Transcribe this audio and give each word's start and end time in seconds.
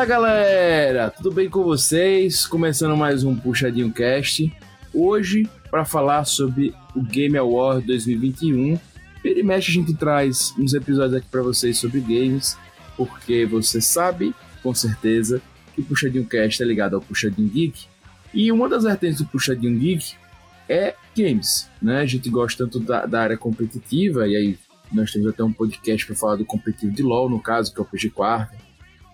Fala 0.00 0.08
galera, 0.08 1.10
tudo 1.10 1.30
bem 1.30 1.50
com 1.50 1.62
vocês? 1.62 2.46
Começando 2.46 2.96
mais 2.96 3.22
um 3.22 3.36
Puxadinho 3.36 3.92
Cast. 3.92 4.50
Hoje, 4.94 5.46
para 5.70 5.84
falar 5.84 6.24
sobre 6.24 6.74
o 6.96 7.02
Game 7.02 7.36
Award 7.36 7.86
2021. 7.86 8.78
Vira 9.22 9.40
e 9.40 9.42
mexe, 9.42 9.70
a 9.70 9.74
gente 9.74 9.92
traz 9.92 10.54
uns 10.58 10.72
episódios 10.72 11.16
aqui 11.16 11.28
para 11.30 11.42
vocês 11.42 11.76
sobre 11.76 12.00
games, 12.00 12.56
porque 12.96 13.44
você 13.44 13.78
sabe, 13.78 14.34
com 14.62 14.72
certeza, 14.72 15.42
que 15.74 15.82
o 15.82 15.84
Puxadinho 15.84 16.24
Cast 16.24 16.62
é 16.62 16.66
ligado 16.66 16.96
ao 16.96 17.02
Puxadinho 17.02 17.50
Geek. 17.50 17.84
E 18.32 18.50
uma 18.50 18.70
das 18.70 18.84
vertentes 18.84 19.18
do 19.18 19.26
Puxadinho 19.26 19.78
Geek 19.78 20.14
é 20.66 20.94
games, 21.14 21.68
né? 21.82 22.00
A 22.00 22.06
gente 22.06 22.30
gosta 22.30 22.64
tanto 22.64 22.80
da, 22.80 23.04
da 23.04 23.20
área 23.20 23.36
competitiva, 23.36 24.26
e 24.26 24.34
aí 24.34 24.58
nós 24.90 25.12
temos 25.12 25.28
até 25.28 25.44
um 25.44 25.52
podcast 25.52 26.06
para 26.06 26.16
falar 26.16 26.36
do 26.36 26.46
competitivo 26.46 26.90
de 26.90 27.02
LoL, 27.02 27.28
no 27.28 27.38
caso, 27.38 27.70
que 27.70 27.78
é 27.78 27.82
o 27.82 27.84
PG 27.84 28.08
Quarta. 28.08 28.69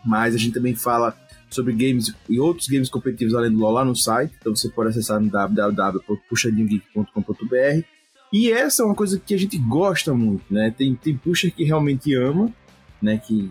Mas 0.06 0.34
a 0.34 0.38
gente 0.38 0.54
também 0.54 0.74
fala 0.74 1.14
sobre 1.50 1.72
games 1.72 2.14
e 2.28 2.38
outros 2.38 2.68
games 2.68 2.88
competitivos 2.88 3.34
além 3.34 3.50
do 3.50 3.58
LoL 3.58 3.72
lá 3.72 3.84
no 3.84 3.96
site. 3.96 4.32
Então 4.40 4.54
você 4.54 4.68
pode 4.68 4.90
acessar 4.90 5.20
no 5.20 5.28
www.puxadinhogeek.com.br. 5.30 7.84
E 8.32 8.50
essa 8.50 8.82
é 8.82 8.86
uma 8.86 8.94
coisa 8.94 9.18
que 9.18 9.34
a 9.34 9.38
gente 9.38 9.58
gosta 9.58 10.14
muito, 10.14 10.44
né? 10.52 10.72
Tem, 10.76 10.94
tem 10.94 11.16
pusher 11.16 11.52
que 11.52 11.64
realmente 11.64 12.14
ama, 12.14 12.52
né? 13.00 13.18
Que 13.18 13.50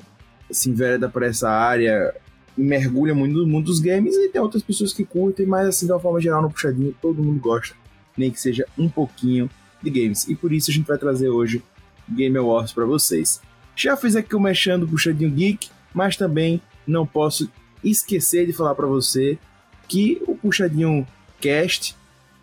se 0.52 0.70
envereda 0.70 1.10
por 1.10 1.24
essa 1.24 1.50
área 1.50 2.14
e 2.58 2.62
mergulha 2.62 3.16
muito 3.16 3.38
no 3.38 3.48
mundo 3.48 3.66
dos 3.66 3.80
games. 3.80 4.16
E 4.16 4.30
tem 4.30 4.42
outras 4.42 4.64
pessoas 4.64 4.94
que 4.94 5.06
curtem, 5.06 5.46
mas 5.46 5.68
assim, 5.68 5.86
de 5.86 5.92
uma 5.92 6.00
forma 6.00 6.22
geral, 6.22 6.42
no 6.42 6.50
puxadinho, 6.50 6.96
todo 7.02 7.24
mundo 7.24 7.40
gosta 7.40 7.76
nem 8.18 8.32
que 8.32 8.40
seja 8.40 8.66
um 8.78 8.90
pouquinho 8.90 9.50
de 9.82 9.90
games. 9.90 10.28
E 10.28 10.36
por 10.36 10.52
isso 10.52 10.72
a 10.72 10.74
gente 10.74 10.88
vai 10.88 10.98
trazer 10.98 11.30
hoje 11.30 11.64
Game 12.10 12.38
Awards 12.38 12.74
para 12.74 12.86
vocês. 12.86 13.42
Já 13.76 13.98
fiz 13.98 14.16
aqui 14.16 14.36
o 14.36 14.40
mexendo 14.40 14.88
puxadinho 14.88 15.32
geek, 15.32 15.70
mas 15.96 16.18
também 16.18 16.62
não 16.86 17.08
posso 17.08 17.50
esquecer 17.84 18.46
de 18.46 18.54
falar 18.54 18.76
para 18.76 18.86
você 18.86 19.40
que 19.88 20.22
o 20.28 20.36
Puxadinho 20.36 21.08
Cast 21.40 21.96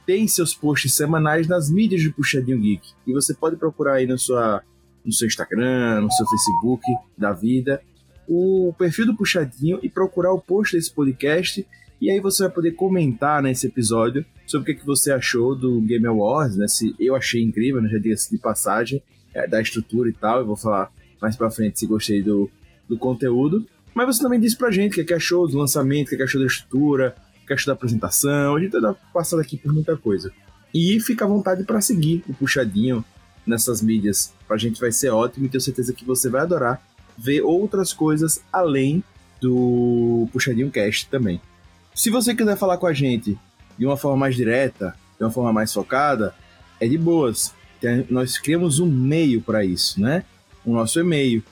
tem 0.07 0.27
seus 0.27 0.55
posts 0.55 0.95
semanais 0.95 1.47
nas 1.47 1.71
mídias 1.71 2.03
do 2.03 2.13
Puxadinho 2.13 2.59
Geek. 2.59 2.93
E 3.07 3.13
você 3.13 3.35
pode 3.35 3.57
procurar 3.57 3.95
aí 3.95 4.07
no, 4.07 4.19
sua, 4.19 4.63
no 5.05 5.13
seu 5.13 5.29
Instagram, 5.29 6.01
no 6.01 6.11
seu 6.11 6.27
Facebook 6.27 6.85
da 7.17 7.33
vida, 7.33 7.83
o 8.27 8.75
perfil 8.79 9.07
do 9.07 9.17
Puxadinho 9.17 9.79
e 9.83 9.89
procurar 9.89 10.33
o 10.33 10.41
post 10.41 10.75
desse 10.77 10.91
podcast 10.91 11.65
e 12.03 12.11
aí 12.11 12.19
você 12.19 12.43
vai 12.43 12.53
poder 12.53 12.73
comentar 12.73 13.41
nesse 13.41 13.69
episódio 13.69 14.27
sobre 14.45 14.73
o 14.73 14.77
que, 14.77 14.85
você 14.85 15.13
achou 15.13 15.55
do 15.55 15.81
Game 15.83 16.05
Awards, 16.05 16.57
né? 16.57 16.67
Se 16.67 16.97
eu 16.99 17.15
achei 17.15 17.41
incrível, 17.41 17.81
né? 17.81 17.89
já 17.89 17.99
disse 17.99 18.29
de 18.29 18.39
passagem, 18.39 19.01
é, 19.33 19.47
da 19.47 19.61
estrutura 19.63 20.09
e 20.09 20.13
tal. 20.13 20.41
Eu 20.41 20.47
vou 20.47 20.57
falar 20.57 20.91
mais 21.21 21.37
pra 21.37 21.49
frente 21.49 21.79
se 21.79 21.87
gostei 21.87 22.21
do, 22.21 22.51
do 22.93 22.99
conteúdo. 22.99 23.67
Mas 23.95 24.07
você 24.07 24.23
também 24.23 24.41
disse 24.41 24.57
pra 24.57 24.71
gente 24.71 24.93
o 24.93 24.95
que, 24.95 25.05
que 25.05 25.15
achou 25.15 25.47
do 25.49 25.59
lançamento, 25.59 26.07
o 26.07 26.11
que, 26.11 26.17
que 26.17 26.23
achou 26.23 26.41
da 26.41 26.47
estrutura, 26.47 27.15
o 27.43 27.47
que 27.47 27.53
achou 27.53 27.67
da 27.67 27.73
apresentação. 27.75 28.57
A 28.57 28.61
gente 28.61 28.73
tá 28.73 28.95
passando 29.13 29.41
aqui 29.41 29.57
por 29.57 29.73
muita 29.73 29.97
coisa. 29.97 30.33
E 30.75 30.99
fica 31.01 31.25
à 31.25 31.29
vontade 31.29 31.65
para 31.65 31.81
seguir 31.81 32.23
o 32.29 32.35
Puxadinho 32.35 33.05
nessas 33.47 33.83
mídias. 33.83 34.33
Pra 34.47 34.57
gente 34.57 34.81
vai 34.81 34.93
ser 34.93 35.11
ótimo 35.11 35.47
e 35.47 35.49
tenho 35.49 35.61
certeza 35.61 35.93
que 35.93 36.05
você 36.05 36.31
vai 36.31 36.43
adorar 36.43 36.81
ver 37.17 37.43
outras 37.43 37.93
coisas 37.93 38.43
além 38.53 39.05
do 39.41 40.29
Puxadinho 40.33 40.71
Cast 40.71 41.09
também. 41.09 41.41
Se 41.95 42.09
você 42.09 42.35
quiser 42.35 42.57
falar 42.57 42.79
com 42.79 42.87
a 42.87 42.93
gente 42.93 43.39
de 43.77 43.85
uma 43.85 43.97
forma 43.97 44.17
mais 44.17 44.35
direta, 44.35 44.95
de 45.19 45.25
uma 45.25 45.31
forma 45.31 45.53
mais 45.53 45.73
focada, 45.73 46.35
é 46.81 46.89
de 46.89 46.97
boas. 46.97 47.53
Nós 48.09 48.39
criamos 48.39 48.79
um 48.79 48.87
meio 48.87 49.43
para 49.43 49.65
isso, 49.65 50.01
né? 50.01 50.25
O 50.65 50.73
nosso 50.73 50.99
e-mail, 51.01 51.43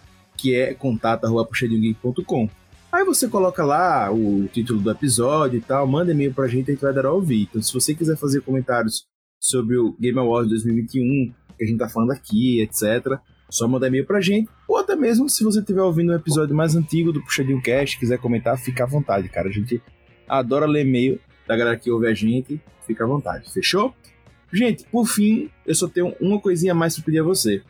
que 0.40 0.54
é 0.54 0.72
contato.puxadinhogeek.com. 0.74 2.48
Aí 2.92 3.04
você 3.04 3.28
coloca 3.28 3.64
lá 3.64 4.10
o 4.10 4.48
título 4.48 4.80
do 4.80 4.90
episódio 4.90 5.58
e 5.58 5.60
tal, 5.60 5.86
manda 5.86 6.10
e-mail 6.10 6.34
pra 6.34 6.48
gente 6.48 6.70
a 6.70 6.74
gente 6.74 6.82
vai 6.82 6.92
dar 6.92 7.06
a 7.06 7.12
ouvir. 7.12 7.42
Então, 7.42 7.62
se 7.62 7.72
você 7.72 7.94
quiser 7.94 8.16
fazer 8.16 8.40
comentários 8.40 9.04
sobre 9.38 9.76
o 9.76 9.94
Game 10.00 10.18
Awards 10.18 10.50
2021, 10.50 11.32
que 11.56 11.64
a 11.64 11.66
gente 11.66 11.78
tá 11.78 11.88
falando 11.88 12.10
aqui, 12.10 12.60
etc., 12.60 13.18
só 13.48 13.68
mandar 13.68 13.88
e-mail 13.88 14.06
pra 14.06 14.20
gente. 14.20 14.48
Ou 14.66 14.76
até 14.76 14.96
mesmo 14.96 15.28
se 15.28 15.44
você 15.44 15.60
estiver 15.60 15.82
ouvindo 15.82 16.12
um 16.12 16.16
episódio 16.16 16.54
mais 16.54 16.74
antigo 16.74 17.12
do 17.12 17.22
Puxadinho 17.22 17.62
Cast, 17.62 17.98
quiser 17.98 18.18
comentar, 18.18 18.58
fica 18.58 18.84
à 18.84 18.86
vontade, 18.86 19.28
cara. 19.28 19.48
A 19.48 19.52
gente 19.52 19.80
adora 20.28 20.66
ler 20.66 20.86
e-mail 20.86 21.20
da 21.46 21.56
galera 21.56 21.76
que 21.76 21.90
ouve 21.90 22.06
a 22.06 22.14
gente. 22.14 22.60
Fica 22.86 23.04
à 23.04 23.06
vontade, 23.06 23.52
fechou? 23.52 23.94
Gente, 24.52 24.84
por 24.84 25.06
fim, 25.06 25.48
eu 25.64 25.74
só 25.74 25.86
tenho 25.86 26.14
uma 26.20 26.40
coisinha 26.40 26.74
mais 26.74 26.96
para 26.96 27.04
pedir 27.04 27.20
a 27.20 27.24
você. 27.24 27.62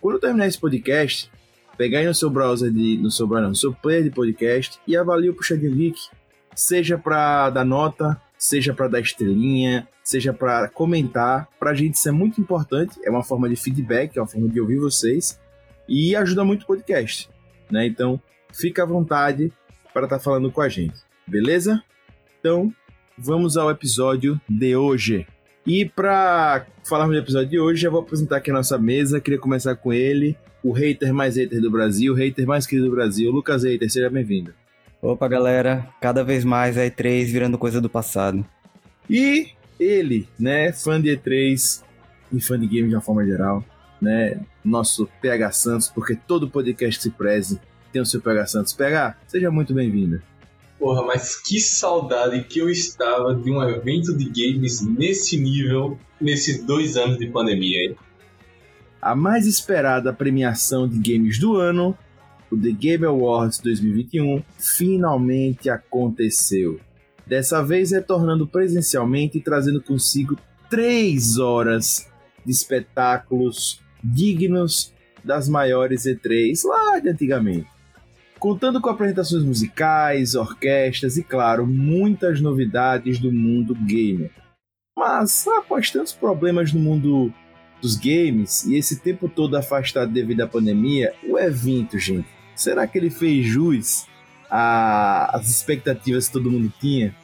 Quando 0.00 0.14
eu 0.14 0.20
terminar 0.20 0.46
esse 0.46 0.58
podcast, 0.58 1.28
pegar 1.78 2.00
aí 2.00 2.06
no 2.06 2.14
seu 2.14 2.28
browser 2.28 2.70
de. 2.70 2.98
no 2.98 3.10
seu 3.10 3.26
browser, 3.26 3.48
no 3.48 3.54
seu 3.54 3.72
player 3.72 4.02
de 4.02 4.10
podcast 4.10 4.78
e 4.86 4.96
avalie 4.96 5.30
o 5.30 5.34
Puxadinho 5.34 5.74
Geek. 5.74 5.98
Seja 6.54 6.98
para 6.98 7.50
dar 7.50 7.64
nota, 7.64 8.20
seja 8.36 8.74
para 8.74 8.88
dar 8.88 9.00
estrelinha, 9.00 9.86
seja 10.02 10.34
para 10.34 10.68
comentar. 10.68 11.48
Pra 11.58 11.72
gente 11.72 11.94
isso 11.94 12.08
é 12.08 12.12
muito 12.12 12.40
importante, 12.40 12.98
é 13.04 13.10
uma 13.10 13.22
forma 13.22 13.48
de 13.48 13.54
feedback, 13.54 14.16
é 14.16 14.20
uma 14.20 14.26
forma 14.26 14.48
de 14.48 14.60
ouvir 14.60 14.78
vocês 14.78 15.40
e 15.88 16.16
ajuda 16.16 16.44
muito 16.44 16.64
o 16.64 16.66
podcast, 16.66 17.30
né? 17.70 17.86
Então, 17.86 18.20
fica 18.52 18.82
à 18.82 18.86
vontade 18.86 19.52
para 19.94 20.04
estar 20.04 20.18
tá 20.18 20.22
falando 20.22 20.50
com 20.50 20.60
a 20.60 20.68
gente. 20.68 20.96
Beleza? 21.26 21.80
Então, 22.40 22.74
vamos 23.16 23.56
ao 23.56 23.70
episódio 23.70 24.40
de 24.48 24.74
hoje. 24.74 25.26
E 25.64 25.84
para 25.84 26.66
falarmos 26.82 27.14
do 27.14 27.22
episódio 27.22 27.50
de 27.50 27.60
hoje, 27.60 27.82
já 27.82 27.90
vou 27.90 28.00
apresentar 28.00 28.38
aqui 28.38 28.50
a 28.50 28.54
nossa 28.54 28.78
mesa. 28.78 29.20
Queria 29.20 29.38
começar 29.38 29.76
com 29.76 29.92
ele, 29.92 30.36
o 30.62 30.72
hater 30.72 31.12
mais 31.12 31.36
hater 31.36 31.60
do 31.60 31.70
Brasil, 31.70 32.12
o 32.12 32.16
hater 32.16 32.46
mais 32.46 32.66
querido 32.66 32.88
do 32.88 32.94
Brasil, 32.94 33.30
Lucas 33.30 33.64
Hater, 33.64 33.90
seja 33.90 34.10
bem-vindo. 34.10 34.52
Opa, 35.00 35.28
galera, 35.28 35.88
cada 36.00 36.24
vez 36.24 36.44
mais 36.44 36.76
a 36.76 36.82
E3 36.82 37.24
virando 37.26 37.56
coisa 37.56 37.80
do 37.80 37.88
passado. 37.88 38.44
E 39.08 39.48
ele, 39.78 40.28
né, 40.38 40.72
fã 40.72 41.00
de 41.00 41.16
E3 41.16 41.82
e 42.32 42.40
fã 42.40 42.58
de 42.58 42.66
game 42.66 42.88
de 42.88 42.94
uma 42.96 43.00
forma 43.00 43.24
geral, 43.24 43.64
né, 44.02 44.40
nosso 44.64 45.08
PH 45.22 45.52
Santos, 45.52 45.88
porque 45.88 46.16
todo 46.16 46.50
podcast 46.50 46.98
que 46.98 47.02
se 47.04 47.10
preze 47.10 47.60
tem 47.92 48.02
o 48.02 48.06
seu 48.06 48.20
PH 48.20 48.46
Santos. 48.46 48.72
PH, 48.72 49.16
seja 49.28 49.50
muito 49.52 49.72
bem-vindo. 49.72 50.20
Porra, 50.78 51.02
mas 51.02 51.40
que 51.40 51.60
saudade 51.60 52.44
que 52.44 52.58
eu 52.58 52.68
estava 52.68 53.34
de 53.34 53.50
um 53.50 53.62
evento 53.62 54.16
de 54.16 54.24
games 54.24 54.80
nesse 54.84 55.36
nível, 55.36 55.98
nesses 56.20 56.64
dois 56.64 56.96
anos 56.96 57.18
de 57.18 57.28
pandemia 57.28 57.80
aí. 57.80 57.96
A 59.00 59.14
mais 59.14 59.46
esperada 59.46 60.12
premiação 60.12 60.88
de 60.88 60.98
games 60.98 61.38
do 61.38 61.56
ano, 61.56 61.96
o 62.50 62.56
The 62.56 62.72
Game 62.72 63.04
Awards 63.04 63.58
2021, 63.58 64.42
finalmente 64.58 65.70
aconteceu. 65.70 66.80
Dessa 67.26 67.62
vez 67.62 67.90
retornando 67.90 68.46
presencialmente 68.46 69.38
e 69.38 69.42
trazendo 69.42 69.82
consigo 69.82 70.36
três 70.68 71.38
horas 71.38 72.08
de 72.44 72.50
espetáculos 72.50 73.80
dignos 74.02 74.92
das 75.22 75.48
maiores 75.48 76.04
E3 76.04 76.58
lá 76.64 76.98
de 76.98 77.10
antigamente 77.10 77.78
contando 78.38 78.80
com 78.80 78.88
apresentações 78.88 79.42
musicais, 79.42 80.34
orquestras 80.34 81.16
e, 81.16 81.22
claro, 81.22 81.66
muitas 81.66 82.40
novidades 82.40 83.18
do 83.18 83.32
mundo 83.32 83.74
gamer. 83.74 84.30
Mas, 84.96 85.46
após 85.48 85.90
tantos 85.90 86.12
problemas 86.12 86.72
no 86.72 86.80
mundo 86.80 87.32
dos 87.80 87.96
games 87.96 88.64
e 88.64 88.76
esse 88.76 89.00
tempo 89.00 89.28
todo 89.28 89.56
afastado 89.56 90.12
devido 90.12 90.40
à 90.42 90.46
pandemia, 90.46 91.12
o 91.28 91.38
evento, 91.38 91.98
gente, 91.98 92.28
será 92.54 92.86
que 92.86 92.98
ele 92.98 93.10
fez 93.10 93.46
jus 93.46 94.06
às 94.50 95.48
expectativas 95.48 96.26
que 96.26 96.32
todo 96.32 96.50
mundo 96.50 96.72
tinha? 96.80 97.14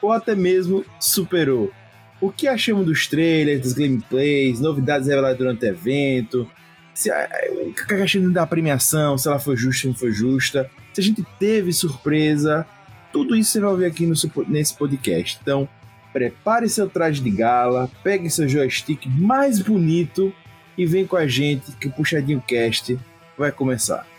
Ou 0.00 0.12
até 0.12 0.34
mesmo 0.34 0.84
superou? 1.00 1.72
O 2.20 2.30
que 2.30 2.46
achamos 2.46 2.86
dos 2.86 3.06
trailers, 3.06 3.60
dos 3.60 3.72
gameplays, 3.72 4.60
novidades 4.60 5.08
reveladas 5.08 5.36
durante 5.36 5.64
o 5.64 5.68
evento, 5.68 6.50
se 6.94 7.10
a, 7.10 7.24
a 7.24 7.86
questão 7.86 8.30
da 8.30 8.46
premiação, 8.46 9.18
se 9.18 9.26
ela 9.28 9.38
foi 9.38 9.56
justa 9.56 9.88
ou 9.88 9.92
não 9.92 9.98
foi 9.98 10.12
justa, 10.12 10.70
se 10.92 11.00
a 11.00 11.04
gente 11.04 11.24
teve 11.38 11.72
surpresa, 11.72 12.64
tudo 13.12 13.34
isso 13.34 13.50
você 13.50 13.60
vai 13.60 13.70
ouvir 13.70 13.84
aqui 13.86 14.06
no, 14.06 14.14
nesse 14.48 14.74
podcast. 14.76 15.38
Então, 15.42 15.68
prepare 16.14 16.68
seu 16.68 16.88
traje 16.88 17.20
de 17.20 17.30
gala, 17.30 17.90
pegue 18.04 18.30
seu 18.30 18.48
joystick 18.48 19.04
mais 19.06 19.60
bonito 19.60 20.32
e 20.78 20.86
vem 20.86 21.04
com 21.04 21.16
a 21.16 21.26
gente 21.26 21.72
que 21.72 21.88
o 21.88 21.92
Puxadinho 21.92 22.40
Cast 22.40 22.96
vai 23.36 23.50
começar. 23.50 24.13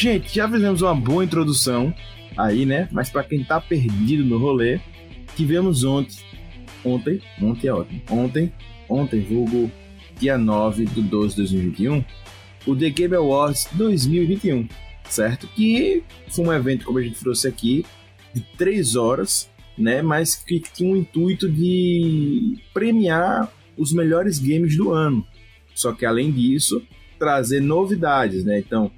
Gente, 0.00 0.34
já 0.34 0.48
fizemos 0.48 0.80
uma 0.80 0.94
boa 0.94 1.22
introdução 1.22 1.94
aí, 2.34 2.64
né? 2.64 2.88
Mas 2.90 3.10
para 3.10 3.22
quem 3.22 3.44
tá 3.44 3.60
perdido 3.60 4.24
no 4.24 4.38
rolê, 4.38 4.80
tivemos 5.36 5.84
ontem, 5.84 6.16
ontem, 6.82 7.20
ontem 7.38 7.68
é 7.68 7.74
ótimo, 7.74 8.02
ontem, 8.08 8.50
ontem, 8.88 9.20
vulgo 9.20 9.70
dia 10.18 10.38
9 10.38 10.86
de 10.86 11.02
12 11.02 11.34
de 11.34 11.42
2021, 11.42 12.02
o 12.66 12.74
The 12.74 12.88
Game 12.88 13.14
Awards 13.14 13.68
2021, 13.72 14.66
certo? 15.04 15.46
Que 15.48 16.02
foi 16.30 16.46
um 16.46 16.52
evento, 16.54 16.86
como 16.86 16.98
a 16.98 17.02
gente 17.02 17.20
trouxe 17.20 17.46
aqui, 17.46 17.84
de 18.32 18.40
três 18.56 18.96
horas, 18.96 19.50
né? 19.76 20.00
Mas 20.00 20.34
que 20.34 20.60
tinha 20.60 20.94
o 20.94 20.96
intuito 20.96 21.46
de 21.46 22.56
premiar 22.72 23.52
os 23.76 23.92
melhores 23.92 24.38
games 24.38 24.74
do 24.78 24.92
ano. 24.92 25.26
Só 25.74 25.92
que 25.92 26.06
além 26.06 26.32
disso, 26.32 26.82
trazer 27.18 27.60
novidades, 27.60 28.46
né? 28.46 28.60
Então, 28.60 28.90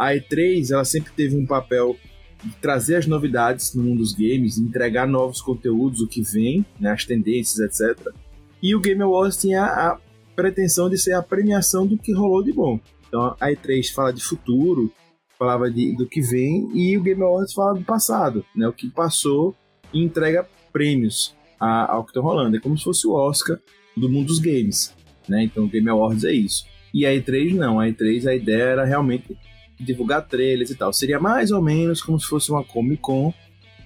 a 0.00 0.14
E3 0.14 0.70
ela 0.72 0.84
sempre 0.84 1.12
teve 1.12 1.36
um 1.36 1.44
papel 1.44 1.94
de 2.42 2.54
trazer 2.56 2.96
as 2.96 3.06
novidades 3.06 3.74
no 3.74 3.82
mundo 3.82 3.98
dos 3.98 4.14
games, 4.14 4.56
entregar 4.56 5.06
novos 5.06 5.42
conteúdos, 5.42 6.00
o 6.00 6.08
que 6.08 6.22
vem, 6.22 6.64
né, 6.80 6.90
as 6.90 7.04
tendências, 7.04 7.58
etc. 7.58 8.14
E 8.62 8.74
o 8.74 8.80
Game 8.80 9.02
Awards 9.02 9.36
tinha 9.36 9.62
a 9.62 9.98
pretensão 10.34 10.88
de 10.88 10.96
ser 10.96 11.12
a 11.12 11.22
premiação 11.22 11.86
do 11.86 11.98
que 11.98 12.14
rolou 12.14 12.42
de 12.42 12.50
bom. 12.50 12.80
Então 13.06 13.36
a 13.38 13.50
E3 13.50 13.92
fala 13.92 14.10
de 14.10 14.24
futuro, 14.24 14.90
falava 15.38 15.70
de, 15.70 15.94
do 15.94 16.08
que 16.08 16.22
vem, 16.22 16.70
e 16.74 16.96
o 16.96 17.02
Game 17.02 17.22
Awards 17.22 17.52
fala 17.52 17.74
do 17.74 17.84
passado, 17.84 18.42
né, 18.56 18.66
o 18.66 18.72
que 18.72 18.88
passou 18.88 19.54
e 19.92 20.02
entrega 20.02 20.48
prêmios 20.72 21.36
ao 21.58 22.04
que 22.04 22.10
está 22.10 22.22
rolando. 22.22 22.56
É 22.56 22.60
como 22.60 22.78
se 22.78 22.84
fosse 22.84 23.06
o 23.06 23.12
Oscar 23.12 23.58
do 23.94 24.08
mundo 24.08 24.28
dos 24.28 24.38
games. 24.38 24.94
Né? 25.28 25.44
Então 25.44 25.64
o 25.64 25.68
Game 25.68 25.90
Awards 25.90 26.24
é 26.24 26.32
isso. 26.32 26.64
E 26.94 27.04
a 27.04 27.10
E3 27.10 27.54
não, 27.54 27.78
a 27.78 27.86
E3 27.86 28.26
a 28.26 28.34
ideia 28.34 28.62
era 28.62 28.84
realmente 28.86 29.36
divulgar 29.80 30.26
trailers 30.26 30.70
e 30.70 30.74
tal. 30.74 30.92
Seria 30.92 31.18
mais 31.18 31.50
ou 31.50 31.62
menos 31.62 32.02
como 32.02 32.20
se 32.20 32.26
fosse 32.26 32.50
uma 32.50 32.62
Comic 32.62 33.00
Con 33.00 33.32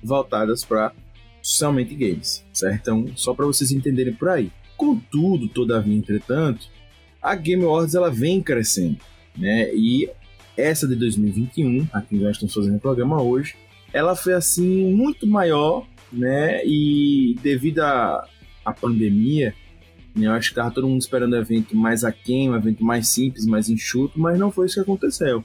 voltadas 0.03 0.65
para 0.65 0.93
somente 1.41 1.95
games, 1.95 2.45
certo? 2.53 2.81
Então, 2.81 3.07
só 3.15 3.33
para 3.33 3.47
vocês 3.47 3.71
entenderem 3.71 4.13
por 4.13 4.29
aí. 4.29 4.51
Contudo, 4.77 5.49
todavia, 5.49 5.97
entretanto, 5.97 6.67
a 7.23 7.35
Game 7.35 7.65
Awards 7.65 7.95
ela 7.95 8.11
vem 8.11 8.43
crescendo, 8.43 8.99
né? 9.37 9.73
E 9.75 10.11
essa 10.57 10.87
de 10.87 10.97
2021, 10.97 11.87
a 11.93 12.01
que 12.01 12.17
nós 12.17 12.33
estamos 12.33 12.55
fazendo 12.55 12.77
o 12.77 12.81
programa 12.81 13.23
hoje, 13.23 13.55
ela 13.93 14.17
foi 14.17 14.35
assim 14.35 14.93
muito 14.93 15.27
maior, 15.27 15.87
né? 16.13 16.65
E 16.67 17.37
devido 17.43 17.81
à, 17.81 18.27
à 18.65 18.73
pandemia, 18.73 19.55
né, 20.15 20.27
eu 20.27 20.33
acho 20.33 20.49
que 20.49 20.53
estava 20.53 20.71
todo 20.71 20.89
mundo 20.89 21.01
esperando 21.01 21.35
um 21.35 21.41
evento 21.41 21.77
mais 21.77 22.05
aquém, 22.05 22.51
um 22.51 22.57
evento 22.57 22.85
mais 22.85 23.09
simples, 23.09 23.47
mais 23.47 23.69
enxuto, 23.69 24.19
mas 24.19 24.39
não 24.39 24.51
foi 24.51 24.67
isso 24.67 24.77
que 24.77 24.81
aconteceu 24.81 25.45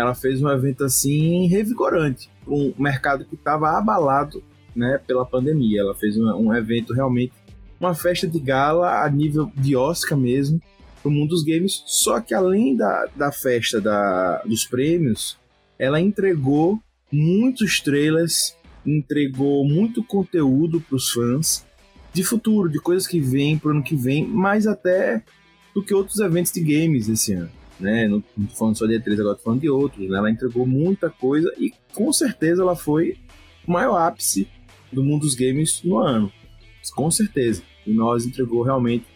ela 0.00 0.14
fez 0.14 0.42
um 0.42 0.48
evento 0.48 0.84
assim 0.84 1.46
revigorante, 1.46 2.30
um 2.46 2.72
mercado 2.78 3.24
que 3.24 3.34
estava 3.34 3.76
abalado 3.76 4.42
né, 4.74 5.00
pela 5.06 5.26
pandemia. 5.26 5.80
Ela 5.80 5.94
fez 5.94 6.16
um, 6.16 6.26
um, 6.34 6.54
evento 6.54 6.92
realmente, 6.92 7.32
uma 7.78 7.94
festa 7.94 8.26
de 8.26 8.38
gala 8.38 9.04
a 9.04 9.10
nível 9.10 9.50
de 9.56 9.76
Oscar 9.76 10.18
mesmo, 10.18 10.60
para 11.02 11.08
o 11.08 11.12
mundo 11.12 11.30
dos 11.30 11.44
games. 11.44 11.82
Só 11.86 12.20
que 12.20 12.34
além 12.34 12.76
da, 12.76 13.06
da 13.14 13.32
festa 13.32 13.80
da, 13.80 14.42
dos 14.44 14.64
prêmios, 14.64 15.38
ela 15.78 16.00
entregou 16.00 16.80
muitos 17.12 17.80
trailers, 17.80 18.56
entregou 18.84 19.66
muito 19.66 20.02
conteúdo 20.02 20.80
para 20.80 20.96
os 20.96 21.10
fãs 21.10 21.66
de 22.12 22.24
futuro, 22.24 22.68
de 22.68 22.80
coisas 22.80 23.06
que 23.06 23.20
vêm 23.20 23.58
para 23.58 23.68
o 23.68 23.70
ano 23.72 23.82
que 23.82 23.94
vem, 23.94 24.26
mais 24.26 24.66
até 24.66 25.22
do 25.74 25.82
que 25.82 25.94
outros 25.94 26.18
eventos 26.18 26.52
de 26.52 26.60
games 26.60 27.08
esse 27.08 27.32
ano 27.34 27.59
né? 27.80 28.08
Não, 28.08 28.20
tô 28.20 28.54
falando 28.54 28.76
só 28.76 28.86
de 28.86 28.98
E3, 28.98 29.20
agora 29.20 29.36
tô 29.36 29.42
falando 29.42 29.60
de 29.60 29.70
outros, 29.70 30.08
né? 30.08 30.18
Ela 30.18 30.30
entregou 30.30 30.66
muita 30.66 31.10
coisa 31.10 31.52
e 31.58 31.72
com 31.94 32.12
certeza 32.12 32.62
ela 32.62 32.76
foi 32.76 33.16
o 33.66 33.72
maior 33.72 33.96
ápice 33.96 34.48
do 34.92 35.02
mundo 35.02 35.22
dos 35.22 35.34
games 35.34 35.82
no 35.82 35.98
ano. 35.98 36.32
Com 36.94 37.10
certeza. 37.10 37.62
E 37.86 37.92
nós 37.92 38.26
entregou 38.26 38.62
realmente 38.62 39.06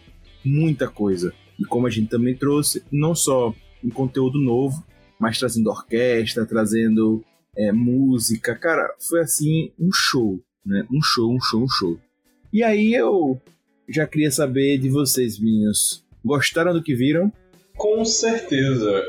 muita 0.43 0.87
coisa. 0.87 1.33
E 1.59 1.63
como 1.65 1.87
a 1.87 1.89
gente 1.89 2.09
também 2.09 2.35
trouxe, 2.35 2.83
não 2.91 3.15
só 3.15 3.53
um 3.83 3.89
conteúdo 3.89 4.39
novo, 4.39 4.83
mas 5.19 5.39
trazendo 5.39 5.69
orquestra, 5.69 6.45
trazendo 6.45 7.23
é, 7.57 7.71
música. 7.71 8.55
Cara, 8.55 8.93
foi 8.99 9.21
assim 9.21 9.71
um 9.79 9.89
show, 9.93 10.39
né? 10.65 10.85
Um 10.91 11.01
show, 11.01 11.33
um 11.33 11.39
show, 11.39 11.63
um 11.63 11.69
show. 11.69 11.99
E 12.51 12.63
aí 12.63 12.93
eu 12.93 13.41
já 13.87 14.05
queria 14.07 14.31
saber 14.31 14.77
de 14.77 14.89
vocês, 14.89 15.39
meninos. 15.39 16.03
Gostaram 16.23 16.73
do 16.73 16.81
que 16.81 16.95
viram? 16.95 17.31
Com 17.77 18.03
certeza. 18.05 19.03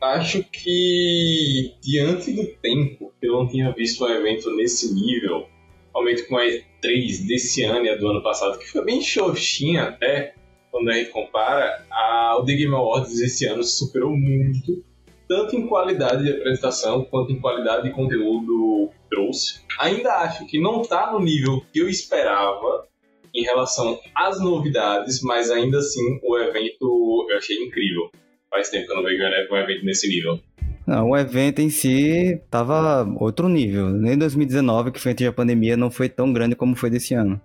Acho 0.00 0.42
que 0.44 1.74
diante 1.80 2.32
do 2.32 2.46
tempo, 2.60 3.12
eu 3.22 3.32
não 3.34 3.48
tinha 3.48 3.72
visto 3.72 4.04
um 4.04 4.08
evento 4.08 4.50
nesse 4.56 4.92
nível, 4.92 5.46
realmente 5.94 6.24
com 6.24 6.36
a 6.36 6.44
E3 6.44 7.26
desse 7.26 7.62
ano 7.62 7.86
e 7.86 7.88
a 7.88 7.96
do 7.96 8.08
ano 8.08 8.22
passado, 8.22 8.58
que 8.58 8.66
foi 8.66 8.84
bem 8.84 9.00
xoxinha 9.00 9.84
até, 9.84 10.34
quando 10.72 10.90
a 10.90 10.94
gente 10.94 11.10
compara, 11.10 11.86
a, 11.90 12.36
o 12.40 12.44
The 12.44 12.54
Game 12.54 12.74
Awards 12.74 13.20
esse 13.20 13.46
ano 13.46 13.62
superou 13.62 14.10
muito, 14.10 14.84
tanto 15.28 15.54
em 15.54 15.66
qualidade 15.66 16.24
de 16.24 16.30
apresentação 16.30 17.04
quanto 17.04 17.30
em 17.30 17.40
qualidade 17.40 17.84
de 17.84 17.90
conteúdo 17.90 18.90
que 18.90 19.08
trouxe. 19.08 19.60
Ainda 19.78 20.14
acho 20.16 20.46
que 20.46 20.60
não 20.60 20.82
está 20.82 21.12
no 21.12 21.20
nível 21.20 21.62
que 21.72 21.78
eu 21.78 21.88
esperava, 21.88 22.88
em 23.34 23.42
relação 23.42 23.98
às 24.14 24.40
novidades, 24.40 25.22
mas 25.22 25.50
ainda 25.50 25.78
assim 25.78 26.20
o 26.22 26.38
evento 26.38 27.26
eu 27.30 27.36
achei 27.36 27.56
incrível. 27.56 28.10
Faz 28.50 28.68
tempo 28.68 28.86
que 28.86 28.92
eu 28.92 28.96
não 28.96 29.02
vejo 29.02 29.22
um 29.50 29.56
evento 29.56 29.84
nesse 29.84 30.08
nível. 30.08 30.38
Não, 30.86 31.10
o 31.10 31.16
evento 31.16 31.60
em 31.60 31.70
si 31.70 32.40
tava 32.50 33.04
outro 33.18 33.48
nível. 33.48 33.88
Nem 33.90 34.18
2019, 34.18 34.92
que 34.92 35.00
foi 35.00 35.12
antes 35.12 35.24
da 35.24 35.32
pandemia, 35.32 35.76
não 35.76 35.90
foi 35.90 36.08
tão 36.08 36.32
grande 36.32 36.56
como 36.56 36.76
foi 36.76 36.90
desse 36.90 37.14
ano. 37.14 37.40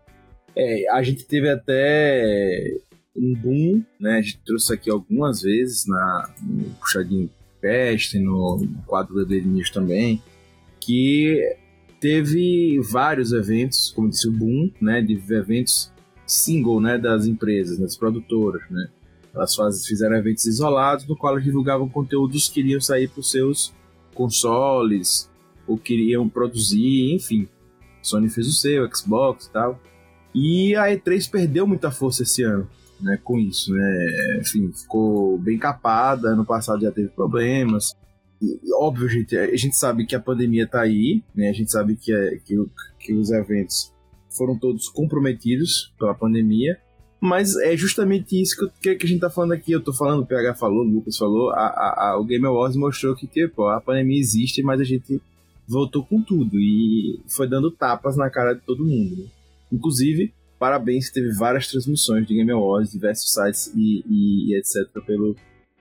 É, 0.56 0.89
a 0.92 1.04
gente 1.04 1.24
teve 1.25 1.50
até 1.50 2.74
um 3.16 3.34
boom, 3.34 3.84
né? 4.00 4.18
A 4.18 4.22
gente 4.22 4.39
trouxe 4.45 4.74
aqui 4.74 4.89
algumas 4.89 5.42
vezes 5.42 5.86
na, 5.88 6.30
no 6.42 6.69
Puxadinho 6.75 7.30
Peste, 7.62 8.19
no 8.19 8.68
quadro 8.86 9.25
do 9.25 9.36
News 9.36 9.69
também, 9.69 10.22
que 10.80 11.42
teve 12.00 12.80
vários 12.92 13.32
eventos, 13.32 13.92
como 13.92 14.10
disse 14.10 14.28
o 14.28 14.32
Boom, 14.32 14.72
né, 14.80 15.02
de 15.02 15.14
eventos 15.34 15.92
single, 16.26 16.82
né, 16.82 16.98
das 16.98 17.25
empresas, 17.25 17.77
né, 17.77 17.86
das 17.86 17.98
produtoras, 17.98 18.62
né. 18.70 18.89
Elas 19.34 19.56
faz, 19.56 19.86
fizeram 19.86 20.16
eventos 20.16 20.46
isolados, 20.46 21.08
no 21.08 21.16
qual 21.16 21.34
elas 21.34 21.44
divulgavam 21.44 21.88
conteúdos 21.88 22.50
que 22.50 22.60
iriam 22.60 22.82
sair 22.82 23.08
para 23.08 23.20
os 23.20 23.30
seus 23.30 23.74
consoles, 24.13 25.30
ou 25.68 25.77
queriam 25.77 26.27
produzir, 26.27 27.13
enfim. 27.13 27.48
Sony 28.01 28.30
fez 28.30 28.48
o 28.48 28.54
seu, 28.54 28.89
Xbox 28.94 29.46
e 29.46 29.51
tal. 29.51 29.80
E 30.34 30.75
a 30.75 30.86
E3 30.86 31.30
perdeu 31.30 31.68
muita 31.68 31.92
força 31.92 32.24
esse 32.24 32.42
ano, 32.42 32.68
né, 33.00 33.20
com 33.24 33.38
isso, 33.38 33.72
né. 33.74 34.39
Enfim, 34.42 34.72
ficou 34.72 35.38
bem 35.38 35.58
capada, 35.58 36.30
ano 36.30 36.46
passado 36.46 36.82
já 36.82 36.92
teve 36.92 37.10
problemas 37.10 37.96
óbvio, 38.79 39.08
gente, 39.10 39.36
a 39.38 39.56
gente 39.56 39.75
sabe 39.75 40.06
que 40.06 40.15
a 40.15 40.20
pandemia 40.20 40.67
tá 40.67 40.82
aí, 40.82 41.24
né? 41.36 41.50
A 41.50 41.53
gente 41.53 41.72
sabe 41.72 41.96
que, 41.96 42.13
é, 42.13 42.38
que, 42.46 42.56
que 43.00 43.13
os 43.13 43.32
eventos 43.32 43.94
foram 44.29 44.58
todos 44.58 44.89
comprometidos 44.89 45.94
pela 45.98 46.13
pandemia, 46.13 46.79
mas 47.20 47.56
é 47.58 47.75
justamente 47.75 48.39
isso 48.39 48.72
que, 48.82 48.96
que 48.96 49.06
a 49.06 49.10
gente 49.10 49.20
tá 49.20 49.29
falando 49.29 49.53
aqui. 49.53 49.72
Eu 49.72 49.84
tô 49.84 49.91
falando, 49.91 50.22
o 50.22 50.25
PH 50.25 50.56
falou, 50.56 50.86
o 50.86 50.88
Lucas 50.88 51.17
falou, 51.17 51.50
a, 51.51 51.65
a, 51.65 52.12
a, 52.12 52.20
o 52.20 52.25
Game 52.25 52.46
Awards 52.46 52.77
mostrou 52.77 53.15
que, 53.15 53.25
tipo, 53.27 53.65
a 53.65 53.82
pandemia 53.82 54.20
existe, 54.20 54.62
mas 54.62 54.79
a 54.79 54.84
gente 54.84 55.20
voltou 55.67 56.06
com 56.06 56.22
tudo 56.22 56.60
e 56.60 57.20
foi 57.27 57.48
dando 57.48 57.72
tapas 57.72 58.15
na 58.15 58.29
cara 58.29 58.53
de 58.53 58.62
todo 58.62 58.86
mundo. 58.86 59.17
Né? 59.17 59.25
Inclusive, 59.72 60.34
parabéns, 60.60 61.10
teve 61.10 61.34
várias 61.34 61.67
transmissões 61.67 62.25
de 62.27 62.36
Game 62.36 62.51
Awards, 62.51 62.91
diversos 62.91 63.34
sites 63.34 63.74
e, 63.75 64.03
e, 64.08 64.51
e 64.51 64.58
etc. 64.58 64.88
pelo, 65.06 65.36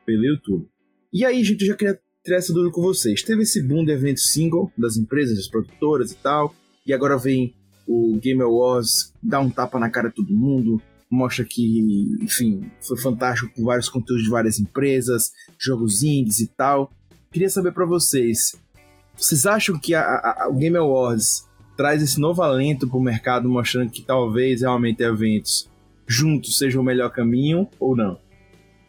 pelo 0.05 0.25
YouTube. 0.25 0.67
E 1.13 1.25
aí, 1.25 1.45
gente, 1.45 1.63
eu 1.63 1.69
já 1.69 1.77
queria 1.77 2.01
tirar 2.27 2.39
essa 2.39 2.53
com 2.73 2.83
vocês. 2.83 3.23
Teve 3.23 3.43
esse 3.43 3.63
boom 3.63 3.85
de 3.85 3.93
eventos 3.93 4.33
single 4.33 4.71
das 4.77 4.97
empresas, 4.97 5.37
das 5.37 5.47
produtoras 5.47 6.11
e 6.11 6.17
tal, 6.17 6.53
e 6.85 6.93
agora 6.93 7.17
vem 7.17 7.55
o 7.87 8.19
Game 8.21 8.43
Awards, 8.43 9.13
dá 9.23 9.39
um 9.39 9.49
tapa 9.49 9.79
na 9.79 9.89
cara 9.89 10.09
de 10.09 10.17
todo 10.17 10.35
mundo, 10.35 10.83
mostra 11.09 11.45
que, 11.45 12.19
enfim, 12.21 12.69
foi 12.81 12.99
fantástico 12.99 13.53
com 13.55 13.65
vários 13.65 13.89
conteúdos 13.89 14.25
de 14.25 14.31
várias 14.31 14.59
empresas, 14.59 15.31
jogos 15.57 16.03
indies 16.03 16.41
e 16.41 16.49
tal. 16.49 16.91
Queria 17.31 17.49
saber 17.49 17.71
para 17.73 17.87
vocês, 17.87 18.57
vocês 19.17 19.47
acham 19.47 19.79
que 19.79 19.95
a, 19.95 20.03
a, 20.03 20.49
o 20.51 20.55
Game 20.55 20.77
Awards 20.77 21.47
traz 21.77 22.03
esse 22.03 22.19
novo 22.19 22.43
alento 22.43 22.89
para 22.89 22.99
o 22.99 23.03
mercado, 23.03 23.49
mostrando 23.49 23.91
que 23.91 24.03
talvez 24.03 24.63
realmente 24.63 25.01
eventos 25.01 25.71
juntos 26.09 26.59
sejam 26.59 26.83
o 26.83 26.85
melhor 26.85 27.11
caminho 27.11 27.69
ou 27.79 27.95
não? 27.95 28.19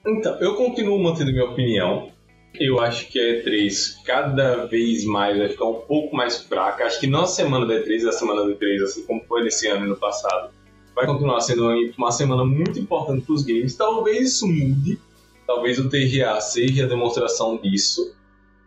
Então, 0.08 0.40
eu 0.40 0.56
continuo 0.56 0.98
mantendo 1.04 1.32
minha 1.32 1.46
opinião. 1.46 2.17
Eu 2.60 2.80
acho 2.80 3.08
que 3.10 3.20
a 3.20 3.44
E3 3.44 4.04
cada 4.04 4.66
vez 4.66 5.06
mais 5.06 5.38
vai 5.38 5.50
ficar 5.50 5.66
um 5.66 5.82
pouco 5.82 6.16
mais 6.16 6.42
fraca. 6.42 6.86
Acho 6.86 7.00
que 7.00 7.08
não 7.08 7.22
a 7.22 7.28
semana 7.28 7.66
da 7.66 7.76
E3, 7.76 8.08
a 8.08 8.12
semana 8.12 8.44
da 8.44 8.52
E3, 8.52 8.84
assim 8.84 9.06
como 9.06 9.24
foi 9.26 9.44
nesse 9.44 9.68
ano 9.68 9.86
e 9.86 9.90
no 9.90 9.96
passado, 9.96 10.52
vai 10.96 11.06
continuar 11.06 11.40
sendo 11.42 11.70
uma 11.98 12.12
semana 12.12 12.44
muito 12.44 12.80
importante 12.80 13.26
para 13.26 13.36
os 13.36 13.44
games. 13.44 13.76
Talvez 13.76 14.34
isso 14.34 14.48
mude, 14.48 15.00
talvez 15.46 15.78
o 15.78 15.88
TGA 15.88 16.42
seja 16.42 16.86
a 16.86 16.88
demonstração 16.88 17.58
disso. 17.58 18.16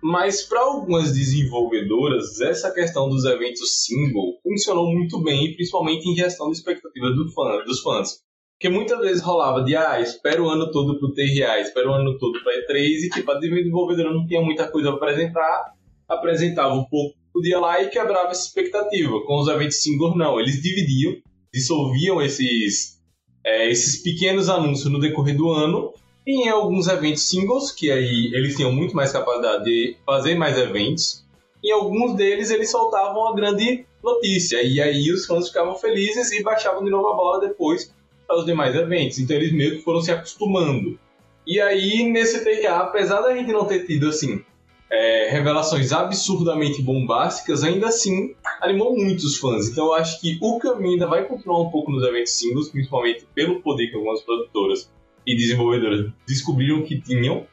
Mas 0.03 0.43
para 0.43 0.61
algumas 0.61 1.13
desenvolvedoras, 1.13 2.41
essa 2.41 2.71
questão 2.73 3.09
dos 3.09 3.25
eventos 3.25 3.85
single 3.85 4.39
funcionou 4.43 4.87
muito 4.91 5.21
bem, 5.23 5.55
principalmente 5.55 6.09
em 6.09 6.15
gestão 6.15 6.51
de 6.51 6.57
expectativa 6.57 7.11
do 7.11 7.31
fã, 7.33 7.63
dos 7.65 7.81
fãs. 7.81 8.23
Porque 8.61 8.69
muitas 8.69 9.01
vezes 9.01 9.23
rolava 9.23 9.65
de, 9.65 9.75
ah, 9.75 9.99
espera 10.03 10.43
o 10.43 10.47
ano 10.47 10.71
todo 10.71 10.99
pro 10.99 11.15
TRA, 11.15 11.61
espera 11.61 11.89
o 11.89 11.95
ano 11.95 12.19
todo 12.19 12.39
pra 12.43 12.53
E3, 12.53 13.07
e 13.07 13.09
tipo, 13.09 13.31
a 13.31 13.39
desenvolvedora 13.39 14.13
não 14.13 14.27
tinha 14.27 14.43
muita 14.43 14.69
coisa 14.69 14.93
para 14.93 15.13
apresentar, 15.13 15.73
apresentava 16.07 16.75
um 16.75 16.85
pouco 16.85 17.17
o 17.35 17.41
dia 17.41 17.59
lá 17.59 17.83
e 17.83 17.89
quebrava 17.89 18.33
essa 18.33 18.47
expectativa. 18.47 19.19
Com 19.25 19.41
os 19.41 19.49
eventos 19.49 19.83
single, 19.83 20.15
não. 20.15 20.39
Eles 20.39 20.61
dividiam, 20.61 21.17
dissolviam 21.51 22.21
esses, 22.21 23.01
é, 23.43 23.71
esses 23.71 24.03
pequenos 24.03 24.51
anúncios 24.51 24.93
no 24.93 25.01
decorrer 25.01 25.39
do 25.39 25.51
ano 25.51 25.95
e 26.27 26.45
em 26.45 26.51
alguns 26.51 26.87
eventos 26.87 27.31
singles, 27.31 27.73
que 27.73 27.91
aí 27.91 28.31
eles 28.35 28.57
tinham 28.57 28.71
muito 28.71 28.95
mais 28.95 29.11
capacidade 29.11 29.65
de 29.65 29.97
fazer 30.05 30.35
mais 30.35 30.59
eventos. 30.59 31.25
Em 31.65 31.73
alguns 31.73 32.15
deles 32.15 32.51
eles 32.51 32.71
soltavam 32.71 33.27
a 33.27 33.35
grande 33.35 33.87
notícia. 34.05 34.63
E 34.63 34.83
aí 34.83 35.11
os 35.11 35.25
fãs 35.25 35.49
ficavam 35.49 35.75
felizes 35.77 36.31
e 36.33 36.43
baixavam 36.43 36.85
de 36.85 36.91
novo 36.91 37.09
a 37.09 37.17
bola 37.17 37.41
depois 37.41 37.99
para 38.31 38.39
os 38.39 38.47
demais 38.47 38.75
eventos. 38.77 39.19
Então 39.19 39.37
eles 39.37 39.53
meio 39.53 39.77
que 39.77 39.83
foram 39.83 40.01
se 40.01 40.13
acostumando. 40.13 40.99
E 41.45 41.61
aí, 41.61 42.05
nesse 42.05 42.45
TRA, 42.45 42.77
apesar 42.77 43.21
da 43.23 43.35
gente 43.35 43.51
não 43.51 43.65
ter 43.65 43.85
tido 43.85 44.09
assim 44.09 44.45
é, 44.89 45.29
revelações 45.31 45.93
absurdamente 45.93 46.81
bombásticas, 46.81 47.65
ainda 47.65 47.89
assim 47.89 48.35
animou 48.61 48.97
muitos 48.97 49.37
fãs. 49.37 49.69
Então 49.69 49.87
eu 49.87 49.95
acho 49.95 50.21
que 50.21 50.39
o 50.41 50.59
caminho 50.61 50.93
ainda 50.93 51.09
vai 51.09 51.27
continuar 51.27 51.61
um 51.61 51.71
pouco 51.71 51.91
nos 51.91 52.05
eventos 52.05 52.33
singles, 52.35 52.69
principalmente 52.69 53.27
pelo 53.35 53.61
poder 53.63 53.89
que 53.89 53.97
algumas 53.97 54.23
produtoras 54.23 54.91
e 55.27 55.37
desenvolvedoras 55.37 56.13
descobriram 56.27 56.83
que 56.83 57.01
tinham, 57.01 57.47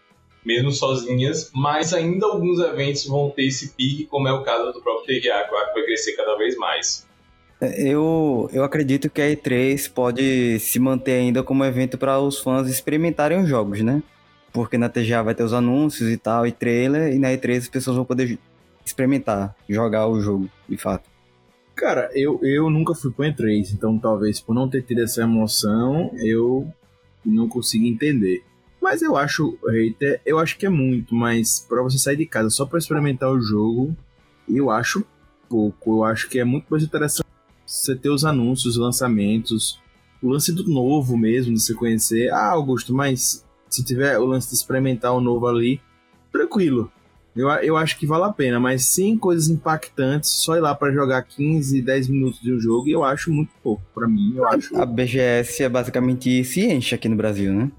mesmo 0.46 0.72
sozinhas, 0.72 1.52
mas 1.54 1.94
ainda 1.94 2.28
alguns 2.28 2.60
eventos 2.60 3.06
vão 3.06 3.32
ter 3.32 3.46
esse 3.46 3.74
pique, 3.74 4.06
como 4.06 4.28
é 4.28 4.34
o 4.34 4.44
caso 4.44 4.72
do 4.72 4.82
próprio 4.82 5.06
TGA, 5.08 5.44
que 5.44 5.52
vai 5.52 5.84
crescer 5.86 6.14
cada 6.14 6.38
vez 6.38 6.56
mais. 6.56 7.07
Eu, 7.60 8.50
eu 8.54 8.64
acredito 8.64 9.10
que 9.10 9.22
a 9.22 9.26
E3 9.26 9.92
pode 9.92 10.60
se 10.60 10.80
manter 10.80 11.14
ainda 11.14 11.42
como 11.42 11.66
evento 11.66 11.98
para 11.98 12.20
os 12.20 12.40
fãs 12.40 12.70
experimentarem 12.70 13.42
os 13.42 13.50
jogos, 13.50 13.82
né? 13.82 14.04
Porque 14.54 14.78
na 14.78 14.90
TGA 14.90 15.24
vai 15.24 15.34
ter 15.34 15.44
os 15.44 15.54
anúncios 15.54 16.10
e 16.10 16.18
tal, 16.18 16.46
e 16.46 16.52
trailer, 16.52 17.14
e 17.14 17.18
na 17.18 17.30
E3 17.30 17.58
as 17.58 17.68
pessoas 17.68 17.96
vão 17.96 18.06
poder 18.06 18.38
experimentar, 18.86 19.56
jogar 19.68 20.08
o 20.08 20.22
jogo, 20.22 20.50
de 20.70 20.78
fato. 20.78 21.10
Cara, 21.76 22.10
eu, 22.14 22.40
eu 22.44 22.70
nunca 22.70 22.94
fui 22.94 23.12
pro 23.12 23.26
E3, 23.26 23.74
então 23.74 23.98
talvez 23.98 24.40
por 24.40 24.54
não 24.54 24.70
ter 24.70 24.84
tido 24.84 25.02
essa 25.02 25.24
emoção, 25.24 26.12
eu 26.18 26.72
não 27.26 27.48
consigo 27.48 27.86
entender. 27.86 28.44
Mas 28.80 29.02
eu 29.02 29.18
acho, 29.18 29.58
hater, 29.68 30.22
eu 30.26 30.38
acho 30.38 30.58
que 30.58 30.66
é 30.66 30.70
muito, 30.70 31.14
mas 31.14 31.66
para 31.68 31.82
você 31.82 31.98
sair 31.98 32.18
de 32.18 32.26
casa 32.28 32.52
só 32.52 32.66
para 32.66 32.78
experimentar 32.78 33.32
o 33.32 33.42
jogo, 33.42 33.96
eu 34.48 34.70
acho 34.70 35.04
pouco. 35.50 35.98
Eu 35.98 36.04
acho 36.04 36.30
que 36.30 36.40
é 36.40 36.44
muito 36.44 36.68
mais 36.70 36.84
interessante 36.84 37.28
você 37.68 37.96
ter 37.96 38.10
os 38.10 38.24
anúncios, 38.24 38.76
os 38.76 38.82
lançamentos, 38.82 39.80
o 40.24 40.30
lance 40.30 40.54
do 40.54 40.64
novo 40.64 41.18
mesmo, 41.18 41.54
de 41.54 41.60
você 41.62 41.74
conhecer. 41.74 42.32
Ah, 42.32 42.52
Augusto, 42.52 42.94
mas 42.94 43.46
se 43.70 43.84
tiver 43.84 44.18
o 44.18 44.26
lance 44.26 44.50
de 44.50 44.56
experimentar 44.56 45.14
o 45.14 45.22
novo 45.22 45.46
ali, 45.48 45.82
tranquilo. 46.32 46.92
Eu, 47.36 47.50
eu 47.50 47.78
acho 47.78 48.00
que 48.00 48.08
vale 48.08 48.24
a 48.24 48.34
pena, 48.34 48.60
mas 48.60 48.86
sim 48.86 49.16
coisas 49.16 49.48
impactantes, 49.48 50.32
só 50.32 50.56
ir 50.56 50.62
lá 50.62 50.74
para 50.74 50.92
jogar 50.92 51.22
15, 51.22 51.82
10 51.84 52.08
minutos 52.08 52.42
de 52.42 52.52
um 52.52 52.60
jogo, 52.60 52.90
eu 52.90 53.04
acho 53.04 53.32
muito 53.32 53.52
pouco. 53.62 53.84
para 53.94 54.08
mim, 54.08 54.34
eu 54.36 54.48
acho. 54.48 54.76
A 54.76 54.86
BGS 54.86 55.64
é 55.64 55.70
basicamente 55.70 56.44
se 56.44 56.66
enche 56.66 56.96
aqui 56.96 57.08
no 57.08 57.16
Brasil, 57.16 57.54
né? 57.54 57.72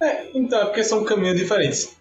É, 0.00 0.30
então, 0.32 0.60
é 0.60 0.64
porque 0.66 0.84
são 0.84 1.04
caminhos 1.04 1.36
diferentes. 1.36 1.96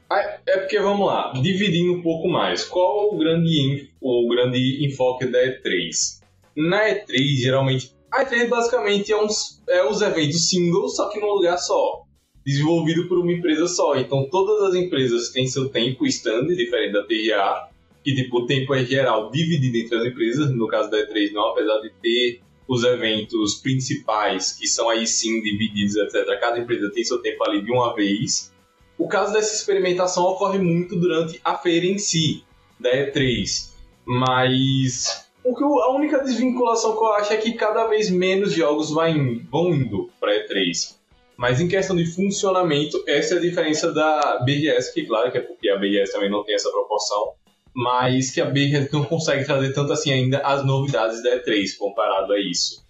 É 0.45 0.57
porque, 0.57 0.79
vamos 0.79 1.05
lá, 1.05 1.33
dividindo 1.33 1.93
um 1.93 2.01
pouco 2.01 2.27
mais. 2.27 2.63
Qual 2.63 3.13
o 3.13 3.17
grande, 3.17 3.89
o 3.99 4.27
grande 4.29 4.85
enfoque 4.85 5.25
da 5.25 5.39
E3? 5.39 6.18
Na 6.59 6.89
E3, 6.89 7.37
geralmente, 7.41 7.95
a 8.11 8.25
E3 8.25 8.49
basicamente 8.49 9.13
é, 9.13 9.17
uns, 9.17 9.61
é 9.69 9.81
os 9.87 10.01
eventos 10.01 10.49
singles, 10.49 10.97
só 10.97 11.07
que 11.07 11.17
num 11.17 11.31
lugar 11.31 11.57
só 11.57 12.03
desenvolvido 12.45 13.07
por 13.07 13.19
uma 13.19 13.31
empresa 13.31 13.65
só. 13.67 13.95
Então 13.97 14.27
todas 14.29 14.69
as 14.69 14.75
empresas 14.75 15.29
têm 15.29 15.47
seu 15.47 15.69
tempo 15.69 16.05
stand, 16.05 16.47
diferente 16.47 16.93
da 16.93 17.05
TIA, 17.05 17.69
que 18.03 18.13
tipo, 18.13 18.39
o 18.39 18.45
tempo 18.45 18.73
é 18.73 18.83
geral 18.83 19.31
dividido 19.31 19.77
entre 19.77 19.97
as 19.99 20.05
empresas, 20.05 20.53
no 20.53 20.67
caso 20.67 20.91
da 20.91 20.97
E3 20.97 21.31
não, 21.31 21.49
apesar 21.49 21.79
de 21.79 21.91
ter 22.01 22.41
os 22.67 22.83
eventos 22.83 23.55
principais, 23.55 24.51
que 24.51 24.67
são 24.67 24.89
aí 24.89 25.07
sim 25.07 25.41
divididos, 25.41 25.95
etc. 25.95 26.39
Cada 26.41 26.59
empresa 26.59 26.91
tem 26.91 27.05
seu 27.05 27.19
tempo 27.19 27.41
ali 27.47 27.63
de 27.63 27.71
uma 27.71 27.95
vez. 27.95 28.53
O 28.97 29.07
caso 29.07 29.31
dessa 29.31 29.55
experimentação 29.55 30.23
ocorre 30.23 30.59
muito 30.59 30.95
durante 30.97 31.39
a 31.41 31.55
feira 31.55 31.85
em 31.85 31.97
si, 31.97 32.43
da 32.77 32.91
E3. 32.91 33.69
Mas 34.05 35.28
o 35.49 35.55
que 35.55 35.63
a 35.63 35.89
única 35.95 36.23
desvinculação 36.23 36.95
que 36.95 37.03
eu 37.03 37.13
acho 37.13 37.33
é 37.33 37.37
que 37.37 37.53
cada 37.53 37.87
vez 37.87 38.09
menos 38.09 38.53
jogos 38.53 38.91
vai, 38.91 39.13
vão 39.51 39.73
indo 39.73 40.09
para 40.19 40.31
E3. 40.45 40.95
Mas 41.35 41.59
em 41.59 41.67
questão 41.67 41.95
de 41.95 42.05
funcionamento, 42.05 43.01
essa 43.07 43.35
é 43.35 43.37
a 43.37 43.41
diferença 43.41 43.91
da 43.91 44.43
BGS, 44.45 44.93
que 44.93 45.05
claro 45.05 45.31
que 45.31 45.37
é 45.37 45.41
porque 45.41 45.69
a 45.69 45.77
BGS 45.77 46.11
também 46.11 46.29
não 46.29 46.43
tem 46.43 46.53
essa 46.53 46.69
proporção, 46.69 47.33
mas 47.73 48.29
que 48.29 48.41
a 48.41 48.45
BGS 48.45 48.93
não 48.93 49.05
consegue 49.05 49.45
trazer 49.45 49.73
tanto 49.73 49.91
assim 49.93 50.11
ainda 50.11 50.39
as 50.39 50.65
novidades 50.65 51.23
da 51.23 51.37
E3 51.37 51.77
comparado 51.77 52.33
a 52.33 52.39
isso. 52.39 52.83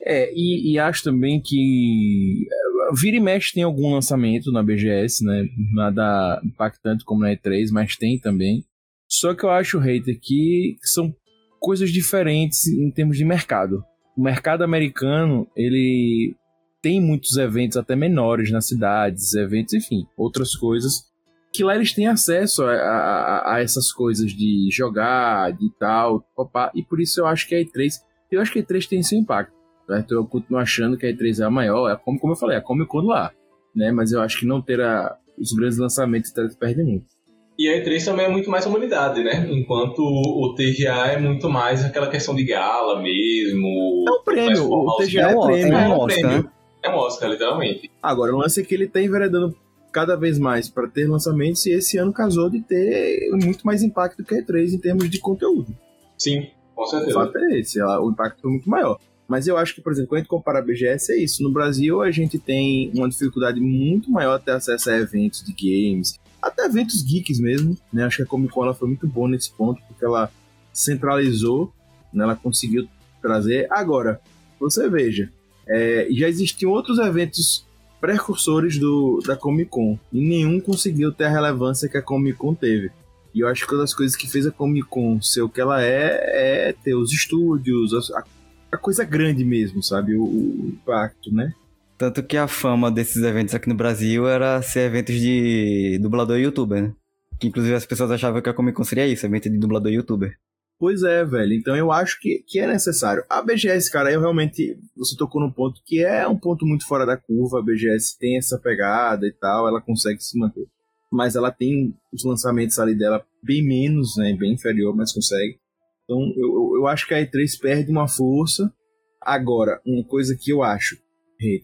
É, 0.00 0.32
e, 0.32 0.72
e 0.72 0.78
acho 0.78 1.02
também 1.02 1.42
que 1.44 2.46
é, 2.50 2.94
vira 2.94 3.16
e 3.16 3.20
mexe 3.20 3.52
tem 3.52 3.64
algum 3.64 3.92
lançamento 3.92 4.52
na 4.52 4.62
BGS, 4.62 5.24
né? 5.24 5.46
Nada 5.74 6.40
impactante 6.44 7.04
como 7.04 7.20
na 7.20 7.34
E3, 7.34 7.66
mas 7.72 7.96
tem 7.96 8.18
também. 8.18 8.64
Só 9.08 9.34
que 9.34 9.44
eu 9.44 9.50
acho, 9.50 9.78
hater, 9.78 10.18
que 10.20 10.76
são 10.84 11.12
coisas 11.58 11.90
diferentes 11.90 12.66
em 12.66 12.90
termos 12.90 13.16
de 13.16 13.24
mercado. 13.24 13.84
O 14.16 14.22
mercado 14.22 14.62
americano, 14.64 15.46
ele 15.56 16.34
tem 16.82 17.00
muitos 17.00 17.36
eventos 17.36 17.76
até 17.76 17.94
menores 17.96 18.50
nas 18.50 18.66
cidades, 18.66 19.34
eventos, 19.34 19.74
enfim, 19.74 20.06
outras 20.16 20.54
coisas, 20.54 21.08
que 21.52 21.64
lá 21.64 21.74
eles 21.74 21.92
têm 21.92 22.06
acesso 22.06 22.62
a, 22.62 22.72
a, 22.72 23.54
a 23.54 23.62
essas 23.62 23.92
coisas 23.92 24.32
de 24.32 24.68
jogar, 24.70 25.52
de 25.52 25.70
tal, 25.78 26.20
papá, 26.36 26.70
e 26.74 26.82
por 26.82 27.00
isso 27.00 27.20
eu 27.20 27.26
acho 27.26 27.48
que 27.48 27.54
a 27.54 27.58
E3, 27.58 27.94
eu 28.30 28.40
acho 28.40 28.52
que 28.52 28.58
a 28.58 28.62
E3 28.62 28.88
tem 28.88 29.02
seu 29.02 29.18
impacto, 29.18 29.52
certo? 29.86 30.14
Eu 30.14 30.24
continuo 30.26 30.60
achando 30.60 30.96
que 30.96 31.06
a 31.06 31.12
E3 31.12 31.40
é 31.40 31.44
a 31.44 31.50
maior, 31.50 31.90
é 31.90 31.96
como, 31.96 32.18
como 32.18 32.32
eu 32.32 32.36
falei, 32.36 32.56
é 32.56 32.60
Comic 32.60 32.88
Con 32.88 33.02
lá, 33.02 33.32
né? 33.74 33.90
Mas 33.90 34.12
eu 34.12 34.20
acho 34.20 34.40
que 34.40 34.46
não 34.46 34.62
ter 34.62 34.80
a, 34.80 35.16
os 35.38 35.52
grandes 35.52 35.78
lançamentos 35.78 36.32
perde 36.58 36.82
muito. 36.82 37.17
E 37.58 37.68
a 37.68 37.82
E3 37.82 38.04
também 38.04 38.26
é 38.26 38.28
muito 38.28 38.48
mais 38.48 38.64
comunidade, 38.64 39.22
né? 39.24 39.48
Enquanto 39.50 39.98
o 39.98 40.54
TGA 40.54 41.08
é 41.08 41.18
muito 41.18 41.50
mais 41.50 41.84
aquela 41.84 42.08
questão 42.08 42.34
de 42.34 42.44
gala 42.44 43.02
mesmo. 43.02 44.04
É 44.06 44.12
um 44.12 44.22
prêmio, 44.24 44.70
o 44.70 44.96
TGA 44.96 45.20
é, 45.20 45.32
é, 45.32 45.40
prêmio, 45.40 45.74
é 45.74 45.88
um 45.88 46.06
prêmio. 46.06 46.28
Né? 46.28 46.50
É 46.84 46.90
um 46.90 46.94
Oscar, 46.94 47.28
literalmente. 47.28 47.90
Agora, 48.00 48.32
o 48.32 48.38
lance 48.38 48.60
é 48.60 48.64
que 48.64 48.72
ele 48.72 48.86
tá 48.86 49.02
enveredando 49.02 49.56
cada 49.90 50.14
vez 50.14 50.38
mais 50.38 50.68
para 50.68 50.86
ter 50.86 51.08
lançamentos 51.08 51.66
e 51.66 51.72
esse 51.72 51.98
ano 51.98 52.12
casou 52.12 52.48
de 52.48 52.60
ter 52.60 53.28
muito 53.32 53.66
mais 53.66 53.82
impacto 53.82 54.22
que 54.22 54.34
a 54.36 54.42
E3 54.42 54.74
em 54.74 54.78
termos 54.78 55.10
de 55.10 55.18
conteúdo. 55.18 55.76
Sim, 56.16 56.46
com 56.76 56.86
certeza. 56.86 57.10
O 57.10 57.14
fato 57.14 57.38
é 57.38 57.58
esse, 57.58 57.82
o 57.82 58.10
impacto 58.10 58.40
foi 58.40 58.50
muito 58.52 58.70
maior. 58.70 59.00
Mas 59.26 59.48
eu 59.48 59.58
acho 59.58 59.74
que, 59.74 59.80
por 59.80 59.92
exemplo, 59.92 60.10
quando 60.10 60.18
a 60.18 60.20
gente 60.20 60.30
compara 60.30 60.60
a 60.60 60.62
BGS, 60.62 61.12
é 61.12 61.18
isso. 61.18 61.42
No 61.42 61.50
Brasil, 61.50 62.00
a 62.00 62.10
gente 62.10 62.38
tem 62.38 62.90
uma 62.94 63.08
dificuldade 63.08 63.60
muito 63.60 64.10
maior 64.10 64.38
de 64.38 64.44
ter 64.44 64.52
acesso 64.52 64.88
a 64.90 64.96
eventos 64.96 65.44
de 65.44 65.52
games, 65.52 66.18
até 66.40 66.64
eventos 66.64 67.02
geeks 67.02 67.40
mesmo. 67.40 67.76
Né? 67.92 68.04
Acho 68.04 68.18
que 68.18 68.22
a 68.22 68.26
Comic 68.26 68.52
Con 68.52 68.64
ela 68.64 68.74
foi 68.74 68.88
muito 68.88 69.06
boa 69.06 69.28
nesse 69.28 69.50
ponto, 69.52 69.80
porque 69.88 70.04
ela 70.04 70.30
centralizou, 70.72 71.72
né? 72.12 72.24
ela 72.24 72.36
conseguiu 72.36 72.88
trazer. 73.20 73.66
Agora, 73.70 74.20
você 74.58 74.88
veja, 74.88 75.30
é, 75.66 76.08
já 76.10 76.28
existiam 76.28 76.72
outros 76.72 76.98
eventos 76.98 77.66
precursores 78.00 78.78
do, 78.78 79.20
da 79.26 79.36
Comic 79.36 79.70
Con 79.70 79.98
e 80.12 80.20
nenhum 80.20 80.60
conseguiu 80.60 81.12
ter 81.12 81.24
a 81.24 81.30
relevância 81.30 81.88
que 81.88 81.96
a 81.96 82.02
Comic 82.02 82.38
Con 82.38 82.54
teve. 82.54 82.90
E 83.34 83.40
eu 83.40 83.48
acho 83.48 83.66
que 83.66 83.74
uma 83.74 83.82
das 83.82 83.94
coisas 83.94 84.16
que 84.16 84.28
fez 84.28 84.46
a 84.46 84.50
Comic 84.50 84.88
Con 84.88 85.20
ser 85.20 85.42
o 85.42 85.48
que 85.48 85.60
ela 85.60 85.82
é 85.82 86.68
é 86.68 86.72
ter 86.72 86.94
os 86.94 87.12
estúdios, 87.12 87.92
a, 88.12 88.24
a 88.72 88.76
coisa 88.76 89.04
grande 89.04 89.44
mesmo, 89.44 89.82
sabe? 89.82 90.14
O, 90.14 90.24
o, 90.24 90.68
impacto, 90.68 91.32
né? 91.32 91.52
Tanto 91.98 92.22
que 92.22 92.36
a 92.36 92.46
fama 92.46 92.92
desses 92.92 93.20
eventos 93.24 93.56
aqui 93.56 93.68
no 93.68 93.74
Brasil 93.74 94.28
era 94.28 94.62
ser 94.62 94.86
eventos 94.86 95.16
de 95.16 95.98
dublador 96.00 96.38
e 96.38 96.42
youtuber, 96.42 96.80
né? 96.80 96.94
Que 97.40 97.48
inclusive 97.48 97.74
as 97.74 97.84
pessoas 97.84 98.12
achavam 98.12 98.40
que 98.40 98.48
a 98.48 98.54
Comic 98.54 98.76
Con 98.76 98.84
seria 98.84 99.06
isso, 99.06 99.26
evento 99.26 99.50
de 99.50 99.58
dublador 99.58 99.90
e 99.90 99.96
youtuber. 99.96 100.38
Pois 100.78 101.02
é, 101.02 101.24
velho. 101.24 101.54
Então 101.54 101.74
eu 101.74 101.90
acho 101.90 102.20
que, 102.20 102.44
que 102.46 102.60
é 102.60 102.68
necessário. 102.68 103.24
A 103.28 103.42
BGS, 103.42 103.90
cara, 103.90 104.12
eu 104.12 104.20
realmente. 104.20 104.78
Você 104.96 105.16
tocou 105.16 105.40
num 105.40 105.50
ponto 105.50 105.82
que 105.84 106.04
é 106.04 106.26
um 106.28 106.38
ponto 106.38 106.64
muito 106.64 106.86
fora 106.86 107.04
da 107.04 107.16
curva. 107.16 107.58
A 107.58 107.62
BGS 107.62 108.16
tem 108.16 108.38
essa 108.38 108.60
pegada 108.60 109.26
e 109.26 109.32
tal, 109.32 109.66
ela 109.66 109.80
consegue 109.80 110.22
se 110.22 110.38
manter. 110.38 110.68
Mas 111.10 111.34
ela 111.34 111.50
tem 111.50 111.92
os 112.12 112.24
lançamentos 112.24 112.78
ali 112.78 112.96
dela 112.96 113.26
bem 113.42 113.66
menos, 113.66 114.16
né? 114.16 114.36
Bem 114.38 114.52
inferior, 114.52 114.94
mas 114.94 115.12
consegue. 115.12 115.58
Então 116.04 116.32
eu, 116.36 116.76
eu 116.76 116.86
acho 116.86 117.08
que 117.08 117.14
a 117.14 117.26
E3 117.26 117.60
perde 117.60 117.90
uma 117.90 118.06
força. 118.06 118.72
Agora, 119.20 119.80
uma 119.84 120.04
coisa 120.04 120.36
que 120.40 120.52
eu 120.52 120.62
acho 120.62 120.96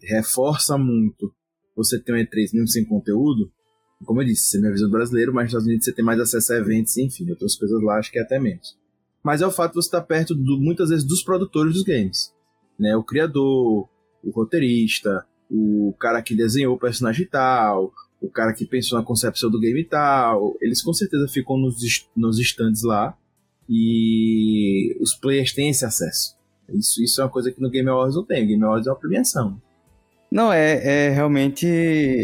reforça 0.02 0.78
muito 0.78 1.33
você 1.76 1.99
ter 1.99 2.12
um 2.12 2.16
E3 2.16 2.52
mesmo 2.52 2.69
sem 2.69 2.85
conteúdo 2.85 3.50
Como 4.04 4.23
eu 4.23 4.26
disse, 4.26 4.49
você 4.49 4.61
me 4.61 4.69
avisou 4.69 4.88
brasileiro, 4.88 5.35
mas 5.35 5.45
nos 5.45 5.50
Estados 5.50 5.66
Unidos 5.66 5.85
você 5.85 5.93
tem 5.93 6.04
mais 6.04 6.21
acesso 6.21 6.52
a 6.52 6.57
eventos, 6.57 6.97
enfim, 6.97 7.28
outras 7.31 7.57
coisas 7.57 7.83
lá, 7.83 7.99
acho 7.99 8.12
que 8.12 8.19
é 8.19 8.23
até 8.23 8.38
menos. 8.38 8.76
Mas 9.23 9.40
é 9.40 9.47
o 9.47 9.50
fato 9.50 9.73
de 9.73 9.76
você 9.76 9.88
estar 9.88 10.02
perto, 10.02 10.35
do, 10.35 10.61
muitas 10.61 10.90
vezes, 10.90 11.04
dos 11.04 11.23
produtores 11.23 11.73
dos 11.73 11.83
games. 11.83 12.33
Né? 12.78 12.95
O 12.95 13.02
criador, 13.02 13.88
o 14.23 14.31
roteirista, 14.31 15.26
o 15.50 15.95
cara 15.99 16.21
que 16.21 16.35
desenhou 16.35 16.75
o 16.75 16.78
personagem 16.78 17.26
tal, 17.26 17.93
o 18.21 18.28
cara 18.28 18.52
que 18.52 18.66
pensou 18.66 18.99
na 18.99 19.04
concepção 19.04 19.50
do 19.50 19.61
game 19.61 19.85
tal. 19.85 20.57
Eles 20.61 20.83
com 20.83 20.93
certeza 20.93 21.28
ficam 21.28 21.57
nos, 21.57 21.76
nos 22.16 22.38
stands 22.38 22.83
lá 22.83 23.16
e 23.69 24.97
os 25.00 25.14
players 25.14 25.52
têm 25.52 25.71
esse 25.71 25.85
acesso. 25.85 26.37
Isso, 26.73 27.02
isso 27.02 27.21
é 27.21 27.25
uma 27.25 27.31
coisa 27.31 27.52
que 27.52 27.61
no 27.61 27.71
Game 27.71 27.88
Awards 27.88 28.16
não 28.16 28.25
tem. 28.25 28.45
O 28.45 28.47
Game 28.47 28.62
Awards 28.62 28.87
é 28.87 28.90
uma 28.90 28.99
premiação. 28.99 29.61
Não, 30.35 30.53
é, 30.53 31.07
é 31.07 31.11
realmente. 31.11 31.64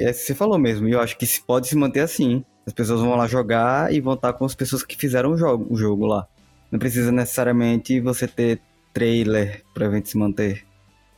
É 0.02 0.12
você 0.12 0.34
falou 0.34 0.58
mesmo. 0.58 0.88
E 0.88 0.90
eu 0.90 1.00
acho 1.00 1.16
que 1.16 1.24
pode 1.46 1.68
se 1.68 1.76
manter 1.76 2.00
assim. 2.00 2.44
As 2.66 2.72
pessoas 2.72 3.00
vão 3.00 3.14
lá 3.14 3.28
jogar 3.28 3.94
e 3.94 4.00
vão 4.00 4.14
estar 4.14 4.32
com 4.32 4.44
as 4.44 4.52
pessoas 4.52 4.82
que 4.82 4.96
fizeram 4.96 5.30
o 5.30 5.38
jogo, 5.38 5.72
o 5.72 5.76
jogo 5.76 6.06
lá. 6.06 6.26
Não 6.72 6.78
precisa 6.80 7.12
necessariamente 7.12 8.00
você 8.00 8.26
ter 8.26 8.60
trailer 8.92 9.62
para 9.72 9.84
o 9.84 9.86
evento 9.86 10.08
se 10.08 10.18
manter. 10.18 10.66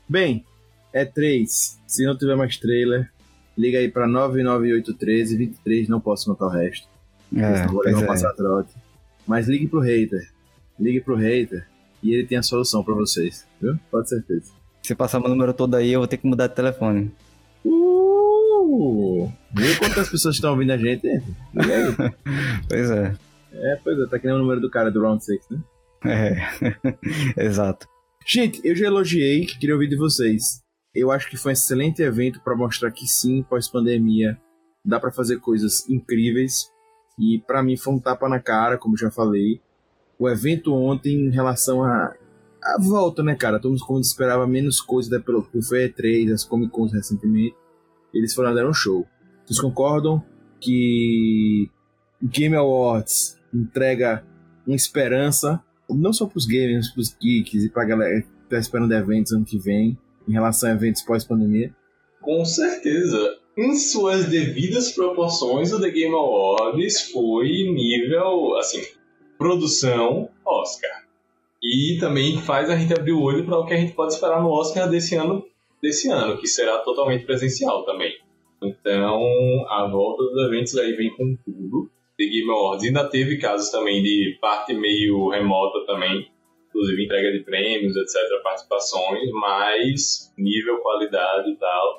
Bem, 0.06 0.44
é 0.92 1.06
3. 1.06 1.80
Se 1.86 2.04
não 2.04 2.14
tiver 2.14 2.36
mais 2.36 2.58
trailer, 2.58 3.10
liga 3.56 3.78
aí 3.78 3.90
para 3.90 4.06
99813 4.06 5.34
23, 5.38 5.88
não 5.88 5.98
posso 5.98 6.28
notar 6.28 6.48
o 6.48 6.50
resto. 6.50 6.86
É, 7.34 7.66
vou 7.68 7.82
não 7.90 8.02
é. 8.02 8.06
passar 8.06 8.34
trote. 8.34 8.74
Mas 9.26 9.48
ligue 9.48 9.66
pro 9.66 9.80
hater. 9.80 10.30
Ligue 10.78 11.00
pro 11.00 11.16
hater 11.16 11.66
e 12.02 12.12
ele 12.12 12.26
tem 12.26 12.36
a 12.36 12.42
solução 12.42 12.84
para 12.84 12.94
vocês, 12.94 13.46
viu? 13.58 13.78
Pode 13.90 14.10
certeza. 14.10 14.61
Se 14.82 14.94
passar 14.94 15.20
meu 15.20 15.28
número 15.28 15.54
todo 15.54 15.76
aí, 15.76 15.92
eu 15.92 16.00
vou 16.00 16.08
ter 16.08 16.16
que 16.16 16.26
mudar 16.26 16.48
de 16.48 16.56
telefone. 16.56 17.12
Uh! 17.64 19.30
Viu 19.54 19.78
quantas 19.78 20.08
pessoas 20.08 20.34
estão 20.34 20.50
ouvindo 20.50 20.72
a 20.72 20.76
gente? 20.76 21.06
pois 22.68 22.90
é. 22.90 23.14
É, 23.52 23.76
pois 23.84 23.98
é, 23.98 24.06
tá 24.06 24.18
que 24.18 24.26
nem 24.26 24.34
o 24.34 24.38
número 24.38 24.60
do 24.60 24.70
cara 24.70 24.90
do 24.90 25.00
Round 25.00 25.24
6, 25.24 25.48
né? 25.50 25.60
É, 26.04 26.36
exato. 27.44 27.86
Gente, 28.26 28.60
eu 28.64 28.74
já 28.74 28.86
elogiei, 28.86 29.46
queria 29.46 29.74
ouvir 29.74 29.88
de 29.88 29.96
vocês. 29.96 30.60
Eu 30.94 31.10
acho 31.10 31.30
que 31.30 31.36
foi 31.36 31.50
um 31.50 31.54
excelente 31.54 32.02
evento 32.02 32.40
para 32.40 32.56
mostrar 32.56 32.90
que 32.90 33.06
sim, 33.06 33.42
pós-pandemia, 33.42 34.38
dá 34.84 34.98
para 34.98 35.12
fazer 35.12 35.38
coisas 35.38 35.88
incríveis. 35.88 36.70
E 37.18 37.40
para 37.46 37.62
mim 37.62 37.76
foi 37.76 37.94
um 37.94 38.00
tapa 38.00 38.28
na 38.28 38.40
cara, 38.40 38.76
como 38.76 38.96
já 38.96 39.10
falei. 39.10 39.60
O 40.18 40.28
evento 40.28 40.74
ontem, 40.74 41.14
em 41.14 41.30
relação 41.30 41.84
a, 41.84 42.14
a 42.62 42.76
volta, 42.80 43.22
né, 43.22 43.34
cara? 43.34 43.58
Todo 43.58 43.76
mundo 43.88 44.02
esperava 44.02 44.46
menos 44.46 44.80
coisa 44.80 45.10
da 45.10 45.20
pelo 45.20 45.42
foi 45.62 45.88
E3, 45.88 46.32
as 46.32 46.44
Comic 46.44 46.70
Cons 46.70 46.92
recentemente. 46.92 47.56
Eles 48.14 48.34
foram 48.34 48.54
dar 48.54 48.68
um 48.68 48.72
show. 48.72 49.06
Vocês 49.44 49.60
concordam 49.60 50.22
que 50.60 51.68
Game 52.22 52.54
Awards 52.54 53.38
entrega 53.52 54.24
uma 54.66 54.76
esperança, 54.76 55.62
não 55.90 56.12
só 56.12 56.26
para 56.26 56.38
os 56.38 56.46
gamers, 56.46 56.90
para 56.90 57.00
os 57.00 57.16
geeks 57.20 57.64
e 57.64 57.68
para 57.68 57.82
a 57.82 57.86
galera 57.86 58.22
que 58.22 58.28
está 58.44 58.58
esperando 58.58 58.92
eventos 58.92 59.32
ano 59.32 59.44
que 59.44 59.58
vem, 59.58 59.98
em 60.28 60.32
relação 60.32 60.70
a 60.70 60.72
eventos 60.74 61.02
pós-pandemia? 61.02 61.74
Com 62.20 62.44
certeza. 62.44 63.38
Em 63.58 63.74
suas 63.76 64.26
devidas 64.26 64.92
proporções, 64.92 65.72
o 65.72 65.80
The 65.80 65.90
Game 65.90 66.14
Awards 66.14 67.10
foi 67.10 67.48
nível, 67.48 68.56
assim, 68.56 68.82
produção 69.36 70.30
Oscar. 70.46 71.01
E 71.62 71.96
também 72.00 72.40
faz 72.40 72.68
a 72.68 72.76
gente 72.76 72.92
abrir 72.92 73.12
o 73.12 73.22
olho 73.22 73.44
para 73.46 73.56
o 73.56 73.64
que 73.64 73.72
a 73.72 73.76
gente 73.76 73.92
pode 73.92 74.12
esperar 74.12 74.42
no 74.42 74.50
Oscar 74.50 74.90
desse 74.90 75.14
ano, 75.14 75.44
desse 75.80 76.10
ano, 76.10 76.36
que 76.36 76.48
será 76.48 76.78
totalmente 76.78 77.24
presencial 77.24 77.84
também. 77.84 78.12
Então, 78.60 79.20
a 79.68 79.88
volta 79.88 80.24
dos 80.24 80.46
eventos 80.46 80.76
aí 80.76 80.92
vem 80.92 81.10
com 81.10 81.36
tudo. 81.44 81.88
The 82.18 82.24
Game 82.24 82.50
Awards 82.50 82.84
ainda 82.84 83.08
teve 83.08 83.38
casos 83.38 83.70
também 83.70 84.02
de 84.02 84.38
parte 84.40 84.74
meio 84.74 85.28
remota 85.28 85.86
também, 85.86 86.28
inclusive 86.68 87.04
entrega 87.04 87.32
de 87.32 87.44
prêmios, 87.44 87.96
etc, 87.96 88.42
participações, 88.42 89.30
mas 89.32 90.32
nível, 90.36 90.78
qualidade 90.78 91.50
e 91.50 91.56
tal. 91.56 91.96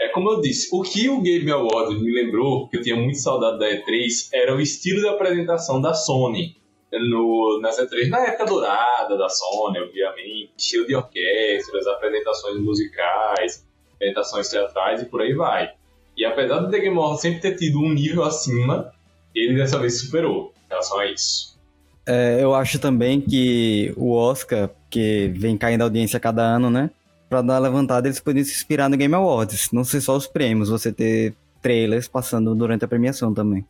É 0.00 0.08
como 0.08 0.30
eu 0.30 0.40
disse, 0.40 0.68
o 0.72 0.82
que 0.82 1.08
o 1.08 1.20
Game 1.20 1.50
Awards 1.50 2.00
me 2.00 2.12
lembrou, 2.12 2.68
que 2.68 2.76
eu 2.76 2.82
tinha 2.82 2.96
muito 2.96 3.18
saudade 3.18 3.58
da 3.58 3.68
E3, 3.68 4.28
era 4.32 4.54
o 4.54 4.60
estilo 4.60 5.00
de 5.00 5.08
apresentação 5.08 5.80
da 5.80 5.94
Sony 5.94 6.56
no, 6.92 7.60
nas 7.60 7.78
E3, 7.78 8.08
na 8.08 8.20
época 8.20 8.46
dourada 8.46 9.16
da 9.16 9.28
Sony, 9.28 9.78
obviamente, 9.78 10.50
estilo 10.56 10.86
de 10.86 10.94
orquestras, 10.94 11.86
apresentações 11.86 12.60
musicais, 12.60 13.66
apresentações 13.94 14.48
teatrais 14.48 15.02
e 15.02 15.06
por 15.06 15.20
aí 15.20 15.34
vai. 15.34 15.70
E 16.16 16.24
apesar 16.24 16.58
do 16.58 16.70
The 16.70 16.78
Game 16.78 16.96
Awards 16.96 17.20
sempre 17.20 17.40
ter 17.40 17.56
tido 17.56 17.78
um 17.78 17.92
nível 17.92 18.24
acima, 18.24 18.92
ele 19.34 19.54
dessa 19.54 19.78
vez 19.78 20.00
superou 20.00 20.52
em 20.66 20.68
relação 20.70 20.98
a 20.98 21.06
isso. 21.06 21.58
É, 22.06 22.42
eu 22.42 22.54
acho 22.54 22.78
também 22.78 23.20
que 23.20 23.92
o 23.96 24.12
Oscar, 24.12 24.70
que 24.88 25.30
vem 25.36 25.58
caindo 25.58 25.82
a 25.82 25.84
audiência 25.84 26.16
a 26.16 26.20
cada 26.20 26.42
ano, 26.42 26.70
né? 26.70 26.90
Pra 27.28 27.42
dar 27.42 27.58
levantada, 27.58 28.08
eles 28.08 28.18
poderiam 28.18 28.46
se 28.46 28.52
inspirar 28.52 28.88
no 28.88 28.96
Game 28.96 29.14
Awards. 29.14 29.70
Não 29.72 29.84
ser 29.84 30.00
só 30.00 30.16
os 30.16 30.26
prêmios, 30.26 30.70
você 30.70 30.90
ter 30.90 31.34
trailers 31.60 32.08
passando 32.08 32.54
durante 32.54 32.84
a 32.84 32.88
premiação 32.88 33.34
também. 33.34 33.64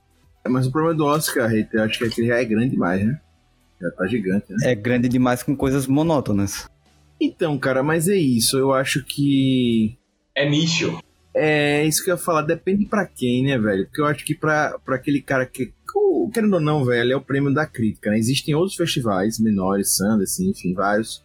Mas 0.48 0.66
o 0.66 0.72
problema 0.72 0.96
do 0.96 1.04
Oscar, 1.04 1.50
eu 1.72 1.82
acho 1.82 1.98
que 1.98 2.04
aquele 2.04 2.26
já 2.28 2.37
é 2.37 2.44
grande 2.44 2.70
demais, 2.70 3.04
né? 3.04 3.20
Já 3.80 3.90
tá 3.92 4.06
gigante, 4.06 4.46
né? 4.50 4.56
É 4.62 4.74
grande 4.74 5.08
demais 5.08 5.42
com 5.42 5.56
coisas 5.56 5.87
monótonas. 5.87 6.68
Então, 7.20 7.58
cara, 7.58 7.82
mas 7.82 8.08
é 8.08 8.16
isso. 8.16 8.56
Eu 8.56 8.72
acho 8.72 9.04
que. 9.04 9.96
É 10.34 10.48
nicho. 10.48 10.98
É 11.34 11.84
isso 11.84 12.02
que 12.02 12.11
eu 12.11 12.14
ia 12.14 12.20
falar. 12.20 12.42
Depende 12.42 12.87
para 12.87 13.06
quem, 13.06 13.44
né, 13.44 13.58
velho? 13.58 13.87
Porque 13.87 14.00
eu 14.00 14.06
acho 14.06 14.24
que 14.24 14.34
pra, 14.34 14.78
pra 14.84 14.96
aquele 14.96 15.20
cara 15.20 15.46
que. 15.46 15.72
Querendo 16.32 16.54
ou 16.54 16.61
não, 16.61 16.84
velho, 16.84 17.12
é 17.12 17.16
o 17.16 17.20
prêmio 17.20 17.52
da 17.52 17.66
crítica, 17.66 18.11
né? 18.11 18.18
Existem 18.18 18.54
outros 18.54 18.76
festivais 18.76 19.38
menores, 19.38 19.96
Sanders, 19.96 20.32
assim, 20.32 20.50
enfim, 20.50 20.74
vários. 20.74 21.24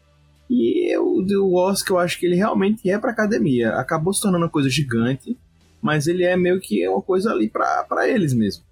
E 0.49 0.95
o 0.97 1.21
do 1.21 1.53
Oscar, 1.53 1.97
eu 1.97 1.99
acho 1.99 2.19
que 2.19 2.25
ele 2.25 2.35
realmente 2.35 2.89
é 2.89 2.97
pra 2.97 3.11
academia. 3.11 3.71
Acabou 3.71 4.13
se 4.13 4.21
tornando 4.21 4.45
uma 4.45 4.51
coisa 4.51 4.69
gigante, 4.69 5.37
mas 5.81 6.07
ele 6.07 6.23
é 6.23 6.37
meio 6.37 6.59
que 6.59 6.87
uma 6.87 7.01
coisa 7.01 7.31
ali 7.31 7.49
pra, 7.49 7.83
pra 7.83 8.07
eles 8.07 8.33
mesmo. 8.33 8.63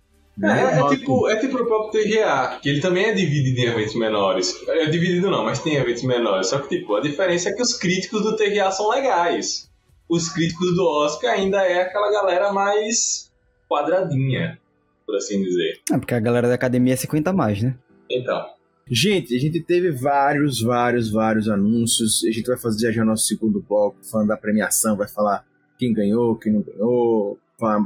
É, 0.42 0.48
é, 0.48 0.80
é, 0.80 0.88
tipo, 0.88 1.28
é 1.30 1.36
tipo 1.38 1.58
o 1.58 1.66
próprio 1.66 2.04
TGA, 2.04 2.60
que 2.62 2.70
ele 2.70 2.80
também 2.80 3.06
é 3.06 3.14
dividido 3.14 3.60
em 3.60 3.66
eventos 3.66 3.96
menores. 3.96 4.56
É 4.68 4.86
dividido 4.86 5.30
não, 5.30 5.44
mas 5.44 5.60
tem 5.60 5.76
eventos 5.76 6.04
menores. 6.04 6.48
Só 6.48 6.60
que, 6.60 6.78
tipo, 6.78 6.96
a 6.96 7.02
diferença 7.02 7.50
é 7.50 7.54
que 7.54 7.62
os 7.62 7.74
críticos 7.74 8.24
do 8.24 8.36
TGA 8.36 8.72
são 8.72 8.90
legais. 8.90 9.70
Os 10.08 10.30
críticos 10.30 10.76
do 10.76 10.84
Oscar 10.84 11.34
ainda 11.34 11.62
é 11.62 11.82
aquela 11.82 12.12
galera 12.12 12.52
mais 12.52 13.32
quadradinha, 13.70 14.60
por 15.06 15.16
assim 15.16 15.42
dizer. 15.42 15.80
É, 15.92 15.98
porque 15.98 16.14
a 16.14 16.20
galera 16.20 16.48
da 16.48 16.56
academia 16.56 16.96
se 16.96 17.08
conta 17.08 17.34
mais, 17.34 17.62
né? 17.62 17.76
Então. 18.10 18.46
Gente, 18.90 19.36
a 19.36 19.40
gente 19.40 19.62
teve 19.62 19.92
vários, 19.92 20.62
vários, 20.62 21.10
vários 21.10 21.48
anúncios. 21.48 22.26
A 22.26 22.32
gente 22.32 22.48
vai 22.48 22.58
fazer 22.58 22.92
já 22.92 23.06
nosso 23.06 23.26
segundo 23.26 23.62
bloco, 23.62 23.98
falando 24.04 24.28
da 24.28 24.38
premiação, 24.38 24.98
vai 24.98 25.08
falar 25.08 25.46
quem 25.78 25.94
ganhou, 25.94 26.36
quem 26.36 26.52
não 26.52 26.62
ganhou, 26.62 27.40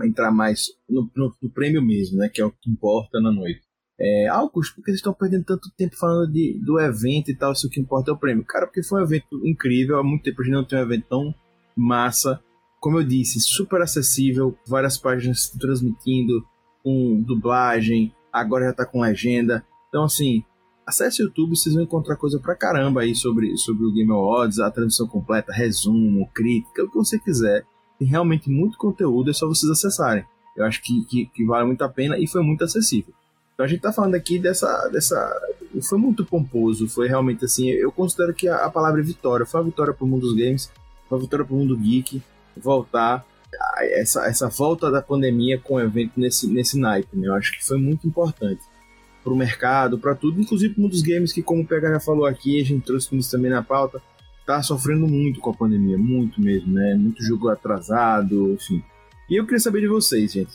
entrar 0.04 0.32
mais 0.32 0.68
no, 0.90 1.10
no, 1.16 1.34
no, 1.42 1.50
prêmio 1.50 1.82
mesmo, 1.82 2.18
né? 2.18 2.30
Que 2.30 2.42
é 2.42 2.46
o 2.46 2.52
que 2.52 2.70
importa 2.70 3.20
na 3.20 3.32
noite. 3.32 3.62
É, 4.00 4.28
Augusto, 4.28 4.76
por 4.76 4.84
que 4.84 4.92
vocês 4.92 4.98
estão 4.98 5.14
perdendo 5.14 5.46
tanto 5.46 5.72
tempo 5.78 5.96
falando 5.96 6.32
de, 6.32 6.60
do 6.64 6.80
evento 6.80 7.32
e 7.32 7.36
tal, 7.36 7.56
se 7.56 7.66
o 7.66 7.70
que 7.70 7.80
importa 7.80 8.12
é 8.12 8.14
o 8.14 8.18
prêmio? 8.18 8.44
Cara, 8.44 8.68
porque 8.68 8.84
foi 8.84 9.02
um 9.02 9.04
evento 9.06 9.42
incrível, 9.48 9.98
há 9.98 10.04
muito 10.04 10.24
tempo 10.24 10.42
a 10.42 10.46
gente 10.46 10.54
não 10.54 10.66
tem 10.66 10.80
um 10.80 10.82
evento 10.82 11.06
tão 11.08 11.34
massa. 11.76 12.42
Como 12.82 13.00
eu 13.00 13.04
disse, 13.04 13.40
super 13.40 13.82
acessível, 13.82 14.58
várias 14.68 14.98
páginas 14.98 15.50
transmitindo, 15.50 16.46
com 16.84 17.22
dublagem, 17.22 18.14
agora 18.32 18.66
já 18.66 18.74
tá 18.74 18.86
com 18.86 19.02
legenda. 19.02 19.66
Então, 19.90 20.04
assim, 20.04 20.44
acesse 20.86 21.22
o 21.22 21.26
YouTube, 21.26 21.56
vocês 21.56 21.74
vão 21.74 21.84
encontrar 21.84 22.16
coisa 22.16 22.40
pra 22.40 22.56
caramba 22.56 23.02
aí 23.02 23.16
sobre, 23.16 23.58
sobre 23.58 23.86
o 23.86 23.94
Game 23.94 24.12
Awards, 24.12 24.60
a 24.60 24.70
transmissão 24.70 25.08
completa, 25.08 25.52
resumo, 25.52 26.30
crítica, 26.34 26.84
o 26.84 26.90
que 26.90 26.98
você 26.98 27.18
quiser. 27.18 27.66
Tem 27.98 28.08
realmente 28.08 28.50
muito 28.50 28.78
conteúdo, 28.78 29.30
é 29.30 29.34
só 29.34 29.48
vocês 29.48 29.72
acessarem. 29.72 30.26
Eu 30.56 30.66
acho 30.66 30.82
que, 30.82 31.06
que, 31.06 31.26
que 31.28 31.46
vale 31.46 31.66
muito 31.66 31.82
a 31.84 31.90
pena 31.90 32.18
e 32.18 32.28
foi 32.28 32.42
muito 32.42 32.64
acessível. 32.64 33.14
Então 33.54 33.66
a 33.66 33.70
gente 33.70 33.82
tá 33.82 33.92
falando 33.92 34.16
aqui 34.16 34.38
dessa, 34.38 34.88
dessa. 34.90 35.32
Foi 35.88 35.98
muito 35.98 36.26
pomposo, 36.26 36.88
foi 36.88 37.08
realmente 37.08 37.44
assim. 37.46 37.70
Eu 37.70 37.92
considero 37.92 38.34
que 38.34 38.48
a, 38.48 38.66
a 38.66 38.70
palavra 38.70 39.02
é 39.02 39.04
vitória. 39.04 39.46
Foi 39.46 39.62
uma 39.62 39.66
vitória 39.66 39.94
pro 39.94 40.08
mundo 40.08 40.22
dos 40.22 40.36
games, 40.36 40.72
foi 41.08 41.18
uma 41.18 41.24
vitória 41.24 41.46
pro 41.46 41.56
mundo 41.56 41.78
geek. 41.78 42.22
Voltar, 42.58 43.26
essa, 43.80 44.26
essa 44.26 44.48
volta 44.50 44.90
da 44.90 45.02
pandemia 45.02 45.60
com 45.60 45.76
o 45.76 45.80
evento 45.80 46.14
nesse, 46.16 46.48
nesse 46.48 46.80
naipe, 46.80 47.18
né? 47.18 47.28
Eu 47.28 47.34
acho 47.34 47.52
que 47.52 47.66
foi 47.66 47.78
muito 47.78 48.08
importante 48.08 48.62
pro 49.24 49.36
mercado, 49.36 49.98
para 49.98 50.14
tudo, 50.16 50.40
inclusive 50.40 50.74
pro 50.74 50.84
mundo 50.84 50.92
dos 50.92 51.02
games, 51.02 51.34
que 51.34 51.42
como 51.42 51.62
o 51.62 51.66
PH 51.66 51.94
já 51.94 52.00
falou 52.00 52.26
aqui, 52.26 52.62
a 52.62 52.64
gente 52.64 52.86
trouxe 52.86 53.16
isso 53.16 53.32
também 53.32 53.50
na 53.50 53.64
pauta 53.64 54.02
tá 54.46 54.62
sofrendo 54.62 55.08
muito 55.08 55.40
com 55.40 55.50
a 55.50 55.54
pandemia, 55.54 55.98
muito 55.98 56.40
mesmo, 56.40 56.74
né? 56.74 56.94
Muito 56.96 57.24
jogo 57.24 57.50
atrasado, 57.50 58.52
enfim. 58.52 58.84
E 59.30 59.36
eu 59.36 59.46
queria 59.46 59.60
saber 59.60 59.82
de 59.82 59.88
vocês, 59.88 60.32
gente. 60.32 60.54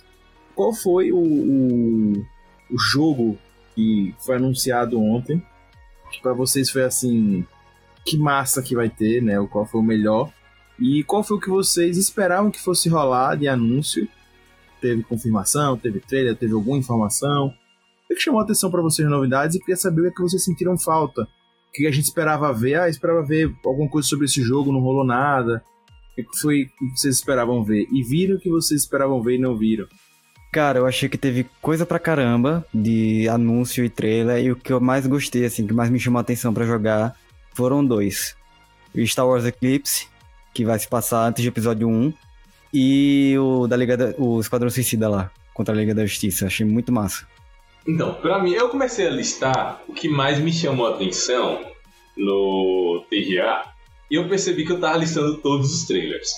Qual 0.55 0.73
foi 0.73 1.11
o, 1.11 1.19
o, 1.19 2.27
o 2.71 2.79
jogo 2.79 3.37
que 3.75 4.15
foi 4.21 4.37
anunciado 4.37 5.01
ontem? 5.01 5.43
Que 6.13 6.21
para 6.21 6.33
vocês 6.33 6.71
foi 6.71 6.85
assim, 6.85 7.45
que 8.05 8.17
massa 8.17 8.63
que 8.63 8.75
vai 8.75 8.89
ter, 8.89 9.23
né? 9.23 9.41
O 9.41 9.49
qual 9.49 9.67
foi 9.67 9.81
o 9.81 9.85
melhor? 9.85 10.33
E 10.79 11.03
qual 11.05 11.23
foi 11.23 11.37
o 11.37 11.41
que 11.41 11.51
vocês 11.51 11.99
esperavam 11.99 12.51
que 12.51 12.61
fosse 12.61 12.89
rolar 12.89 13.37
de 13.37 13.49
anúncio 13.49 14.09
teve 14.81 15.03
confirmação, 15.03 15.77
teve 15.77 16.01
trailer, 16.01 16.37
teve 16.37 16.55
alguma 16.55 16.79
informação? 16.79 17.53
O 18.11 18.15
que 18.15 18.21
chamou 18.21 18.41
a 18.41 18.45
atenção 18.45 18.71
para 18.71 18.81
vocês 18.81 19.09
novidades 19.09 19.57
e 19.57 19.61
queria 19.61 19.77
saber 19.77 20.01
o 20.01 20.05
que, 20.05 20.17
que 20.17 20.23
vocês 20.23 20.43
sentiram 20.43 20.79
falta. 20.79 21.29
Que 21.73 21.87
a 21.87 21.91
gente 21.91 22.05
esperava 22.05 22.53
ver? 22.53 22.81
Ah, 22.81 22.89
esperava 22.89 23.23
ver 23.23 23.55
alguma 23.65 23.89
coisa 23.89 24.09
sobre 24.09 24.27
esse 24.27 24.43
jogo, 24.43 24.73
não 24.73 24.81
rolou 24.81 25.05
nada. 25.05 25.63
O 26.13 26.23
que 26.23 26.41
foi 26.41 26.67
que 26.67 26.99
vocês 27.01 27.17
esperavam 27.17 27.65
ver? 27.65 27.87
E 27.91 28.03
viram 28.03 28.37
o 28.37 28.41
que 28.41 28.51
vocês 28.51 28.83
esperavam 28.83 29.23
ver 29.23 29.37
e 29.37 29.39
não 29.39 29.57
viram? 29.57 29.87
Cara, 30.53 30.81
eu 30.81 30.87
achei 30.87 31.09
que 31.09 31.17
teve 31.17 31.47
coisa 31.63 31.87
pra 31.87 32.01
caramba 32.01 32.67
de 32.75 33.29
anúncio 33.29 33.85
e 33.85 33.89
trailer, 33.89 34.45
e 34.45 34.51
o 34.51 34.57
que 34.57 34.73
eu 34.73 34.81
mais 34.81 35.07
gostei, 35.07 35.45
assim, 35.45 35.65
que 35.65 35.73
mais 35.73 35.89
me 35.91 36.01
chamou 36.01 36.19
a 36.19 36.23
atenção 36.23 36.53
para 36.53 36.67
jogar 36.67 37.15
foram 37.55 37.85
dois. 37.85 38.35
O 38.93 39.07
Star 39.07 39.29
Wars 39.29 39.45
Eclipse, 39.45 40.09
que 40.53 40.65
vai 40.65 40.77
se 40.77 40.89
passar 40.89 41.29
antes 41.29 41.45
do 41.45 41.49
episódio 41.49 41.89
1, 41.89 42.13
e 42.75 43.37
o 43.39 43.69
da 43.69 43.77
Liga 43.77 43.97
da, 43.97 44.15
o 44.19 44.41
Esquadrão 44.41 44.69
Suicida 44.71 45.09
lá, 45.09 45.31
contra 45.55 45.73
a 45.73 45.79
Liga 45.79 45.95
da 45.95 46.05
Justiça. 46.05 46.47
Achei 46.47 46.67
muito 46.67 46.91
massa. 46.91 47.27
Então, 47.87 48.15
pra 48.15 48.39
mim, 48.39 48.53
eu 48.53 48.69
comecei 48.69 49.07
a 49.07 49.11
listar 49.11 49.83
o 49.89 49.93
que 49.93 50.09
mais 50.09 50.39
me 50.39 50.53
chamou 50.53 50.87
a 50.87 50.95
atenção 50.95 51.65
no 52.17 53.05
TGA, 53.09 53.65
e 54.11 54.17
eu 54.17 54.29
percebi 54.29 54.67
que 54.67 54.73
eu 54.73 54.81
tava 54.81 54.99
listando 54.99 55.39
todos 55.39 55.73
os 55.73 55.87
trailers. 55.87 56.31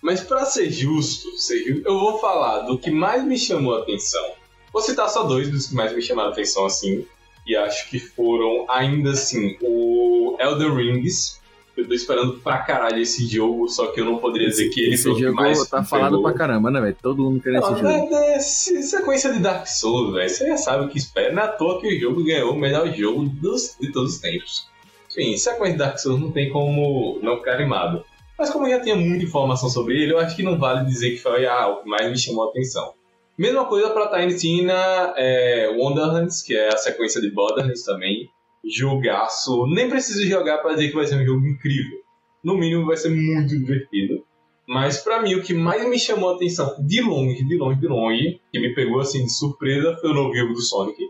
Mas 0.00 0.20
para 0.20 0.44
ser 0.44 0.70
justo, 0.70 1.36
ser 1.36 1.64
justo, 1.64 1.88
eu 1.88 1.98
vou 1.98 2.18
falar 2.18 2.60
do 2.60 2.78
que 2.78 2.90
mais 2.90 3.24
me 3.24 3.36
chamou 3.36 3.74
a 3.74 3.82
atenção. 3.82 4.32
Vou 4.72 4.82
citar 4.82 5.08
só 5.08 5.24
dois 5.24 5.50
dos 5.50 5.66
que 5.66 5.74
mais 5.74 5.94
me 5.94 6.02
chamaram 6.02 6.30
a 6.30 6.32
atenção, 6.32 6.64
assim, 6.64 7.04
e 7.46 7.56
acho 7.56 7.88
que 7.90 7.98
foram, 7.98 8.66
ainda 8.68 9.10
assim, 9.10 9.56
o 9.62 10.36
Elder 10.38 10.72
Rings. 10.74 11.40
Eu 11.78 11.86
tô 11.86 11.94
esperando 11.94 12.40
pra 12.40 12.58
caralho 12.58 13.00
esse 13.00 13.24
jogo, 13.24 13.68
só 13.68 13.92
que 13.92 14.00
eu 14.00 14.04
não 14.04 14.18
poderia 14.18 14.48
dizer 14.48 14.68
que 14.68 14.80
ele 14.80 14.94
esse 14.94 15.04
foi 15.04 15.12
o 15.12 15.16
que 15.16 15.30
mais 15.30 15.64
tá 15.68 15.84
falado 15.84 16.20
pra 16.20 16.32
caramba, 16.32 16.72
né, 16.72 16.80
velho? 16.80 16.96
Todo 17.00 17.22
mundo 17.22 17.40
querendo 17.40 17.62
esse 17.62 17.74
jogo. 17.76 18.14
É, 18.16 18.34
é, 18.34 18.40
sequência 18.40 19.32
de 19.32 19.38
Dark 19.38 19.64
Souls, 19.64 20.12
velho. 20.12 20.28
Você 20.28 20.48
já 20.48 20.56
sabe 20.56 20.86
o 20.86 20.88
que 20.88 20.98
espera. 20.98 21.32
Não 21.32 21.42
é 21.44 21.46
toa 21.46 21.80
que 21.80 21.86
o 21.86 22.00
jogo 22.00 22.24
ganhou 22.24 22.52
o 22.52 22.58
melhor 22.58 22.92
jogo 22.92 23.26
dos, 23.26 23.76
de 23.80 23.92
todos 23.92 24.14
os 24.14 24.20
tempos. 24.20 24.68
Enfim, 25.12 25.36
sequência 25.36 25.72
de 25.72 25.78
Dark 25.78 25.98
Souls 25.98 26.20
não 26.20 26.32
tem 26.32 26.50
como 26.50 27.20
não 27.22 27.36
ficar 27.36 27.52
animado. 27.52 28.04
Mas 28.36 28.50
como 28.50 28.66
eu 28.66 28.70
já 28.70 28.80
tinha 28.80 28.96
muita 28.96 29.24
informação 29.24 29.68
sobre 29.68 30.02
ele, 30.02 30.12
eu 30.12 30.18
acho 30.18 30.34
que 30.34 30.42
não 30.42 30.58
vale 30.58 30.84
dizer 30.84 31.10
que 31.10 31.18
foi 31.18 31.46
ah, 31.46 31.68
o 31.68 31.82
que 31.82 31.88
mais 31.88 32.10
me 32.10 32.18
chamou 32.18 32.44
a 32.44 32.50
atenção. 32.50 32.92
Mesma 33.38 33.66
coisa 33.66 33.90
para 33.90 34.26
Tina 34.36 35.14
é, 35.16 35.72
Wonderlands, 35.76 36.42
que 36.42 36.56
é 36.56 36.68
a 36.74 36.76
sequência 36.76 37.20
de 37.20 37.30
Borderlands 37.30 37.84
também. 37.84 38.28
Jogaço. 38.68 39.66
Nem 39.66 39.88
preciso 39.88 40.26
jogar 40.26 40.58
para 40.58 40.74
dizer 40.74 40.88
que 40.88 40.94
vai 40.94 41.06
ser 41.06 41.16
um 41.16 41.24
jogo 41.24 41.46
incrível. 41.46 41.98
No 42.42 42.56
mínimo 42.56 42.86
vai 42.86 42.96
ser 42.96 43.10
muito 43.10 43.48
divertido. 43.48 44.24
Mas 44.66 44.98
para 44.98 45.22
mim 45.22 45.34
o 45.34 45.42
que 45.42 45.54
mais 45.54 45.88
me 45.88 45.98
chamou 45.98 46.30
a 46.30 46.34
atenção, 46.34 46.76
de 46.86 47.00
longe, 47.00 47.42
de 47.42 47.56
longe, 47.56 47.80
de 47.80 47.86
longe, 47.86 48.40
que 48.52 48.60
me 48.60 48.74
pegou 48.74 49.00
assim 49.00 49.24
de 49.24 49.32
surpresa, 49.32 49.96
foi 49.98 50.10
o 50.10 50.14
novo 50.14 50.34
jogo 50.34 50.52
do 50.52 50.60
Sonic. 50.60 51.08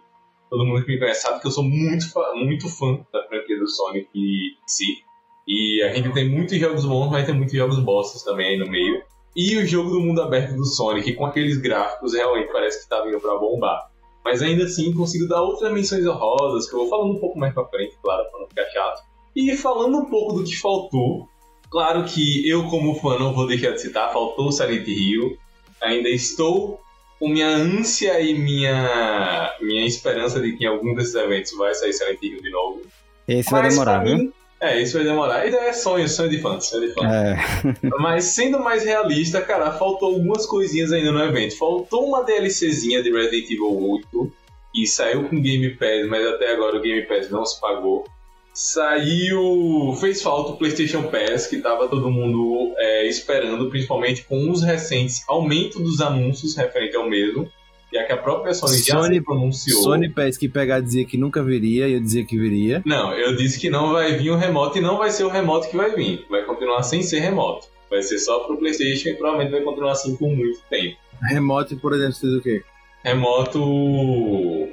Todo 0.49 0.64
mundo 0.64 0.85
que 0.85 0.92
me 0.92 0.99
conhece 0.99 1.23
sabe 1.23 1.40
que 1.40 1.47
eu 1.49 1.51
sou 1.51 1.64
muito, 1.64 2.07
muito 2.37 2.68
fã 2.68 3.05
da 3.12 3.27
franquia 3.27 3.59
do 3.59 3.68
Sonic 3.68 4.09
em 4.14 4.57
si. 4.66 5.03
E 5.47 5.83
a 5.83 5.92
gente 5.92 6.12
tem 6.12 6.29
muitos 6.29 6.57
jogos 6.59 6.85
bons, 6.85 7.11
mas 7.11 7.27
tem 7.27 7.35
muitos 7.35 7.55
jogos 7.55 7.79
bostas 7.81 8.23
também 8.23 8.51
aí 8.51 8.57
no 8.57 8.71
meio. 8.71 9.03
E 9.35 9.57
o 9.57 9.66
jogo 9.66 9.90
do 9.90 10.01
mundo 10.01 10.23
aberto 10.23 10.55
do 10.55 10.64
Sonic, 10.64 11.14
com 11.14 11.27
aqueles 11.27 11.59
gráficos, 11.59 12.14
realmente 12.14 12.53
parece 12.53 12.83
que 12.83 12.88
tá 12.88 13.03
vindo 13.03 13.21
pra 13.21 13.38
bombar. 13.38 13.88
Mas 14.24 14.42
ainda 14.42 14.64
assim, 14.64 14.92
consigo 14.92 15.28
dar 15.28 15.42
outras 15.42 15.72
menções 15.72 16.07
honrosas, 16.07 16.68
que 16.68 16.74
eu 16.74 16.81
vou 16.81 16.88
falando 16.88 17.12
um 17.12 17.18
pouco 17.18 17.38
mais 17.38 17.54
pra 17.54 17.64
frente, 17.64 17.96
claro, 18.02 18.24
pra 18.31 18.40
não 18.40 18.48
ficar 18.48 18.64
chato. 18.66 19.02
E 19.35 19.57
falando 19.57 19.98
um 19.98 20.04
pouco 20.07 20.35
do 20.35 20.44
que 20.44 20.57
faltou, 20.57 21.28
claro 21.70 22.04
que 22.04 22.48
eu, 22.48 22.64
como 22.68 22.94
fã, 22.96 23.18
não 23.18 23.33
vou 23.33 23.46
deixar 23.46 23.70
de 23.70 23.81
citar, 23.81 24.12
faltou 24.12 24.50
Silent 24.52 24.87
Hill. 24.87 25.38
Ainda 25.81 26.09
estou 26.09 26.81
com 27.18 27.28
minha 27.28 27.48
ânsia 27.48 28.20
e 28.20 28.35
minha, 28.35 29.57
minha 29.61 29.87
esperança 29.87 30.40
de 30.40 30.57
que 30.57 30.64
em 30.64 30.68
algum 30.68 30.94
desses 30.94 31.14
eventos 31.14 31.52
vai 31.57 31.74
sair 31.74 31.92
Silent 31.92 32.22
Hill 32.22 32.42
de 32.42 32.50
novo. 32.50 32.83
Esse 33.26 33.52
Mas 33.52 33.61
vai 33.61 33.70
demorar, 33.70 34.04
viu? 34.04 34.33
É, 34.61 34.81
isso 34.81 34.94
vai 34.94 35.05
demorar. 35.05 35.47
E 35.47 35.55
é 35.55 35.73
sonho, 35.73 36.09
sonho 36.09 36.31
de 36.31 36.40
fã, 36.40 36.61
sonho 36.61 36.88
de 36.88 36.94
fã. 36.94 37.07
É. 37.07 37.37
Mas 38.01 38.25
sendo 38.25 38.59
mais 38.59 38.85
realista, 38.85 39.40
cara, 39.40 39.71
faltou 39.73 40.14
algumas 40.14 40.47
coisinhas 40.47 40.92
ainda 40.92 41.12
no 41.12 41.23
evento. 41.23 41.57
Faltou 41.57 42.09
uma 42.09 42.25
DLCzinha 42.25 43.03
de 43.03 43.11
Resident 43.11 43.51
Evil 43.51 43.79
8, 44.12 44.33
e 44.75 44.87
saiu 44.87 45.29
com 45.29 45.40
Game 45.40 45.71
Pass, 45.77 46.07
mas 46.09 46.27
até 46.27 46.53
agora 46.53 46.77
o 46.77 46.81
Game 46.81 47.03
Pass 47.07 47.31
não 47.31 47.44
se 47.44 47.61
pagou. 47.61 48.05
Saiu. 48.53 49.97
Fez 50.01 50.23
falta 50.23 50.53
o 50.53 50.57
PlayStation 50.57 51.05
Pass, 51.05 51.47
que 51.47 51.59
tava 51.59 51.88
todo 51.88 52.11
mundo 52.11 52.75
é, 52.77 53.07
esperando, 53.07 53.71
principalmente 53.71 54.25
com 54.25 54.51
os 54.51 54.62
recentes 54.62 55.25
aumento 55.29 55.81
dos 55.81 56.01
anúncios 56.01 56.57
referente 56.57 56.97
ao 56.97 57.09
mesmo. 57.09 57.51
Já 57.92 58.05
que 58.05 58.12
a 58.12 58.16
própria 58.18 58.53
Sony, 58.53 58.77
Sony 58.77 59.16
já 59.16 59.22
pronunciou. 59.22 59.83
Sony 59.83 60.11
parece 60.11 60.38
que 60.38 60.48
pegar 60.48 60.81
dizia 60.81 61.05
que 61.05 61.16
nunca 61.16 61.42
viria 61.42 61.88
e 61.88 61.94
eu 61.94 62.01
dizia 62.01 62.24
que 62.24 62.38
viria. 62.38 62.83
Não, 62.85 63.14
eu 63.14 63.35
disse 63.35 63.59
que 63.59 63.70
não 63.70 63.92
vai 63.92 64.16
vir 64.16 64.31
o 64.31 64.37
remoto 64.37 64.77
e 64.77 64.81
não 64.81 64.98
vai 64.98 65.11
ser 65.11 65.24
o 65.24 65.29
remoto 65.29 65.70
que 65.70 65.77
vai 65.77 65.94
vir. 65.94 66.27
Vai 66.29 66.44
continuar 66.44 66.83
sem 66.83 67.03
ser 67.03 67.20
remoto. 67.20 67.66
Vai 67.90 68.03
ser 68.03 68.18
só 68.18 68.40
pro 68.40 68.59
PlayStation 68.59 69.09
e 69.09 69.14
provavelmente 69.14 69.53
vai 69.53 69.62
continuar 69.62 69.92
assim 69.92 70.14
por 70.16 70.29
muito 70.29 70.61
tempo. 70.68 70.96
Remoto, 71.31 71.77
por 71.79 71.94
exemplo, 71.94 72.14
fez 72.14 72.35
o 72.35 72.42
quê? 72.42 72.62
Remoto 73.03 74.68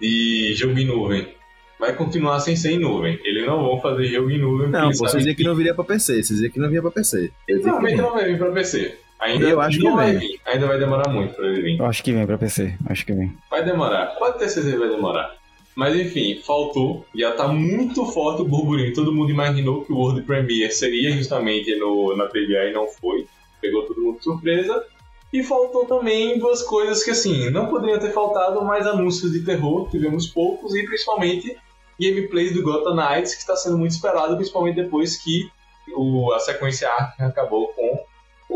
de 0.00 0.54
jogo 0.54 0.78
em 0.78 0.86
nuvem. 0.86 1.28
Vai 1.78 1.94
continuar 1.94 2.40
sem 2.40 2.56
ser 2.56 2.72
em 2.72 2.80
nuvem. 2.80 3.20
Eles 3.24 3.46
não 3.46 3.62
vão 3.62 3.80
fazer 3.80 4.08
jogo 4.08 4.30
em 4.30 4.38
nuvem. 4.40 4.68
Não, 4.68 4.90
pô, 4.90 5.06
você 5.06 5.18
dizia 5.18 5.32
que... 5.32 5.42
que 5.42 5.48
não 5.48 5.54
viria 5.54 5.74
pra 5.74 5.84
PC. 5.84 6.24
Você 6.24 6.34
dizia 6.34 6.50
que 6.50 6.58
não 6.58 6.66
viria 6.66 6.82
pra 6.82 6.90
PC. 6.90 7.30
Provavelmente 7.46 7.96
não 7.96 8.12
vai 8.12 8.24
vir 8.24 8.36
pra 8.36 8.50
PC. 8.50 8.98
Ainda 9.18 9.48
eu 9.48 9.60
acho 9.60 9.78
que 9.78 9.90
vai 9.90 10.12
vir. 10.12 10.40
Ainda 10.46 10.66
vai 10.66 10.78
demorar 10.78 11.08
muito 11.10 11.34
pra 11.34 11.46
ele 11.46 11.62
vir. 11.62 11.78
Eu 11.78 11.86
acho 11.86 12.02
que 12.02 12.12
vem 12.12 12.26
pra 12.26 12.38
PC. 12.38 12.76
Acho 12.86 13.04
que 13.04 13.12
vem. 13.12 13.36
Vai 13.50 13.64
demorar. 13.64 14.16
Pode 14.18 14.38
ter 14.38 14.48
certeza 14.48 14.76
que 14.76 14.80
vai 14.80 14.88
demorar. 14.88 15.34
Mas 15.74 15.96
enfim, 15.96 16.40
faltou. 16.44 17.04
Já 17.14 17.32
tá 17.32 17.48
muito 17.48 18.04
forte 18.06 18.42
o 18.42 18.44
burburinho. 18.44 18.94
Todo 18.94 19.12
mundo 19.12 19.30
imaginou 19.30 19.84
que 19.84 19.92
o 19.92 19.96
World 19.96 20.22
Premiere 20.22 20.72
seria 20.72 21.10
justamente 21.12 21.74
no, 21.76 22.16
na 22.16 22.26
TVA 22.26 22.70
e 22.70 22.72
não 22.72 22.86
foi. 22.86 23.26
Pegou 23.60 23.82
todo 23.86 24.00
mundo 24.00 24.18
de 24.18 24.24
surpresa. 24.24 24.84
E 25.32 25.42
faltou 25.42 25.84
também 25.84 26.38
duas 26.38 26.62
coisas 26.62 27.04
que, 27.04 27.10
assim, 27.10 27.50
não 27.50 27.66
poderiam 27.66 27.98
ter 27.98 28.12
faltado 28.12 28.64
mais 28.64 28.86
anúncios 28.86 29.32
de 29.32 29.44
terror. 29.44 29.88
Tivemos 29.90 30.26
poucos 30.26 30.74
e 30.74 30.84
principalmente 30.84 31.56
gameplays 32.00 32.54
do 32.54 32.62
Gotham 32.62 32.94
Knights, 32.94 33.34
que 33.34 33.40
está 33.40 33.56
sendo 33.56 33.76
muito 33.76 33.92
esperado, 33.92 34.36
principalmente 34.36 34.76
depois 34.76 35.16
que 35.16 35.50
o, 35.94 36.32
a 36.32 36.38
sequência 36.38 36.88
Arkham 36.88 37.26
acabou 37.26 37.68
com 37.68 38.04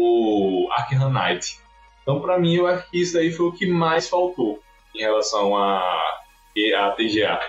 o 0.02 0.68
Arkham 0.72 1.10
Knight. 1.10 1.58
Então, 2.02 2.20
para 2.20 2.38
mim, 2.38 2.56
eu 2.56 2.66
acho 2.66 2.90
que 2.90 3.00
isso 3.00 3.16
aí 3.16 3.30
foi 3.30 3.46
o 3.46 3.52
que 3.52 3.66
mais 3.66 4.08
faltou 4.08 4.60
em 4.94 5.00
relação 5.00 5.56
a, 5.56 5.78
a 5.78 6.90
TGA. 6.90 7.40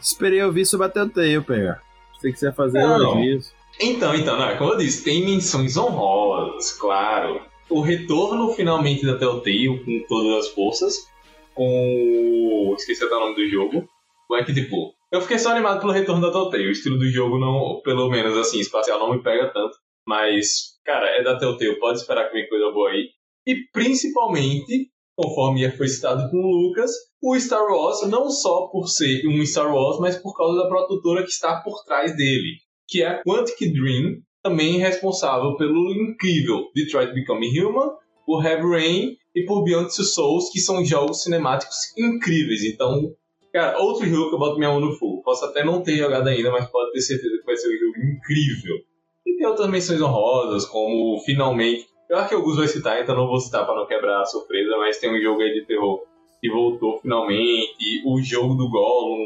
Esperei 0.00 0.42
ouvir 0.42 0.66
sobre 0.66 0.86
a 0.86 0.90
Telltale, 0.90 1.40
pegar. 1.40 1.82
Que 2.20 2.32
você 2.32 2.46
ia 2.46 2.52
fazer 2.52 2.80
elogios. 2.80 3.52
Então, 3.80 4.14
então, 4.14 4.38
não, 4.38 4.48
é 4.48 4.56
como 4.56 4.72
eu 4.72 4.78
disse, 4.78 5.02
tem 5.02 5.24
menções 5.24 5.76
honrosas, 5.76 6.72
claro. 6.72 7.42
O 7.68 7.80
retorno 7.80 8.52
finalmente 8.52 9.06
da 9.06 9.16
Telltale 9.16 9.82
com 9.84 10.06
todas 10.06 10.46
as 10.46 10.52
forças, 10.52 11.08
com. 11.54 12.74
Esqueci 12.76 13.02
até 13.02 13.14
o 13.14 13.20
nome 13.20 13.34
do 13.34 13.48
jogo. 13.48 13.88
É 14.34 14.44
que, 14.44 14.54
tipo, 14.54 14.94
eu 15.10 15.20
fiquei 15.20 15.38
só 15.38 15.50
animado 15.50 15.80
pelo 15.80 15.92
retorno 15.92 16.22
da 16.22 16.30
Telltale. 16.30 16.68
O 16.68 16.72
estilo 16.72 16.98
do 16.98 17.08
jogo, 17.08 17.38
não, 17.38 17.80
pelo 17.82 18.08
menos 18.08 18.36
assim, 18.36 18.60
espacial, 18.60 18.98
não 18.98 19.12
me 19.12 19.22
pega 19.22 19.52
tanto. 19.52 19.76
Mas, 20.06 20.71
cara, 20.84 21.06
é 21.18 21.22
da 21.22 21.38
Telltale, 21.38 21.78
pode 21.78 21.98
esperar 21.98 22.28
que 22.28 22.34
vem 22.34 22.48
coisa 22.48 22.70
boa 22.72 22.90
aí. 22.90 23.08
E 23.46 23.56
principalmente, 23.72 24.90
conforme 25.16 25.70
foi 25.72 25.88
citado 25.88 26.30
com 26.30 26.36
o 26.36 26.66
Lucas, 26.66 26.90
o 27.22 27.38
Star 27.38 27.64
Wars, 27.64 28.08
não 28.08 28.30
só 28.30 28.68
por 28.68 28.88
ser 28.88 29.26
um 29.26 29.44
Star 29.44 29.72
Wars, 29.72 29.98
mas 30.00 30.16
por 30.16 30.36
causa 30.36 30.62
da 30.62 30.68
produtora 30.68 31.22
que 31.22 31.30
está 31.30 31.60
por 31.60 31.84
trás 31.84 32.16
dele, 32.16 32.56
que 32.88 33.02
é 33.02 33.06
a 33.06 33.22
Quantic 33.22 33.72
Dream, 33.72 34.20
também 34.42 34.78
responsável 34.78 35.56
pelo 35.56 35.92
incrível 35.92 36.68
Detroit 36.74 37.12
Become 37.14 37.60
Human, 37.60 37.90
por 38.26 38.44
Heavy 38.44 38.62
Rain 38.62 39.16
e 39.34 39.44
por 39.44 39.62
Beyond 39.64 39.94
Two 39.94 40.04
Souls, 40.04 40.50
que 40.50 40.60
são 40.60 40.84
jogos 40.84 41.22
cinemáticos 41.22 41.76
incríveis. 41.96 42.64
Então, 42.64 43.14
cara, 43.52 43.78
outro 43.78 44.06
jogo 44.06 44.30
que 44.30 44.34
eu 44.34 44.38
boto 44.38 44.58
minha 44.58 44.70
mão 44.70 44.80
no 44.80 44.92
fogo. 44.92 45.22
Posso 45.22 45.44
até 45.44 45.64
não 45.64 45.82
ter 45.82 45.96
jogado 45.96 46.28
ainda, 46.28 46.50
mas 46.50 46.68
pode 46.70 46.92
ter 46.92 47.00
certeza 47.00 47.38
que 47.38 47.44
vai 47.44 47.56
ser 47.56 47.68
um 47.68 47.78
jogo 47.78 47.98
incrível. 47.98 48.76
E 49.26 49.36
tem 49.36 49.46
outras 49.46 49.68
menções 49.68 50.00
honrosas, 50.00 50.66
como 50.66 51.20
finalmente. 51.24 51.86
Eu 52.08 52.18
acho 52.18 52.28
que 52.28 52.34
o 52.34 52.42
Gus 52.42 52.56
vai 52.56 52.68
citar, 52.68 53.00
então 53.00 53.16
não 53.16 53.26
vou 53.26 53.40
citar 53.40 53.64
para 53.64 53.74
não 53.74 53.86
quebrar 53.86 54.20
a 54.20 54.26
surpresa, 54.26 54.76
mas 54.76 54.98
tem 54.98 55.10
um 55.10 55.20
jogo 55.20 55.40
aí 55.40 55.52
de 55.54 55.66
terror 55.66 56.02
que 56.40 56.50
voltou 56.50 56.98
finalmente. 57.00 58.02
O 58.04 58.20
jogo 58.20 58.54
do 58.54 58.68
Gollum. 58.68 59.24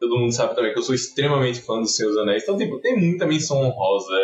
Todo 0.00 0.18
mundo 0.18 0.32
sabe 0.32 0.54
também 0.54 0.72
que 0.72 0.78
eu 0.78 0.82
sou 0.82 0.94
extremamente 0.94 1.60
fã 1.60 1.78
dos 1.78 1.94
Seus 1.94 2.16
Anéis. 2.16 2.42
Então, 2.42 2.56
tipo, 2.56 2.80
tem 2.80 2.98
muita 2.98 3.26
menção 3.26 3.58
honrosa 3.58 4.18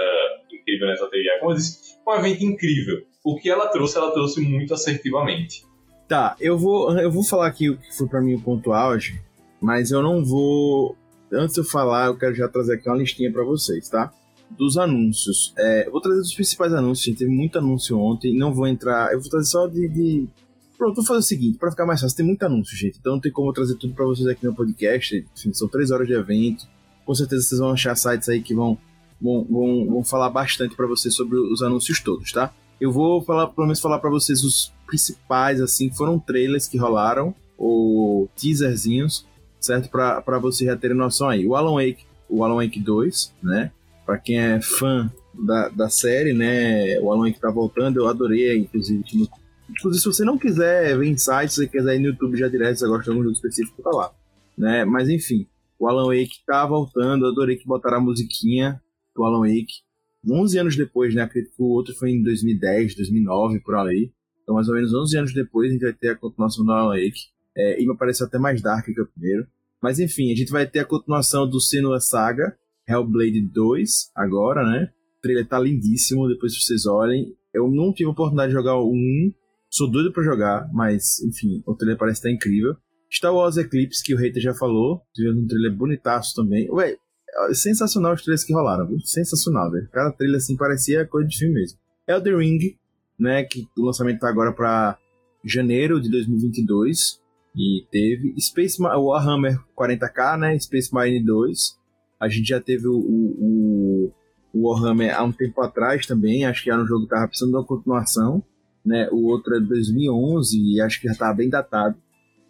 incrível 0.50 0.88
nessa 0.88 1.06
TVA. 1.06 1.38
Como 1.38 1.52
eu 1.52 1.56
disse, 1.56 1.96
um 2.06 2.14
evento 2.14 2.44
incrível. 2.44 3.02
O 3.24 3.36
que 3.36 3.48
ela 3.48 3.68
trouxe, 3.68 3.96
ela 3.96 4.10
trouxe 4.10 4.40
muito 4.40 4.74
assertivamente. 4.74 5.64
Tá, 6.08 6.36
eu 6.40 6.56
vou, 6.56 6.98
eu 6.98 7.10
vou 7.10 7.22
falar 7.22 7.46
aqui 7.46 7.68
o 7.68 7.76
que 7.76 7.96
foi 7.96 8.08
para 8.08 8.22
mim 8.22 8.34
o 8.34 8.40
ponto 8.40 8.72
auge, 8.72 9.20
mas 9.60 9.90
eu 9.90 10.02
não 10.02 10.24
vou. 10.24 10.96
Antes 11.30 11.54
de 11.54 11.60
eu 11.60 11.64
falar, 11.64 12.06
eu 12.06 12.16
quero 12.16 12.34
já 12.34 12.48
trazer 12.48 12.74
aqui 12.74 12.88
uma 12.88 12.96
listinha 12.96 13.30
para 13.30 13.44
vocês, 13.44 13.90
tá? 13.90 14.10
Dos 14.50 14.76
anúncios. 14.76 15.52
É, 15.56 15.88
vou 15.90 16.00
trazer 16.00 16.20
os 16.20 16.34
principais 16.34 16.72
anúncios, 16.72 17.04
gente. 17.04 17.18
Teve 17.18 17.30
muito 17.30 17.58
anúncio 17.58 17.98
ontem. 17.98 18.36
Não 18.36 18.52
vou 18.52 18.66
entrar. 18.66 19.12
Eu 19.12 19.20
vou 19.20 19.30
trazer 19.30 19.50
só 19.50 19.66
de, 19.66 19.88
de 19.88 20.28
Pronto, 20.78 20.94
vou 20.94 21.04
fazer 21.04 21.18
o 21.18 21.22
seguinte, 21.22 21.58
para 21.58 21.72
ficar 21.72 21.84
mais 21.84 22.00
fácil, 22.00 22.16
tem 22.16 22.24
muito 22.24 22.44
anúncio, 22.44 22.76
gente. 22.76 22.98
Então 23.00 23.14
não 23.14 23.20
tem 23.20 23.32
como 23.32 23.48
eu 23.48 23.52
trazer 23.52 23.74
tudo 23.74 23.94
para 23.94 24.04
vocês 24.04 24.28
aqui 24.28 24.46
no 24.46 24.54
podcast. 24.54 25.26
Enfim, 25.36 25.52
são 25.52 25.66
três 25.66 25.90
horas 25.90 26.06
de 26.06 26.14
evento. 26.14 26.68
Com 27.04 27.12
certeza 27.14 27.42
vocês 27.42 27.60
vão 27.60 27.72
achar 27.72 27.96
sites 27.96 28.28
aí 28.28 28.40
que 28.40 28.54
vão, 28.54 28.78
vão, 29.20 29.44
vão, 29.50 29.86
vão 29.86 30.04
falar 30.04 30.30
bastante 30.30 30.76
para 30.76 30.86
vocês 30.86 31.12
sobre 31.12 31.36
os 31.36 31.62
anúncios 31.62 32.00
todos, 32.00 32.30
tá? 32.30 32.54
Eu 32.80 32.92
vou 32.92 33.20
falar, 33.22 33.48
pelo 33.48 33.66
menos 33.66 33.80
falar 33.80 33.98
para 33.98 34.08
vocês 34.08 34.44
os 34.44 34.72
principais, 34.86 35.60
assim, 35.60 35.90
foram 35.90 36.16
trailers 36.16 36.68
que 36.68 36.78
rolaram, 36.78 37.34
ou 37.56 38.28
teaserzinhos, 38.36 39.26
certo? 39.58 39.90
Para 39.90 40.38
vocês 40.38 40.70
já 40.70 40.76
terem 40.76 40.96
noção 40.96 41.28
aí. 41.28 41.44
O 41.44 41.56
Alan 41.56 41.74
Wake, 41.74 42.04
o 42.28 42.44
Alan 42.44 42.62
Wake 42.62 42.78
2, 42.78 43.34
né? 43.42 43.72
Para 44.08 44.16
quem 44.16 44.38
é 44.38 44.58
fã 44.58 45.12
da, 45.34 45.68
da 45.68 45.90
série, 45.90 46.32
né? 46.32 46.98
O 47.00 47.12
Alan 47.12 47.26
Wake 47.26 47.38
tá 47.38 47.50
voltando, 47.50 47.98
eu 47.98 48.08
adorei, 48.08 48.56
inclusive, 48.56 49.04
Inclusive, 49.68 50.00
se 50.00 50.06
você 50.06 50.24
não 50.24 50.38
quiser 50.38 50.96
ver 50.96 51.08
insights, 51.08 51.52
se 51.52 51.56
você 51.56 51.68
quiser 51.68 51.96
ir 51.96 51.98
no 51.98 52.06
YouTube 52.06 52.38
já 52.38 52.48
direto, 52.48 52.78
você 52.78 52.88
gosta 52.88 53.04
de 53.04 53.10
algum 53.10 53.22
jogo 53.22 53.34
específico, 53.34 53.82
tá 53.82 53.90
lá. 53.90 54.10
Né? 54.56 54.86
Mas 54.86 55.10
enfim, 55.10 55.46
o 55.78 55.86
Alan 55.86 56.06
Wake 56.06 56.42
tá 56.46 56.64
voltando, 56.64 57.26
eu 57.26 57.32
adorei 57.32 57.56
que 57.56 57.66
botaram 57.66 57.98
a 57.98 58.00
musiquinha 58.00 58.80
do 59.14 59.24
Alan 59.24 59.40
Wake. 59.40 59.82
11 60.26 60.58
anos 60.58 60.74
depois, 60.74 61.14
né? 61.14 61.20
Acredito 61.20 61.54
que 61.54 61.62
o 61.62 61.66
outro 61.66 61.94
foi 61.94 62.10
em 62.10 62.22
2010, 62.22 62.94
2009, 62.94 63.60
por 63.60 63.74
aí. 63.74 64.10
Então, 64.42 64.54
mais 64.54 64.70
ou 64.70 64.74
menos 64.74 64.94
11 64.94 65.18
anos 65.18 65.34
depois, 65.34 65.68
a 65.68 65.72
gente 65.74 65.82
vai 65.82 65.92
ter 65.92 66.08
a 66.08 66.16
continuação 66.16 66.64
do 66.64 66.72
Alan 66.72 66.94
Wake. 66.94 67.28
É, 67.54 67.82
e 67.82 67.86
me 67.86 67.94
parece 67.94 68.24
até 68.24 68.38
mais 68.38 68.62
dark 68.62 68.86
que 68.86 68.98
o 68.98 69.06
primeiro. 69.06 69.46
Mas 69.82 69.98
enfim, 70.00 70.32
a 70.32 70.34
gente 70.34 70.50
vai 70.50 70.66
ter 70.66 70.78
a 70.78 70.86
continuação 70.86 71.46
do 71.46 71.60
Senua 71.60 72.00
Saga, 72.00 72.56
Hellblade 72.88 73.40
2, 73.52 74.10
agora, 74.14 74.64
né? 74.64 74.90
O 75.18 75.22
trailer 75.22 75.46
tá 75.46 75.58
lindíssimo, 75.58 76.28
depois 76.28 76.56
vocês 76.56 76.86
olhem. 76.86 77.34
Eu 77.52 77.68
não 77.70 77.92
tive 77.92 78.08
a 78.08 78.12
oportunidade 78.12 78.50
de 78.50 78.58
jogar 78.58 78.76
o 78.76 78.92
1, 78.92 79.32
Sou 79.70 79.90
doido 79.90 80.12
para 80.12 80.22
jogar, 80.22 80.68
mas, 80.72 81.20
enfim, 81.20 81.62
o 81.66 81.74
trailer 81.74 81.98
parece 81.98 82.20
estar 82.20 82.30
incrível. 82.30 82.74
Star 83.12 83.34
Wars 83.34 83.56
Eclipse, 83.56 84.02
que 84.02 84.14
o 84.14 84.18
Hater 84.18 84.42
já 84.42 84.54
falou. 84.54 85.02
Tivemos 85.14 85.42
um 85.42 85.46
trailer 85.46 85.74
bonitaço 85.74 86.34
também. 86.34 86.70
Ué, 86.70 86.96
é 87.50 87.54
sensacional 87.54 88.14
os 88.14 88.22
trailers 88.22 88.44
que 88.44 88.52
rolaram, 88.52 88.86
viu? 88.86 88.98
Sensacional, 89.00 89.70
velho. 89.70 89.88
Cada 89.90 90.12
trailer 90.12 90.38
assim 90.38 90.56
parecia 90.56 91.06
coisa 91.06 91.28
de 91.28 91.36
filme 91.36 91.54
mesmo. 91.54 91.78
Elden 92.06 92.36
Ring, 92.38 92.76
né? 93.18 93.44
Que 93.44 93.68
o 93.76 93.84
lançamento 93.84 94.20
tá 94.20 94.28
agora 94.28 94.52
para 94.52 94.98
janeiro 95.44 96.00
de 96.00 96.10
2022. 96.10 97.20
E 97.54 97.84
teve 97.90 98.34
Space 98.40 98.80
Ma 98.80 98.96
Warhammer 98.96 99.58
40k, 99.76 100.38
né? 100.38 100.58
Space 100.58 100.92
Marine 100.92 101.24
2. 101.24 101.77
A 102.20 102.28
gente 102.28 102.48
já 102.48 102.60
teve 102.60 102.86
o, 102.88 102.96
o, 102.96 104.12
o 104.52 104.68
Warhammer 104.68 105.16
há 105.16 105.22
um 105.22 105.32
tempo 105.32 105.60
atrás 105.60 106.06
também. 106.06 106.44
Acho 106.44 106.64
que 106.64 106.70
era 106.70 106.82
um 106.82 106.86
jogo 106.86 107.04
que 107.04 107.10
tava 107.10 107.28
precisando 107.28 107.52
de 107.52 107.56
uma 107.56 107.64
continuação 107.64 108.42
né? 108.88 109.08
O 109.12 109.26
outro 109.26 109.54
é 109.54 109.60
de 109.60 109.66
2011 109.66 110.58
e 110.58 110.80
acho 110.80 111.00
que 111.00 111.08
já 111.08 111.14
tá 111.14 111.32
bem 111.32 111.48
datado. 111.48 111.96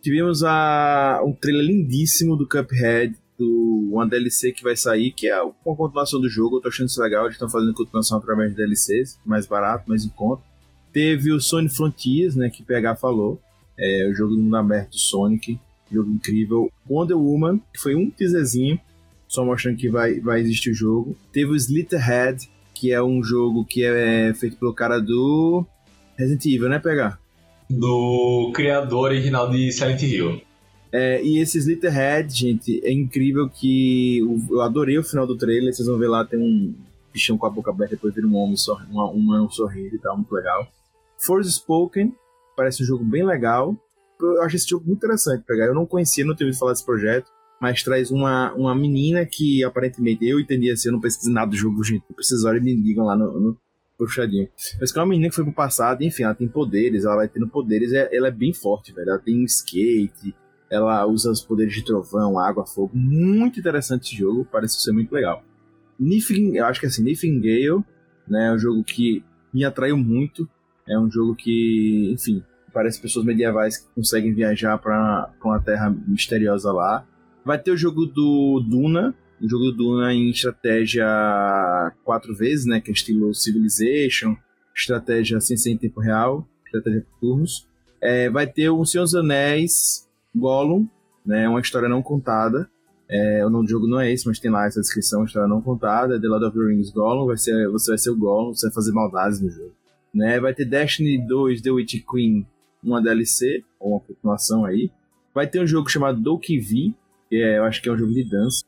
Tivemos 0.00 0.44
a, 0.44 1.20
um 1.24 1.32
trailer 1.32 1.66
lindíssimo 1.66 2.36
do 2.36 2.48
Cuphead, 2.48 3.14
do 3.36 3.90
uma 3.92 4.06
DLC 4.06 4.52
que 4.52 4.62
vai 4.62 4.76
sair, 4.76 5.10
que 5.10 5.28
é 5.28 5.42
uma 5.42 5.76
continuação 5.76 6.20
do 6.20 6.28
jogo. 6.28 6.56
Eu 6.56 6.60
tô 6.60 6.68
achando 6.68 6.86
isso 6.86 7.02
legal, 7.02 7.24
eles 7.24 7.34
estão 7.34 7.48
fazendo 7.48 7.74
continuação 7.74 8.18
através 8.18 8.50
de 8.50 8.56
DLCs, 8.56 9.18
mais 9.26 9.46
barato, 9.46 9.88
mais 9.88 10.04
em 10.04 10.08
conta. 10.10 10.42
Teve 10.92 11.32
o 11.32 11.40
Sonic 11.40 11.74
Frontiers, 11.74 12.36
né, 12.36 12.48
que 12.48 12.62
PH 12.62 12.96
falou, 12.96 13.40
é 13.76 14.08
o 14.08 14.14
jogo 14.14 14.34
do 14.34 14.40
mundo 14.40 14.56
aberto 14.56 14.90
do 14.90 14.98
Sonic, 14.98 15.58
jogo 15.90 16.10
incrível. 16.10 16.70
Wonder 16.88 17.16
Woman, 17.16 17.58
que 17.72 17.80
foi 17.80 17.94
um 17.94 18.10
teaserzinho, 18.10 18.80
só 19.28 19.44
mostrando 19.44 19.76
que 19.76 19.88
vai, 19.88 20.18
vai 20.18 20.40
existir 20.40 20.70
o 20.70 20.74
jogo. 20.74 21.16
Teve 21.32 21.52
o 21.52 21.56
Slitterhead, 21.56 22.50
que 22.74 22.92
é 22.92 23.02
um 23.02 23.22
jogo 23.22 23.64
que 23.64 23.84
é 23.84 24.32
feito 24.34 24.56
pelo 24.56 24.72
cara 24.72 24.98
do 24.98 25.64
Resident 26.16 26.46
Evil, 26.46 26.68
né, 26.68 26.78
pegar? 26.78 27.20
Do 27.68 28.50
criador 28.54 29.10
original 29.10 29.50
de 29.50 29.70
Silent 29.70 30.02
Hill. 30.02 30.40
É, 30.90 31.22
e 31.22 31.38
esse 31.38 31.58
Slitterhead, 31.58 32.34
gente, 32.34 32.80
é 32.82 32.90
incrível 32.90 33.48
que 33.48 34.20
eu 34.50 34.62
adorei 34.62 34.98
o 34.98 35.04
final 35.04 35.26
do 35.26 35.36
trailer. 35.36 35.72
Vocês 35.74 35.86
vão 35.86 35.98
ver 35.98 36.08
lá, 36.08 36.24
tem 36.24 36.40
um 36.40 36.74
bichão 37.12 37.36
com 37.36 37.46
a 37.46 37.50
boca 37.50 37.70
aberta, 37.70 37.94
depois 37.94 38.14
vira 38.14 38.26
um 38.26 38.36
homem, 38.36 38.56
sor 38.56 38.82
uma, 38.90 39.10
um 39.10 39.50
sorrindo 39.50 39.94
e 39.94 39.98
tal, 39.98 40.16
muito 40.16 40.32
legal. 40.32 40.66
Force 41.18 41.52
Spoken, 41.52 42.14
parece 42.56 42.82
um 42.82 42.86
jogo 42.86 43.04
bem 43.04 43.24
legal. 43.24 43.76
Eu 44.20 44.42
acho 44.42 44.56
esse 44.56 44.68
jogo 44.68 44.86
muito 44.86 44.98
interessante 44.98 45.44
pegar. 45.46 45.66
Eu 45.66 45.74
não 45.74 45.84
conhecia, 45.84 46.24
não 46.24 46.34
tinha 46.34 46.46
ouvido 46.46 46.58
falar 46.58 46.72
desse 46.72 46.86
projeto, 46.86 47.30
mas 47.60 47.82
traz 47.82 48.10
uma, 48.10 48.52
uma 48.54 48.74
menina 48.74 49.26
que 49.26 49.64
aparentemente 49.64 50.26
eu 50.26 50.38
entendi 50.38 50.70
assim, 50.70 50.88
eu 50.88 50.92
não 50.92 51.00
pesquisei 51.00 51.32
nada 51.32 51.50
do 51.50 51.56
jogo, 51.56 51.82
gente. 51.82 52.04
Precisarem 52.14 52.62
me 52.62 52.74
ligam 52.74 53.04
lá 53.04 53.16
no, 53.16 53.40
no, 53.40 53.58
puxadinho. 53.98 54.48
Mas 54.80 54.92
que 54.92 54.98
é 54.98 55.02
uma 55.02 55.08
menina 55.08 55.28
que 55.28 55.34
foi 55.34 55.44
pro 55.44 55.52
passado, 55.52 56.02
enfim, 56.02 56.22
ela 56.22 56.34
tem 56.34 56.46
poderes, 56.46 57.04
ela 57.04 57.16
vai 57.16 57.28
tendo 57.28 57.48
poderes, 57.48 57.92
é, 57.92 58.08
ela 58.16 58.28
é 58.28 58.30
bem 58.30 58.52
forte, 58.52 58.92
velho. 58.92 59.10
Ela 59.10 59.18
tem 59.18 59.42
skate, 59.44 60.34
ela 60.70 61.04
usa 61.06 61.30
os 61.30 61.40
poderes 61.40 61.74
de 61.74 61.84
trovão, 61.84 62.38
água, 62.38 62.64
fogo. 62.64 62.92
Muito 62.94 63.58
interessante 63.58 64.06
esse 64.06 64.16
jogo, 64.16 64.46
parece 64.50 64.80
ser 64.80 64.92
muito 64.92 65.12
legal. 65.12 65.42
Nifing, 65.98 66.56
eu 66.56 66.64
acho 66.66 66.78
que 66.78 66.86
é 66.86 66.88
assim, 66.88 67.40
Gale, 67.40 67.82
né, 68.28 68.48
é 68.48 68.52
um 68.52 68.58
jogo 68.58 68.84
que 68.84 69.24
me 69.52 69.64
atraiu 69.64 69.96
muito. 69.96 70.48
É 70.86 70.98
um 70.98 71.10
jogo 71.10 71.34
que, 71.34 72.10
enfim, 72.12 72.42
parece 72.72 73.00
pessoas 73.00 73.24
medievais 73.24 73.78
que 73.78 73.86
conseguem 73.94 74.32
viajar 74.32 74.78
para 74.78 75.30
uma 75.42 75.60
terra 75.60 75.94
misteriosa 76.06 76.72
lá. 76.72 77.06
Vai 77.44 77.58
ter 77.58 77.70
o 77.70 77.76
jogo 77.76 78.06
do 78.06 78.60
Duna, 78.60 79.14
o 79.40 79.48
jogo 79.48 79.64
do 79.66 79.72
Duna 79.72 80.12
em 80.12 80.30
estratégia 80.30 81.06
quatro 82.04 82.34
vezes, 82.34 82.66
né? 82.66 82.80
Que 82.80 82.90
é 82.90 82.92
estilo 82.92 83.34
Civilization, 83.34 84.36
estratégia 84.74 85.40
sem 85.40 85.56
ser 85.56 85.70
em 85.70 85.76
tempo 85.76 86.00
real, 86.00 86.46
estratégia 86.64 87.02
por 87.02 87.20
turnos. 87.20 87.66
É, 88.00 88.28
vai 88.30 88.46
ter 88.46 88.70
o 88.70 88.84
Senhor 88.84 89.04
dos 89.04 89.14
Anéis 89.14 90.08
Gollum, 90.34 90.86
né? 91.24 91.48
Uma 91.48 91.60
história 91.60 91.88
não 91.88 92.02
contada. 92.02 92.68
É, 93.10 93.44
o 93.44 93.48
nome 93.48 93.64
do 93.64 93.70
jogo 93.70 93.86
não 93.86 93.98
é 93.98 94.12
esse, 94.12 94.26
mas 94.26 94.38
tem 94.38 94.50
lá 94.50 94.66
essa 94.66 94.80
descrição, 94.80 95.24
história 95.24 95.48
não 95.48 95.62
contada. 95.62 96.20
The 96.20 96.28
Lord 96.28 96.44
of 96.44 96.58
the 96.58 96.64
Rings 96.64 96.90
Gollum, 96.90 97.26
vai 97.26 97.38
ser, 97.38 97.68
você 97.70 97.92
vai 97.92 97.98
ser 97.98 98.10
o 98.10 98.16
Gollum, 98.16 98.54
você 98.54 98.66
vai 98.66 98.74
fazer 98.74 98.92
maldades 98.92 99.40
no 99.40 99.48
jogo. 99.48 99.72
Né? 100.14 100.38
Vai 100.38 100.54
ter 100.54 100.64
Destiny 100.64 101.26
2 101.26 101.62
The 101.62 101.70
Witch 101.70 102.04
Queen, 102.10 102.46
uma 102.82 103.00
DLC, 103.00 103.64
ou 103.80 103.92
uma 103.92 104.00
continuação 104.00 104.64
aí. 104.64 104.90
Vai 105.34 105.46
ter 105.46 105.60
um 105.60 105.66
jogo 105.66 105.88
chamado 105.88 106.20
Doki 106.20 106.58
V, 106.58 106.94
é, 107.36 107.58
eu 107.58 107.64
acho 107.64 107.82
que 107.82 107.88
é 107.88 107.92
um 107.92 107.96
jogo 107.96 108.12
de 108.12 108.24
dança. 108.24 108.64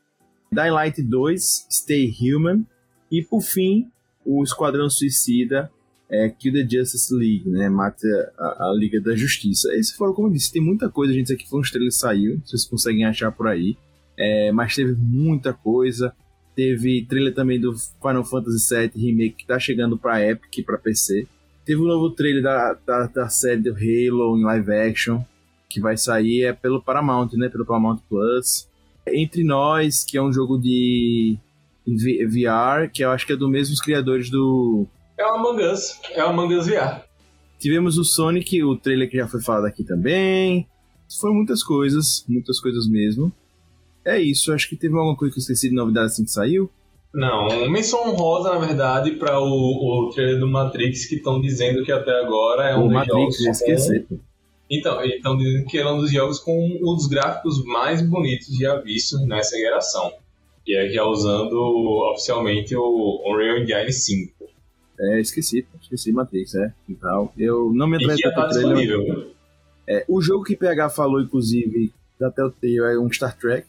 Dying 0.51 0.71
Light 0.71 1.01
2, 1.01 1.67
Stay 1.69 2.13
Human, 2.21 2.65
e 3.11 3.23
por 3.23 3.41
fim, 3.41 3.89
o 4.25 4.43
Esquadrão 4.43 4.89
Suicida, 4.89 5.71
é, 6.09 6.29
Kill 6.29 6.53
the 6.53 6.67
Justice 6.69 7.13
League, 7.13 7.49
né? 7.49 7.69
Mata 7.69 8.05
a, 8.37 8.69
a, 8.69 8.73
Liga 8.75 8.99
da 8.99 9.15
Justiça. 9.15 9.73
Esse 9.73 9.95
foram, 9.95 10.13
como 10.13 10.27
eu 10.27 10.33
disse, 10.33 10.51
tem 10.51 10.61
muita 10.61 10.89
coisa, 10.89 11.13
gente. 11.13 11.25
Isso 11.25 11.33
aqui 11.33 11.49
foi 11.49 11.59
um 11.59 11.63
estrela 11.63 11.87
que 11.87 11.93
saiu, 11.93 12.41
vocês 12.45 12.65
conseguem 12.65 13.05
achar 13.05 13.31
por 13.31 13.47
aí. 13.47 13.77
É, 14.17 14.51
mas 14.51 14.75
teve 14.75 14.93
muita 14.93 15.53
coisa. 15.53 16.13
Teve 16.53 17.05
trailer 17.05 17.33
também 17.33 17.59
do 17.59 17.73
Final 17.73 18.25
Fantasy 18.25 18.75
VII 18.75 18.91
Remake 18.95 19.35
que 19.37 19.47
tá 19.47 19.57
chegando 19.57 19.97
pra 19.97 20.21
Epic 20.21 20.65
pra 20.65 20.77
PC. 20.77 21.25
Teve 21.65 21.81
um 21.81 21.87
novo 21.87 22.09
trailer 22.11 22.43
da, 22.43 22.73
da, 22.85 23.07
da, 23.07 23.29
série 23.29 23.61
do 23.61 23.71
Halo 23.71 24.37
em 24.37 24.43
live 24.43 24.71
action, 24.73 25.21
que 25.71 25.79
vai 25.79 25.97
sair 25.97 26.43
é 26.43 26.53
pelo 26.53 26.81
Paramount, 26.81 27.29
né? 27.33 27.49
Pelo 27.49 27.65
Paramount 27.65 27.99
Plus. 28.09 28.67
Entre 29.07 29.43
Nós, 29.43 30.03
que 30.03 30.17
é 30.17 30.21
um 30.21 30.31
jogo 30.31 30.57
de 30.57 31.37
VR, 31.85 32.89
que 32.91 33.03
eu 33.03 33.11
acho 33.11 33.25
que 33.25 33.33
é 33.33 33.35
do 33.35 33.49
mesmos 33.49 33.81
criadores 33.81 34.29
do. 34.29 34.85
É 35.17 35.25
o 35.25 35.35
Among 35.35 35.63
Us. 35.63 35.99
É 36.11 36.23
o 36.23 36.29
Among 36.29 36.55
Us 36.55 36.67
VR. 36.67 37.01
Tivemos 37.59 37.97
o 37.97 38.03
Sonic, 38.03 38.63
o 38.63 38.75
trailer 38.75 39.09
que 39.09 39.17
já 39.17 39.27
foi 39.27 39.41
falado 39.41 39.65
aqui 39.65 39.83
também. 39.83 40.67
Foram 41.19 41.35
muitas 41.35 41.63
coisas, 41.63 42.25
muitas 42.27 42.59
coisas 42.59 42.87
mesmo. 42.87 43.31
É 44.03 44.19
isso, 44.19 44.51
acho 44.51 44.67
que 44.67 44.75
teve 44.75 44.95
alguma 44.95 45.15
coisa 45.15 45.33
que 45.33 45.39
eu 45.39 45.41
esqueci 45.41 45.69
de 45.69 45.75
novidade 45.75 46.07
assim 46.07 46.23
que 46.23 46.31
saiu. 46.31 46.69
Não, 47.13 47.69
menção 47.69 48.07
honrosa, 48.07 48.53
na 48.53 48.65
verdade, 48.65 49.11
para 49.11 49.39
o, 49.39 49.45
o 49.45 50.09
trailer 50.11 50.39
do 50.39 50.47
Matrix, 50.47 51.05
que 51.05 51.15
estão 51.15 51.41
dizendo 51.41 51.83
que 51.83 51.91
até 51.91 52.11
agora 52.21 52.69
é 52.69 52.77
um 52.77 52.87
o 52.87 52.91
Matrix, 52.91 53.37
jogos. 53.37 53.61
esquecer. 53.61 54.07
Então, 54.71 55.03
estão 55.03 55.35
dizendo 55.35 55.65
que 55.65 55.77
é 55.77 55.91
um 55.91 55.99
dos 55.99 56.09
jogos 56.09 56.39
com 56.39 56.65
um 56.65 56.95
dos 56.95 57.07
gráficos 57.07 57.61
mais 57.65 58.01
bonitos 58.01 58.57
já 58.57 58.79
vistos 58.79 59.19
nessa 59.27 59.57
geração. 59.57 60.13
E 60.65 60.77
é 60.77 60.89
já 60.89 61.03
usando 61.03 61.53
oficialmente 62.13 62.73
o 62.73 63.21
Unreal 63.25 63.57
Engine 63.57 63.91
5. 63.91 64.33
É, 64.97 65.19
esqueci, 65.19 65.65
esqueci 65.81 66.13
Matrix, 66.13 66.55
é. 66.55 66.73
Então, 66.87 67.29
eu 67.37 67.73
não 67.73 67.85
me 67.85 67.97
atrasei 67.97 68.31
tá 68.31 68.47
disponível. 68.47 69.33
É, 69.85 70.05
o 70.07 70.21
jogo 70.21 70.45
que 70.45 70.55
PH 70.55 70.89
falou, 70.91 71.19
inclusive, 71.19 71.91
da 72.17 72.31
Telltale 72.31 72.93
é 72.93 72.97
um 72.97 73.11
Star 73.11 73.37
Trek. 73.37 73.67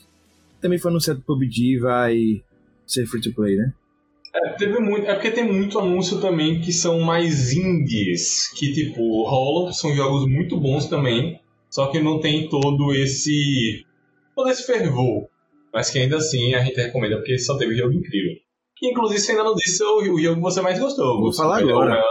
Também 0.61 0.79
foi 0.79 0.93
anunciado 0.93 1.19
que 1.19 1.25
o 1.25 1.35
PUBG 1.35 1.79
vai 1.81 2.41
ser 2.87 3.07
free 3.07 3.21
to 3.21 3.33
play, 3.33 3.57
né? 3.57 3.73
É, 4.35 4.53
teve 4.55 4.79
muito, 4.81 5.07
é 5.07 5.15
porque 5.15 5.31
tem 5.31 5.45
muito 5.45 5.79
anúncio 5.79 6.21
também 6.21 6.61
que 6.61 6.73
são 6.73 7.01
mais 7.01 7.53
indies, 7.53 8.51
que 8.53 8.73
tipo, 8.73 9.29
rolam, 9.29 9.73
são 9.73 9.95
jogos 9.95 10.27
muito 10.27 10.59
bons 10.59 10.87
também, 10.87 11.39
só 11.69 11.89
que 11.89 12.01
não 12.01 12.19
tem 12.19 12.49
todo 12.49 12.95
esse 12.95 13.85
todo 14.35 14.49
esse 14.49 14.67
fervor, 14.67 15.29
mas 15.73 15.91
que 15.91 15.99
ainda 15.99 16.17
assim 16.17 16.55
a 16.55 16.65
gente 16.65 16.77
recomenda 16.77 17.17
porque 17.17 17.39
só 17.39 17.59
teve 17.59 17.77
jogo 17.77 17.93
incrível. 17.93 18.33
Inclusive, 18.83 19.21
você 19.21 19.31
ainda 19.31 19.45
não 19.45 19.55
disse 19.55 19.83
o, 19.85 20.15
o 20.15 20.21
jogo 20.21 20.37
que 20.37 20.43
você 20.43 20.61
mais 20.61 20.79
gostou. 20.79 21.21
Vou 21.21 21.33
falar 21.33 21.59
agora. 21.59 22.03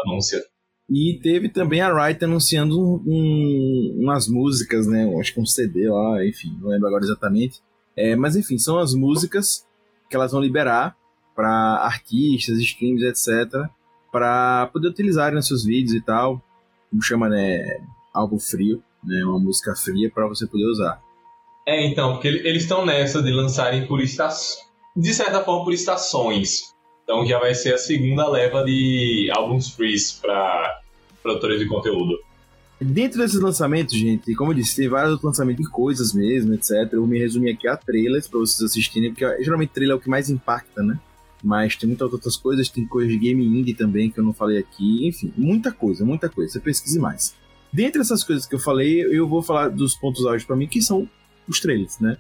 E 0.90 1.20
teve 1.22 1.50
também 1.50 1.82
a 1.82 1.94
Wright 1.94 2.24
anunciando 2.24 2.80
um, 2.80 3.02
um, 3.06 4.00
umas 4.04 4.28
músicas, 4.28 4.88
né? 4.88 5.10
Acho 5.20 5.34
que 5.34 5.40
um 5.40 5.46
CD 5.46 5.90
lá, 5.90 6.26
enfim, 6.26 6.58
não 6.62 6.70
lembro 6.70 6.88
agora 6.88 7.04
exatamente. 7.04 7.60
É, 7.96 8.16
mas 8.16 8.38
enfim, 8.38 8.58
são 8.58 8.78
as 8.80 8.94
músicas 8.94 9.66
que 10.10 10.16
elas 10.16 10.32
vão 10.32 10.42
liberar 10.42 10.96
para 11.36 11.50
artistas, 11.84 12.58
streams, 12.60 13.04
etc. 13.04 13.70
para 14.12 14.68
poder 14.68 14.90
utilizar 14.90 15.34
nos 15.34 15.48
seus 15.48 15.64
vídeos 15.64 15.94
e 15.94 16.02
tal. 16.02 16.42
Como 16.90 17.02
chama, 17.02 17.30
né? 17.30 17.82
Algo 18.14 18.38
frio, 18.40 18.84
né? 19.04 19.24
Uma 19.24 19.40
música 19.40 19.76
fria 19.76 20.12
para 20.14 20.28
você 20.28 20.46
poder 20.46 20.66
usar. 20.66 21.02
É, 21.66 21.88
então, 21.88 22.14
porque 22.14 22.28
eles 22.28 22.64
estão 22.64 22.86
nessa 22.86 23.22
de 23.22 23.32
lançarem 23.32 23.88
por 23.88 24.02
estações. 24.02 24.70
De 24.96 25.14
certa 25.14 25.42
forma, 25.42 25.64
por 25.64 25.74
estações. 25.74 26.72
Então 27.04 27.26
já 27.26 27.40
vai 27.40 27.54
ser 27.54 27.74
a 27.74 27.78
segunda 27.78 28.28
leva 28.30 28.64
de 28.64 29.30
álbuns 29.36 29.70
frees 29.70 30.12
para 30.14 30.82
produtores 31.22 31.60
de 31.60 31.68
conteúdo. 31.68 32.18
Dentro 32.80 33.20
desses 33.20 33.40
lançamentos, 33.40 33.96
gente, 33.96 34.34
como 34.34 34.52
eu 34.52 34.56
disse, 34.56 34.76
tem 34.76 34.90
vários 34.90 35.12
outros 35.12 35.26
lançamentos 35.26 35.66
de 35.66 35.72
coisas 35.72 36.14
mesmo, 36.14 36.54
etc. 36.54 36.72
Eu 36.94 37.06
me 37.06 37.20
resumi 37.20 37.52
aqui 37.52 37.68
a 37.68 37.78
trailers 37.78 38.28
para 38.28 38.40
vocês 38.40 38.62
assistirem, 38.62 39.14
porque 39.14 39.44
geralmente 39.44 39.70
trailer 39.70 39.96
é 39.96 39.98
o 39.98 40.02
que 40.02 40.10
mais 40.10 40.30
impacta, 40.30 40.82
né? 40.82 41.00
Mas 41.44 41.76
tem 41.76 41.88
muitas 41.88 42.12
outras 42.14 42.38
coisas, 42.38 42.70
tem 42.70 42.86
coisas 42.86 43.12
de 43.12 43.18
game 43.18 43.44
indie 43.44 43.74
também 43.74 44.12
que 44.12 44.20
eu 44.20 44.24
não 44.24 44.34
falei 44.34 44.60
aqui, 44.60 45.08
enfim, 45.08 45.34
muita 45.36 45.72
coisa, 45.72 46.06
muita 46.06 46.30
coisa. 46.30 46.54
Você 46.54 46.60
pesquise 46.60 47.00
mais. 47.00 47.34
Dentre 47.74 48.02
essas 48.02 48.24
coisas 48.24 48.46
que 48.46 48.54
eu 48.54 48.60
falei, 48.60 49.02
eu 49.02 49.28
vou 49.28 49.42
falar 49.42 49.70
dos 49.70 49.96
pontos 49.96 50.26
altos 50.26 50.44
para 50.44 50.56
mim, 50.56 50.68
que 50.68 50.82
são 50.82 51.10
os 51.48 51.60
trailers, 51.60 52.00
né? 52.00 52.18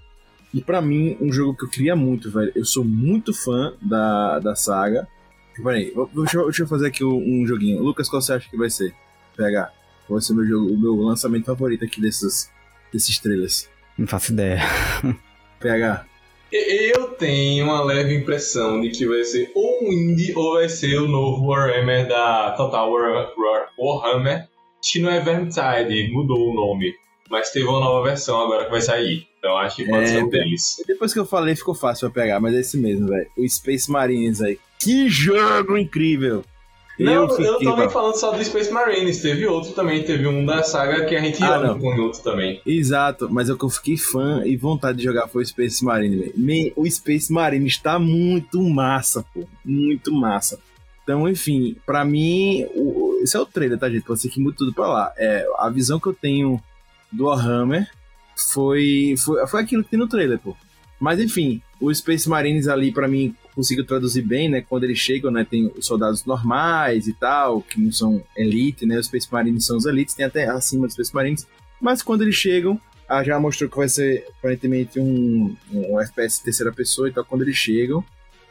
E 0.54 0.62
para 0.62 0.82
mim, 0.82 1.18
um 1.22 1.32
jogo 1.32 1.56
que 1.56 1.66
eu 1.66 1.70
queria 1.70 1.96
muito, 1.96 2.30
velho. 2.32 2.52
Eu 2.56 2.66
sou 2.66 2.84
muito 2.84 3.34
fã 3.34 3.74
da, 3.82 4.40
da 4.40 4.56
saga. 4.56 5.08
Peraí, 5.56 5.94
deixa, 6.14 6.44
deixa 6.44 6.64
eu 6.64 6.68
fazer 6.68 6.88
aqui 6.88 7.04
um, 7.04 7.42
um 7.42 7.48
joguinho. 7.48 7.82
Lucas, 7.82 8.10
qual 8.10 8.22
você 8.22 8.34
acha 8.34 8.50
que 8.50 8.58
vai 8.58 8.70
ser? 8.70 8.94
Pegar. 9.36 9.74
Qual 10.08 10.18
vai 10.18 10.22
ser 10.22 10.34
o 10.34 10.36
meu, 10.36 10.46
jogo, 10.46 10.74
o 10.74 10.78
meu 10.78 10.96
lançamento 10.96 11.46
favorito 11.46 11.86
aqui 11.86 12.02
desses, 12.02 12.50
desses 12.92 13.18
trailers? 13.20 13.70
Não 13.98 14.08
faço 14.08 14.34
ideia. 14.34 14.62
PH. 15.60 16.11
Eu 16.52 17.08
tenho 17.12 17.64
uma 17.64 17.82
leve 17.82 18.14
impressão 18.14 18.82
de 18.82 18.90
que 18.90 19.08
vai 19.08 19.24
ser 19.24 19.50
ou 19.56 19.84
um 19.84 19.94
indie 19.94 20.34
ou 20.36 20.56
vai 20.56 20.68
ser 20.68 20.98
o 20.98 21.08
novo 21.08 21.48
Warhammer 21.48 22.08
da 22.08 22.52
Total 22.52 22.92
War, 22.92 23.32
War, 23.38 23.70
Warhammer. 23.80 24.50
É 24.96 25.20
Vermintide, 25.20 26.12
mudou 26.12 26.50
o 26.50 26.54
nome. 26.54 26.94
Mas 27.30 27.52
teve 27.52 27.68
uma 27.68 27.80
nova 27.80 28.04
versão 28.04 28.42
agora 28.42 28.66
que 28.66 28.72
vai 28.72 28.82
sair. 28.82 29.28
Então 29.38 29.58
acho 29.58 29.78
que 29.78 29.86
pode 29.86 30.04
é, 30.04 30.08
ser 30.08 30.24
um 30.24 30.30
deles. 30.30 30.84
Depois 30.86 31.14
que 31.14 31.20
eu 31.20 31.26
falei, 31.26 31.56
ficou 31.56 31.74
fácil 31.74 32.12
pra 32.12 32.24
pegar, 32.24 32.40
mas 32.40 32.54
é 32.54 32.60
esse 32.60 32.78
mesmo, 32.78 33.08
velho. 33.08 33.28
O 33.38 33.48
Space 33.48 33.90
Marines 33.90 34.42
aí. 34.42 34.60
Que 34.80 35.08
jogo 35.08 35.78
incrível! 35.78 36.44
Não, 37.04 37.14
eu, 37.14 37.30
fiquei, 37.30 37.48
eu 37.48 37.60
também 37.60 37.90
falando 37.90 38.16
só 38.16 38.32
do 38.32 38.44
Space 38.44 38.72
Marines, 38.72 39.22
teve 39.22 39.46
outro 39.46 39.74
também, 39.74 40.04
teve 40.04 40.28
um 40.28 40.46
da 40.46 40.64
saga 40.64 41.06
que 41.06 41.16
a 41.16 41.22
gente 41.22 41.44
ah, 41.44 41.56
ama 41.56 41.80
com 41.80 41.88
outro 42.00 42.22
também. 42.22 42.62
Exato, 42.66 43.28
mas 43.30 43.50
o 43.50 43.58
que 43.58 43.66
eu 43.66 43.70
fiquei 43.70 43.98
fã 43.98 44.44
e 44.46 44.56
vontade 44.56 44.98
de 45.00 45.04
jogar 45.04 45.28
foi 45.28 45.44
o 45.44 45.46
Space 45.46 45.84
Marine, 45.84 46.32
velho. 46.34 46.74
O 46.76 46.90
Space 46.90 47.32
Marine 47.32 47.68
está 47.68 47.98
muito 47.98 48.62
massa, 48.62 49.26
pô. 49.34 49.48
Muito 49.66 50.14
massa. 50.14 50.60
Então, 51.04 51.28
enfim, 51.28 51.76
para 51.86 52.06
mim, 52.06 52.66
o, 52.76 53.20
esse 53.22 53.36
é 53.36 53.40
o 53.40 53.46
trailer, 53.46 53.78
tá, 53.78 53.90
gente? 53.90 54.04
Pode 54.04 54.22
ser 54.22 54.30
que 54.30 54.40
mude 54.40 54.58
tudo 54.58 54.74
pra 54.74 54.88
lá. 54.88 55.14
É, 55.18 55.46
a 55.58 55.70
visão 55.70 56.00
que 56.00 56.08
eu 56.08 56.14
tenho 56.14 56.62
do 57.12 57.26
Warhammer 57.26 57.90
foi, 58.36 59.16
foi, 59.18 59.46
foi 59.48 59.62
aquilo 59.62 59.84
que 59.84 59.90
tem 59.90 60.00
no 60.00 60.08
trailer, 60.08 60.40
pô. 60.40 60.56
Mas 61.00 61.20
enfim, 61.20 61.62
o 61.80 61.94
Space 61.94 62.30
Marines 62.30 62.68
ali, 62.68 62.92
para 62.92 63.08
mim, 63.08 63.36
consigo 63.54 63.84
traduzir 63.84 64.22
bem, 64.22 64.50
né? 64.50 64.62
Quando 64.62 64.84
eles 64.84 64.98
chegam, 64.98 65.32
né? 65.32 65.46
Tem 65.50 65.72
os 65.78 65.86
soldados 65.86 66.26
normais 66.26 67.08
e 67.08 67.14
tal, 67.14 67.62
que 67.62 67.80
não 67.80 67.92
são 67.92 68.24
elite, 68.36 68.86
né? 68.86 68.98
Os 68.98 69.08
Space 69.08 69.28
Marines 69.32 69.66
são 69.66 69.78
os 69.78 69.86
elites, 69.86 70.16
tem 70.16 70.26
até 70.26 70.48
acima 70.48 70.88
dos 70.88 70.94
Space 70.94 71.14
Marines. 71.14 71.48
Mas 71.80 72.02
quando 72.02 72.22
eles 72.22 72.36
chegam, 72.36 72.80
ah, 73.12 73.24
já 73.24 73.40
mostrou 73.40 73.70
que 73.70 73.76
vai 73.76 73.90
ser 73.90 74.26
aparentemente 74.40 75.00
um, 75.00 75.54
um 75.72 76.00
FPS 76.00 76.42
terceira 76.42 76.72
pessoa 76.72 77.10
e 77.10 77.12
tal. 77.12 77.26
Quando 77.26 77.42
eles 77.42 77.58
chegam, 77.58 78.04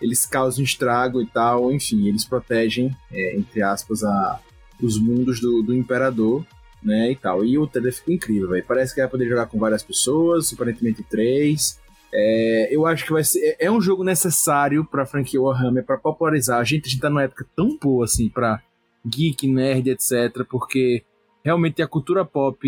eles 0.03 0.27
causam 0.27 0.63
estrago 0.63 1.23
e 1.23 1.27
tal, 1.27 1.73
enfim, 1.73 2.09
eles 2.09 2.27
protegem, 2.27 2.95
é, 3.11 3.37
entre 3.37 3.63
aspas, 3.63 4.05
a, 4.05 4.39
os 4.83 5.01
mundos 5.01 5.41
do, 5.41 5.63
do 5.63 5.75
Imperador 5.75 6.45
né, 6.83 7.11
e 7.13 7.17
tal. 7.17 7.43
E 7.43 7.57
o 7.57 7.67
trailer 7.67 7.95
ficou 7.95 8.13
incrível, 8.13 8.51
velho. 8.51 8.65
Parece 8.67 8.95
que 8.95 9.01
vai 9.01 9.09
poder 9.09 9.29
jogar 9.29 9.47
com 9.47 9.59
várias 9.59 9.83
pessoas, 9.83 10.53
aparentemente 10.53 11.03
três. 11.03 11.80
É, 12.13 12.69
eu 12.75 12.87
acho 12.87 13.05
que 13.05 13.13
vai 13.13 13.23
ser. 13.23 13.39
É, 13.41 13.67
é 13.67 13.71
um 13.71 13.81
jogo 13.81 14.03
necessário 14.03 14.85
pra 14.85 15.07
franquia 15.07 15.41
Warhammer, 15.41 15.85
pra 15.85 15.97
popularizar. 15.97 16.59
A 16.59 16.65
gente, 16.65 16.87
a 16.87 16.89
gente 16.89 17.01
tá 17.01 17.09
numa 17.09 17.23
época 17.23 17.47
tão 17.55 17.77
boa, 17.81 18.05
assim, 18.05 18.29
pra 18.29 18.61
geek, 19.07 19.47
nerd, 19.47 19.91
etc. 19.91 20.45
Porque 20.49 21.05
realmente 21.45 21.83
a 21.83 21.89
cultura 21.89 22.25
pop 22.25 22.59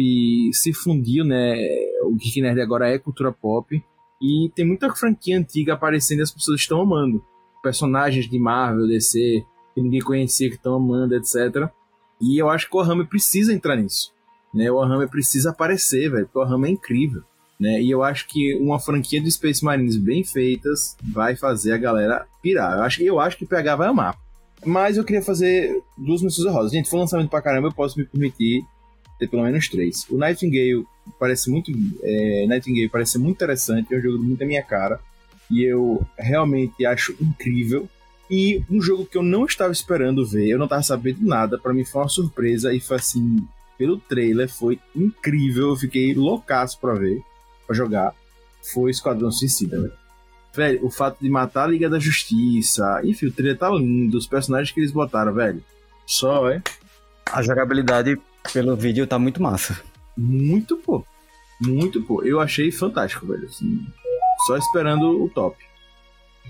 se 0.53 0.73
fundiu, 0.73 1.25
né? 1.25 1.57
O 2.03 2.15
geek 2.15 2.41
nerd 2.41 2.61
agora 2.61 2.89
é 2.89 2.99
cultura 2.99 3.33
pop. 3.33 3.83
E 4.21 4.51
tem 4.55 4.65
muita 4.65 4.95
franquia 4.95 5.37
antiga 5.37 5.75
aparecendo 5.75 6.21
e 6.21 6.23
as 6.23 6.31
pessoas 6.31 6.61
estão 6.61 6.81
amando. 6.81 7.23
Personagens 7.61 8.29
de 8.29 8.39
Marvel, 8.39 8.87
DC, 8.87 9.45
que 9.75 9.83
ninguém 9.83 10.01
conhecia, 10.01 10.49
que 10.49 10.57
estão 10.57 10.77
amando, 10.77 11.17
etc. 11.17 11.69
E 12.21 12.41
eu 12.41 12.49
acho 12.49 12.69
que 12.69 12.77
o 12.77 12.79
Warhammer 12.79 13.09
precisa 13.09 13.53
entrar 13.53 13.75
nisso. 13.75 14.13
Né? 14.55 14.71
O 14.71 14.77
Warhammer 14.77 15.09
precisa 15.09 15.51
aparecer, 15.51 16.09
velho, 16.09 16.27
porque 16.27 16.39
o 16.39 16.43
Warhammer 16.43 16.71
é 16.71 16.73
incrível. 16.75 17.25
Né? 17.63 17.81
E 17.81 17.93
eu 17.93 18.03
acho 18.03 18.27
que 18.27 18.57
uma 18.57 18.81
franquia 18.81 19.21
de 19.21 19.31
Space 19.31 19.65
Marines 19.65 19.97
bem 19.97 20.25
feitas 20.25 20.97
vai 21.01 21.37
fazer 21.37 21.71
a 21.73 21.79
galera 21.79 22.27
pirar. 22.43 22.77
Eu 22.77 22.83
acho, 22.83 23.03
eu 23.05 23.21
acho 23.21 23.37
que 23.37 23.47
PH 23.47 23.77
vai 23.77 23.87
amar. 23.87 24.19
Mas 24.67 24.97
eu 24.97 25.05
queria 25.05 25.23
fazer 25.23 25.81
duas 25.97 26.23
menções 26.23 26.53
rosas. 26.53 26.73
Gente, 26.73 26.91
foi 26.91 26.99
um 26.99 27.03
lançamento 27.03 27.31
pra 27.31 27.41
caramba, 27.41 27.69
eu 27.69 27.73
posso 27.73 28.01
me 28.01 28.05
permitir 28.05 28.65
ter 29.17 29.29
pelo 29.29 29.45
menos 29.45 29.69
três. 29.69 30.05
O 30.11 30.19
Nightingale 30.19 30.85
parece 31.21 31.49
muito. 31.49 31.71
É, 32.03 32.47
Nightingale 32.49 32.89
parece 32.89 33.17
muito 33.17 33.37
interessante, 33.37 33.95
é 33.95 33.99
um 33.99 34.03
jogo 34.03 34.19
muito 34.19 34.43
a 34.43 34.47
minha 34.47 34.63
cara. 34.65 34.99
E 35.49 35.63
eu 35.63 36.05
realmente 36.19 36.85
acho 36.85 37.15
incrível. 37.21 37.89
E 38.29 38.61
um 38.69 38.83
jogo 38.83 39.07
que 39.07 39.17
eu 39.17 39.23
não 39.23 39.45
estava 39.45 39.73
esperando 39.73 40.27
ver, 40.27 40.49
eu 40.49 40.59
não 40.59 40.65
estava 40.65 40.83
sabendo 40.83 41.25
nada, 41.25 41.59
para 41.59 41.73
mim 41.73 41.85
foi 41.85 42.03
uma 42.03 42.09
surpresa 42.09 42.75
e 42.75 42.81
foi 42.81 42.97
assim, 42.97 43.47
pelo 43.79 43.99
trailer, 43.99 44.49
foi 44.49 44.81
incrível, 44.97 45.69
eu 45.69 45.77
fiquei 45.77 46.13
loucaço 46.13 46.81
pra 46.81 46.95
ver, 46.95 47.23
pra 47.67 47.75
jogar. 47.75 48.15
Foi 48.73 48.91
Esquadrão 48.91 49.31
Suicida, 49.31 49.81
velho. 49.81 49.93
Velho, 50.55 50.87
o 50.87 50.91
fato 50.91 51.19
de 51.21 51.31
matar 51.31 51.65
a 51.65 51.67
Liga 51.67 51.89
da 51.89 51.99
Justiça, 51.99 53.01
enfim, 53.05 53.27
o 53.27 53.33
trailer 53.33 53.59
tá 53.59 53.71
lindo, 53.71 54.19
os 54.19 54.27
personagens 54.27 54.73
que 54.73 54.81
eles 54.81 54.93
botaram, 54.93 55.33
velho. 55.33 55.63
Só, 56.07 56.51
é. 56.51 56.63
A 57.31 57.43
jogabilidade 57.43 58.21
pelo 58.53 58.77
vídeo 58.77 59.07
tá 59.07 59.19
muito 59.19 59.43
massa. 59.43 59.81
Muito, 60.17 60.77
pô. 60.77 61.05
Muito, 61.61 62.03
pô. 62.03 62.23
Eu 62.23 62.41
achei 62.41 62.71
fantástico, 62.71 63.27
velho. 63.27 63.47
Assim, 63.47 63.87
só 64.47 64.57
esperando 64.57 65.23
o 65.23 65.29
top. 65.29 65.57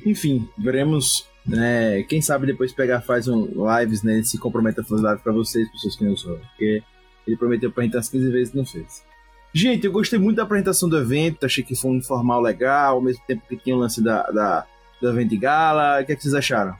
Enfim, 0.04 0.48
veremos 0.58 1.26
né? 1.44 2.02
Quem 2.04 2.22
sabe 2.22 2.46
depois 2.46 2.72
pegar, 2.72 3.00
faz 3.00 3.26
um 3.28 3.48
lives, 3.78 4.02
né? 4.02 4.22
Se 4.22 4.38
compromete 4.38 4.80
a 4.80 4.84
fazer 4.84 5.02
live 5.02 5.22
pra 5.22 5.32
vocês, 5.32 5.70
pessoas 5.70 5.96
que 5.96 6.04
não 6.04 6.16
são. 6.16 6.36
Porque 6.36 6.82
ele 7.26 7.36
prometeu 7.36 7.70
pra 7.70 7.84
gente 7.84 7.96
as 7.96 8.08
15 8.08 8.30
vezes 8.30 8.54
e 8.54 8.56
não 8.56 8.64
fez. 8.64 9.04
Gente, 9.54 9.84
eu 9.84 9.92
gostei 9.92 10.18
muito 10.18 10.36
da 10.36 10.44
apresentação 10.44 10.88
do 10.88 10.98
evento, 10.98 11.44
achei 11.44 11.62
que 11.62 11.74
foi 11.74 11.90
um 11.90 11.96
informal 11.96 12.40
legal, 12.40 12.96
ao 12.96 13.02
mesmo 13.02 13.22
tempo 13.26 13.42
que 13.46 13.56
tinha 13.56 13.76
o 13.76 13.78
lance 13.78 14.02
da, 14.02 14.22
da, 14.30 14.66
do 15.00 15.10
evento 15.10 15.38
gala. 15.38 16.00
O 16.00 16.06
que, 16.06 16.12
é 16.12 16.16
que 16.16 16.22
vocês 16.22 16.34
acharam? 16.34 16.74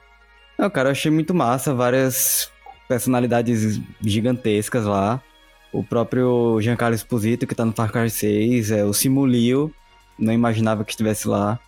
Não, 0.59 0.71
cara, 0.71 0.89
eu 0.89 0.93
achei 0.93 1.11
muito 1.11 1.35
massa, 1.35 1.75
várias 1.75 2.51
personalidades 2.89 3.81
gigantescas 4.01 4.87
lá. 4.87 5.23
O 5.71 5.83
próprio 5.83 6.59
Giancarlo 6.61 6.95
Esposito, 6.95 7.47
que 7.47 7.55
tá 7.55 7.65
no 7.65 7.73
Far 7.73 7.91
Cry 7.93 8.09
6, 8.09 8.71
é, 8.71 8.85
o 8.85 8.93
Simulio, 8.93 9.75
não 10.19 10.33
imaginava 10.33 10.85
que 10.85 10.93
estivesse 10.93 11.29
lá 11.29 11.59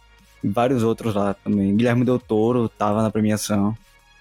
vários 0.42 0.82
outros 0.82 1.14
lá 1.14 1.34
também. 1.34 1.76
Guilherme 1.76 2.04
Del 2.04 2.18
Toro 2.18 2.68
tava 2.68 3.02
na 3.02 3.10
premiação. 3.10 3.76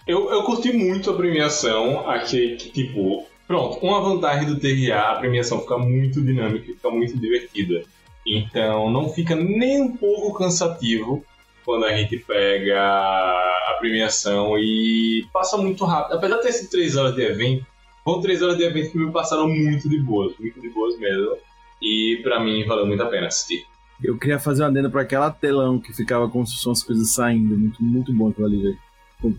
Eu, 0.08 0.32
eu 0.32 0.44
curti 0.44 0.74
muito 0.74 1.10
a 1.10 1.16
premiação, 1.16 2.10
achei 2.10 2.56
que, 2.58 2.72
tipo, 2.72 3.26
pronto, 3.48 3.86
uma 3.86 4.02
vantagem 4.02 4.48
do 4.48 4.60
TRA, 4.60 5.12
a 5.12 5.16
premiação 5.16 5.62
fica 5.62 5.78
muito 5.78 6.22
dinâmica, 6.22 6.66
fica 6.66 6.90
muito 6.90 7.18
divertida. 7.18 7.84
Então 8.26 8.90
não 8.90 9.10
fica 9.10 9.36
nem 9.36 9.82
um 9.82 9.98
pouco 9.98 10.38
cansativo 10.38 11.24
quando 11.66 11.86
a 11.86 11.96
gente 11.96 12.18
pega 12.18 12.80
a 12.80 13.78
premiação 13.80 14.58
e 14.58 15.26
passa 15.32 15.58
muito 15.58 15.84
rápido. 15.86 16.18
Apesar 16.18 16.38
de 16.38 16.42
ter 16.44 16.52
sido 16.52 16.70
três 16.70 16.96
horas 16.96 17.16
de 17.16 17.22
evento, 17.22 17.66
foram 18.04 18.22
três 18.22 18.42
horas 18.42 18.58
de 18.58 18.64
evento 18.64 18.92
que 18.92 18.98
me 18.98 19.12
passaram 19.12 19.48
muito 19.48 19.90
de 19.90 20.00
boas, 20.00 20.34
muito 20.38 20.60
de 20.60 20.70
boas 20.70 20.98
mesmo. 21.00 21.38
E 21.82 22.20
para 22.24 22.40
mim 22.40 22.66
valeu 22.66 22.86
muito 22.86 23.04
a 23.04 23.08
pena 23.08 23.28
assistir. 23.28 23.66
Eu 24.02 24.18
queria 24.18 24.40
fazer 24.40 24.64
uma 24.64 24.70
adenda 24.70 24.90
para 24.90 25.02
aquela 25.02 25.32
telão 25.32 25.80
que 25.80 25.94
ficava 25.94 26.30
com 26.30 26.42
as 26.42 26.84
coisas 26.84 27.14
saindo. 27.14 27.58
Muito, 27.58 27.84
muito 27.84 28.14
bom 28.14 28.30
aquilo 28.30 28.48
ali, 28.48 28.62
velho. 28.62 28.78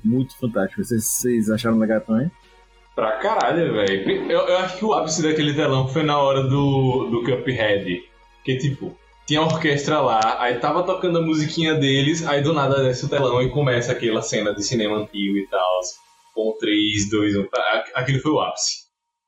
Muito 0.02 0.36
fantástico. 0.38 0.82
Vocês, 0.82 1.04
vocês 1.04 1.50
acharam 1.50 1.78
legal 1.78 2.00
também? 2.00 2.30
Pra 2.94 3.18
caralho, 3.18 3.72
velho. 3.72 4.30
Eu, 4.30 4.40
eu, 4.40 4.58
acho 4.58 4.78
que 4.78 4.84
o 4.84 4.92
ápice 4.92 5.22
daquele 5.22 5.52
telão 5.52 5.88
foi 5.88 6.04
na 6.04 6.18
hora 6.18 6.42
do, 6.44 7.08
do 7.10 7.24
Cuphead. 7.24 8.02
Que 8.44 8.56
tipo, 8.58 8.96
tinha 9.26 9.40
a 9.40 9.44
orquestra 9.44 10.00
lá, 10.00 10.40
aí 10.40 10.60
tava 10.60 10.84
tocando 10.84 11.18
a 11.18 11.22
musiquinha 11.22 11.74
deles, 11.74 12.24
aí 12.26 12.42
do 12.42 12.52
nada 12.52 12.82
desce 12.82 13.06
o 13.06 13.08
telão 13.08 13.42
e 13.42 13.50
começa 13.50 13.90
aquela 13.90 14.22
cena 14.22 14.54
de 14.54 14.62
cinema 14.62 14.98
antigo 14.98 15.36
e 15.36 15.46
tal. 15.48 15.80
Com 16.34 16.56
3, 16.58 17.10
2, 17.10 17.36
1. 17.36 17.46
Aquilo 17.94 18.20
foi 18.20 18.32
o 18.32 18.40
ápice. 18.40 18.84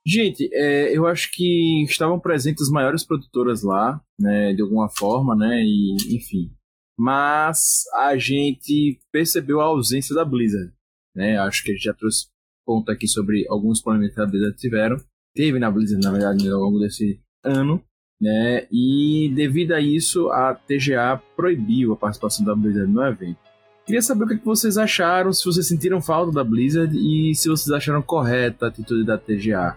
Gente, 0.06 0.48
é, 0.52 0.96
eu 0.96 1.04
acho 1.06 1.30
que 1.32 1.82
estavam 1.84 2.20
presentes 2.20 2.62
as 2.62 2.70
maiores 2.70 3.04
produtoras 3.04 3.64
lá, 3.64 4.00
né, 4.20 4.52
de 4.52 4.62
alguma 4.62 4.88
forma, 4.88 5.34
né, 5.34 5.62
e 5.64 5.96
enfim. 6.16 6.52
Mas 6.96 7.82
a 7.94 8.16
gente 8.16 9.00
percebeu 9.10 9.60
a 9.60 9.64
ausência 9.64 10.14
da 10.14 10.24
Blizzard, 10.24 10.72
né? 11.14 11.38
Acho 11.38 11.62
que 11.62 11.70
a 11.70 11.74
gente 11.74 11.84
já 11.84 11.92
trouxe 11.92 12.26
ponto 12.66 12.90
aqui 12.90 13.06
sobre 13.06 13.46
alguns 13.48 13.80
problemas 13.80 14.12
que 14.12 14.20
a 14.20 14.26
Blizzard 14.26 14.56
tiveram. 14.56 14.96
Teve 15.34 15.58
na 15.58 15.70
Blizzard, 15.70 16.04
na 16.04 16.10
verdade, 16.10 16.48
ao 16.48 16.60
longo 16.60 16.80
desse 16.80 17.20
ano, 17.44 17.80
né? 18.20 18.66
E 18.72 19.32
devido 19.34 19.72
a 19.72 19.80
isso, 19.80 20.28
a 20.30 20.54
TGA 20.54 21.22
proibiu 21.36 21.92
a 21.92 21.96
participação 21.96 22.44
da 22.44 22.54
Blizzard 22.54 22.90
no 22.90 23.02
evento. 23.04 23.38
Queria 23.86 24.02
saber 24.02 24.24
o 24.24 24.28
que 24.28 24.44
vocês 24.44 24.76
acharam, 24.76 25.32
se 25.32 25.44
vocês 25.44 25.68
sentiram 25.68 26.02
falta 26.02 26.32
da 26.32 26.42
Blizzard 26.42 26.92
e 26.96 27.32
se 27.36 27.48
vocês 27.48 27.70
acharam 27.70 28.02
correta 28.02 28.66
a 28.66 28.68
atitude 28.68 29.04
da 29.04 29.16
TGA. 29.16 29.76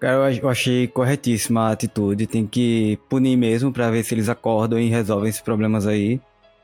Cara, 0.00 0.32
eu 0.40 0.48
achei 0.48 0.86
corretíssima 0.86 1.68
a 1.68 1.72
atitude. 1.72 2.26
Tem 2.26 2.46
que 2.46 2.98
punir 3.06 3.36
mesmo 3.36 3.70
para 3.70 3.90
ver 3.90 4.02
se 4.02 4.14
eles 4.14 4.30
acordam 4.30 4.80
e 4.80 4.88
resolvem 4.88 5.28
esses 5.28 5.42
problemas 5.42 5.86
aí. 5.86 6.18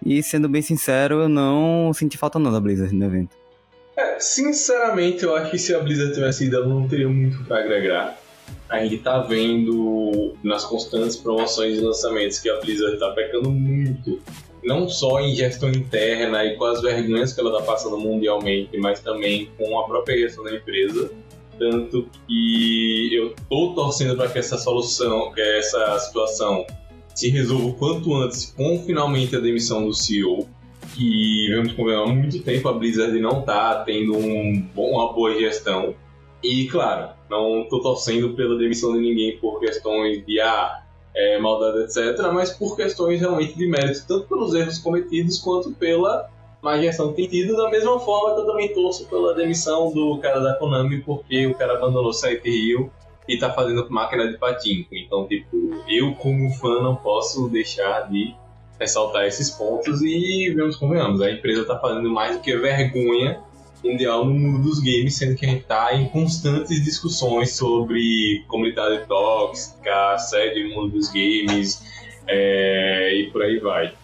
E 0.04 0.22
sendo 0.22 0.48
bem 0.48 0.62
sincero, 0.62 1.22
eu 1.22 1.28
não 1.28 1.92
senti 1.92 2.16
falta 2.16 2.38
não 2.38 2.50
da 2.50 2.60
Blizzard 2.60 2.94
no 2.94 3.04
evento. 3.04 3.36
É, 3.96 4.20
sinceramente, 4.20 5.24
eu 5.24 5.34
acho 5.34 5.50
que 5.50 5.58
se 5.58 5.74
a 5.74 5.80
Blizzard 5.80 6.12
tivesse 6.12 6.44
ido, 6.44 6.56
ela 6.56 6.66
não 6.66 6.86
teria 6.86 7.08
muito 7.08 7.42
para 7.44 7.60
agregar. 7.60 8.18
A 8.68 8.82
gente 8.82 8.98
tá 8.98 9.20
vendo 9.20 10.34
nas 10.42 10.64
constantes 10.64 11.16
promoções 11.16 11.78
e 11.78 11.80
lançamentos 11.80 12.38
que 12.38 12.50
a 12.50 12.60
Blizzard 12.60 12.98
tá 12.98 13.10
pecando 13.12 13.50
muito. 13.50 14.20
Não 14.62 14.88
só 14.88 15.20
em 15.20 15.34
gestão 15.34 15.70
interna 15.70 16.44
e 16.44 16.56
com 16.56 16.64
as 16.64 16.82
vergonhas 16.82 17.32
que 17.32 17.40
ela 17.40 17.58
tá 17.58 17.64
passando 17.64 17.98
mundialmente, 17.98 18.76
mas 18.78 19.00
também 19.00 19.50
com 19.56 19.78
a 19.78 19.86
própria 19.86 20.18
gestão 20.18 20.44
da 20.44 20.54
empresa 20.54 21.10
tanto 21.58 22.08
que 22.26 23.14
eu 23.14 23.34
tô 23.48 23.74
torcendo 23.74 24.16
para 24.16 24.28
que 24.28 24.38
essa 24.38 24.58
solução, 24.58 25.32
que 25.32 25.40
essa 25.40 25.98
situação 26.00 26.66
se 27.14 27.30
resolva 27.30 27.66
o 27.68 27.74
quanto 27.74 28.14
antes 28.14 28.52
com 28.56 28.82
finalmente 28.84 29.34
a 29.34 29.40
demissão 29.40 29.86
do 29.86 29.94
CEO. 29.94 30.48
Que 30.96 31.48
vemos 31.50 31.72
como 31.74 31.90
há 31.90 32.06
muito 32.06 32.42
tempo 32.42 32.68
a 32.68 32.72
Blizzard 32.72 33.18
não 33.20 33.42
tá 33.42 33.82
tendo 33.84 34.16
um 34.16 34.62
bom, 34.74 34.92
uma 34.92 35.12
boa 35.12 35.38
gestão. 35.38 35.94
E 36.42 36.66
claro, 36.68 37.10
não 37.28 37.66
tô 37.68 37.80
torcendo 37.80 38.34
pela 38.34 38.56
demissão 38.56 38.92
de 38.94 39.00
ninguém 39.00 39.36
por 39.36 39.60
questões 39.60 40.24
de 40.24 40.40
ah, 40.40 40.82
é, 41.14 41.38
maldade, 41.38 41.84
etc., 41.84 42.18
mas 42.32 42.50
por 42.50 42.76
questões 42.76 43.20
realmente 43.20 43.56
de 43.56 43.66
mérito, 43.66 44.06
tanto 44.06 44.26
pelos 44.28 44.54
erros 44.54 44.78
cometidos 44.78 45.38
quanto 45.38 45.72
pela 45.72 46.30
má 46.62 46.78
gestão 46.78 47.12
que 47.12 47.16
tem 47.16 47.28
tido, 47.28 47.56
da 47.56 47.70
mesma 47.70 47.98
forma 48.00 48.34
que 48.34 48.40
eu 48.40 48.46
também 48.46 48.72
torço 48.72 49.06
pela 49.08 49.34
demissão 49.34 49.92
do 49.92 50.18
cara 50.18 50.40
da 50.40 50.54
Konami, 50.54 51.00
porque 51.02 51.46
o 51.46 51.54
cara 51.54 51.74
abandonou 51.74 52.12
Silent 52.12 52.44
Hill 52.44 52.90
e 53.28 53.38
tá 53.38 53.52
fazendo 53.52 53.86
máquina 53.90 54.28
de 54.30 54.38
patinco. 54.38 54.94
Então, 54.94 55.26
tipo, 55.26 55.56
eu 55.88 56.14
como 56.14 56.50
fã 56.50 56.80
não 56.82 56.96
posso 56.96 57.48
deixar 57.48 58.08
de 58.10 58.34
ressaltar 58.78 59.24
esses 59.24 59.50
pontos 59.50 60.02
e 60.02 60.52
vemos 60.54 60.76
como 60.76 60.94
vamos. 60.94 61.20
A 61.20 61.30
empresa 61.30 61.64
tá 61.64 61.78
fazendo 61.78 62.10
mais 62.10 62.36
do 62.36 62.42
que 62.42 62.56
vergonha 62.56 63.40
mundial 63.84 64.24
no 64.24 64.34
mundo 64.34 64.62
dos 64.62 64.80
games, 64.80 65.16
sendo 65.16 65.36
que 65.36 65.46
a 65.46 65.48
gente 65.48 65.64
tá 65.64 65.94
em 65.94 66.08
constantes 66.08 66.82
discussões 66.82 67.52
sobre 67.54 68.44
comunidade 68.48 69.06
tóxica, 69.06 70.12
assédio 70.12 70.68
no 70.68 70.74
mundo 70.74 70.92
dos 70.92 71.08
games 71.08 71.82
é, 72.26 73.14
e 73.14 73.30
por 73.30 73.42
aí 73.42 73.58
vai. 73.58 73.94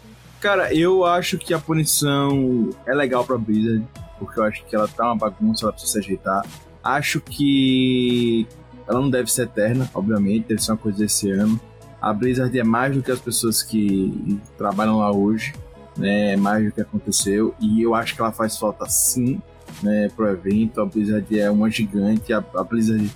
Cara, 0.40 0.74
eu 0.74 1.04
acho 1.04 1.38
que 1.38 1.54
a 1.54 1.58
punição 1.58 2.70
é 2.86 2.94
legal 2.94 3.24
pra 3.24 3.38
Blizzard, 3.38 3.86
porque 4.18 4.38
eu 4.38 4.44
acho 4.44 4.64
que 4.64 4.74
ela 4.74 4.88
tá 4.88 5.04
uma 5.06 5.16
bagunça, 5.16 5.64
ela 5.64 5.72
precisa 5.72 5.92
se 5.92 5.98
ajeitar. 5.98 6.44
Acho 6.82 7.20
que 7.20 8.46
ela 8.88 9.00
não 9.00 9.08
deve 9.08 9.30
ser 9.30 9.42
eterna, 9.42 9.88
obviamente, 9.94 10.48
deve 10.48 10.62
ser 10.62 10.72
uma 10.72 10.78
coisa 10.78 10.98
desse 10.98 11.30
ano. 11.30 11.60
A 12.02 12.12
Blizzard 12.12 12.58
é 12.58 12.64
mais 12.64 12.96
do 12.96 13.02
que 13.02 13.12
as 13.12 13.20
pessoas 13.20 13.62
que 13.62 14.40
trabalham 14.58 14.98
lá 14.98 15.12
hoje, 15.12 15.54
né? 15.96 16.32
É 16.32 16.36
mais 16.36 16.64
do 16.64 16.72
que 16.72 16.80
aconteceu. 16.80 17.54
E 17.60 17.80
eu 17.80 17.94
acho 17.94 18.16
que 18.16 18.20
ela 18.20 18.32
faz 18.32 18.58
falta 18.58 18.86
sim, 18.88 19.40
né, 19.80 20.10
pro 20.16 20.28
evento. 20.28 20.80
A 20.80 20.84
Blizzard 20.84 21.38
é 21.38 21.48
uma 21.48 21.70
gigante. 21.70 22.32
A, 22.32 22.44
a 22.56 22.64
Blizzard, 22.64 23.08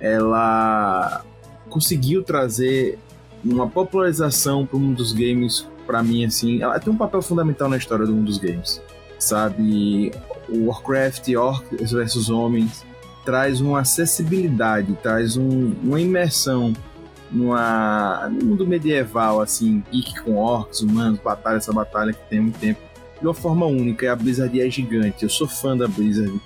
ela 0.00 1.22
conseguiu 1.68 2.22
trazer 2.22 2.98
uma 3.44 3.68
popularização 3.68 4.64
para 4.64 4.78
um 4.78 4.94
dos 4.94 5.12
games 5.12 5.68
para 5.86 6.02
mim, 6.02 6.24
assim, 6.24 6.62
ela 6.62 6.78
tem 6.78 6.92
um 6.92 6.96
papel 6.96 7.20
fundamental 7.20 7.68
na 7.68 7.76
história 7.76 8.06
do 8.06 8.12
mundo 8.12 8.26
dos 8.26 8.38
games. 8.38 8.80
Sabe, 9.18 10.12
o 10.48 10.66
Warcraft, 10.66 11.28
Orcs 11.34 11.90
versus 11.90 12.30
Homens, 12.30 12.84
traz 13.24 13.60
uma 13.60 13.80
acessibilidade, 13.80 14.96
traz 15.02 15.36
um, 15.36 15.72
uma 15.82 16.00
imersão 16.00 16.72
numa, 17.30 18.28
mundo 18.42 18.66
medieval, 18.66 19.40
assim, 19.40 19.82
geek 19.90 20.20
com 20.22 20.36
orcs, 20.36 20.80
humanos, 20.80 21.20
batalha, 21.20 21.56
essa 21.56 21.72
batalha 21.72 22.12
que 22.12 22.28
tem 22.28 22.40
muito 22.40 22.58
tempo, 22.58 22.80
de 23.20 23.26
uma 23.26 23.34
forma 23.34 23.66
única. 23.66 24.06
E 24.06 24.08
a 24.08 24.16
Blizzard 24.16 24.60
é 24.60 24.68
gigante. 24.68 25.22
Eu 25.22 25.28
sou 25.28 25.48
fã 25.48 25.76
da 25.76 25.86
Blizzard. 25.86 26.40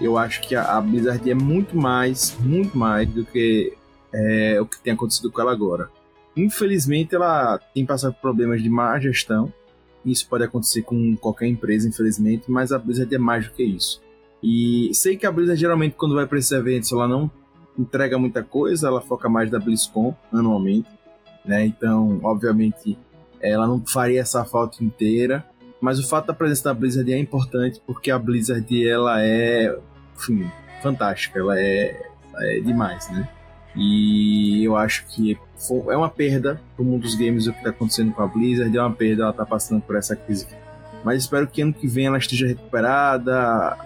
Eu 0.00 0.18
acho 0.18 0.42
que 0.42 0.54
a, 0.54 0.76
a 0.76 0.80
Blizzard 0.80 1.30
é 1.30 1.34
muito 1.34 1.76
mais, 1.76 2.36
muito 2.40 2.76
mais 2.76 3.08
do 3.08 3.24
que 3.24 3.72
é, 4.12 4.60
o 4.60 4.66
que 4.66 4.78
tem 4.80 4.92
acontecido 4.92 5.30
com 5.30 5.40
ela 5.40 5.52
agora. 5.52 5.90
Infelizmente, 6.36 7.14
ela 7.14 7.58
tem 7.74 7.86
passado 7.86 8.12
por 8.14 8.20
problemas 8.20 8.62
de 8.62 8.68
má 8.68 8.98
gestão. 9.00 9.52
Isso 10.04 10.28
pode 10.28 10.44
acontecer 10.44 10.82
com 10.82 11.16
qualquer 11.16 11.46
empresa, 11.46 11.88
infelizmente, 11.88 12.44
mas 12.48 12.72
a 12.72 12.78
Blizzard 12.78 13.12
é 13.12 13.18
mais 13.18 13.46
do 13.46 13.52
que 13.52 13.62
isso. 13.62 14.00
E 14.42 14.90
sei 14.92 15.16
que 15.16 15.26
a 15.26 15.32
Blizzard 15.32 15.58
geralmente, 15.58 15.96
quando 15.96 16.14
vai 16.14 16.26
para 16.26 16.38
esses 16.38 16.52
eventos, 16.52 16.92
ela 16.92 17.08
não 17.08 17.30
entrega 17.78 18.18
muita 18.18 18.42
coisa, 18.42 18.88
ela 18.88 19.00
foca 19.00 19.28
mais 19.28 19.50
da 19.50 19.58
BlizzCon 19.58 20.14
anualmente, 20.32 20.88
né? 21.44 21.64
Então, 21.64 22.20
obviamente, 22.22 22.98
ela 23.40 23.66
não 23.66 23.84
faria 23.86 24.20
essa 24.20 24.44
falta 24.44 24.82
inteira, 24.82 25.44
mas 25.80 25.98
o 25.98 26.08
fato 26.08 26.26
da 26.26 26.34
presença 26.34 26.64
da 26.64 26.74
Blizzard 26.74 27.12
é 27.12 27.18
importante 27.18 27.80
porque 27.86 28.10
a 28.10 28.18
Blizzard 28.18 28.88
ela 28.88 29.22
é, 29.22 29.78
enfim, 30.16 30.50
fantástica, 30.82 31.38
ela 31.38 31.58
é, 31.58 32.10
é 32.38 32.60
demais, 32.60 33.08
né? 33.10 33.28
E 33.74 34.64
eu 34.64 34.74
acho 34.74 35.06
que 35.06 35.38
é 35.90 35.96
uma 35.96 36.08
perda 36.08 36.60
pro 36.74 36.84
mundo 36.84 37.02
dos 37.02 37.14
games 37.14 37.46
o 37.46 37.52
que 37.52 37.58
está 37.58 37.70
acontecendo 37.70 38.12
com 38.12 38.22
a 38.22 38.26
Blizzard, 38.26 38.74
é 38.74 38.80
uma 38.80 38.92
perda, 38.92 39.22
ela 39.22 39.30
está 39.30 39.44
passando 39.44 39.82
por 39.82 39.96
essa 39.96 40.16
crise. 40.16 40.46
Mas 41.04 41.22
espero 41.22 41.46
que 41.46 41.60
ano 41.60 41.74
que 41.74 41.86
vem 41.86 42.06
ela 42.06 42.18
esteja 42.18 42.46
recuperada, 42.46 43.76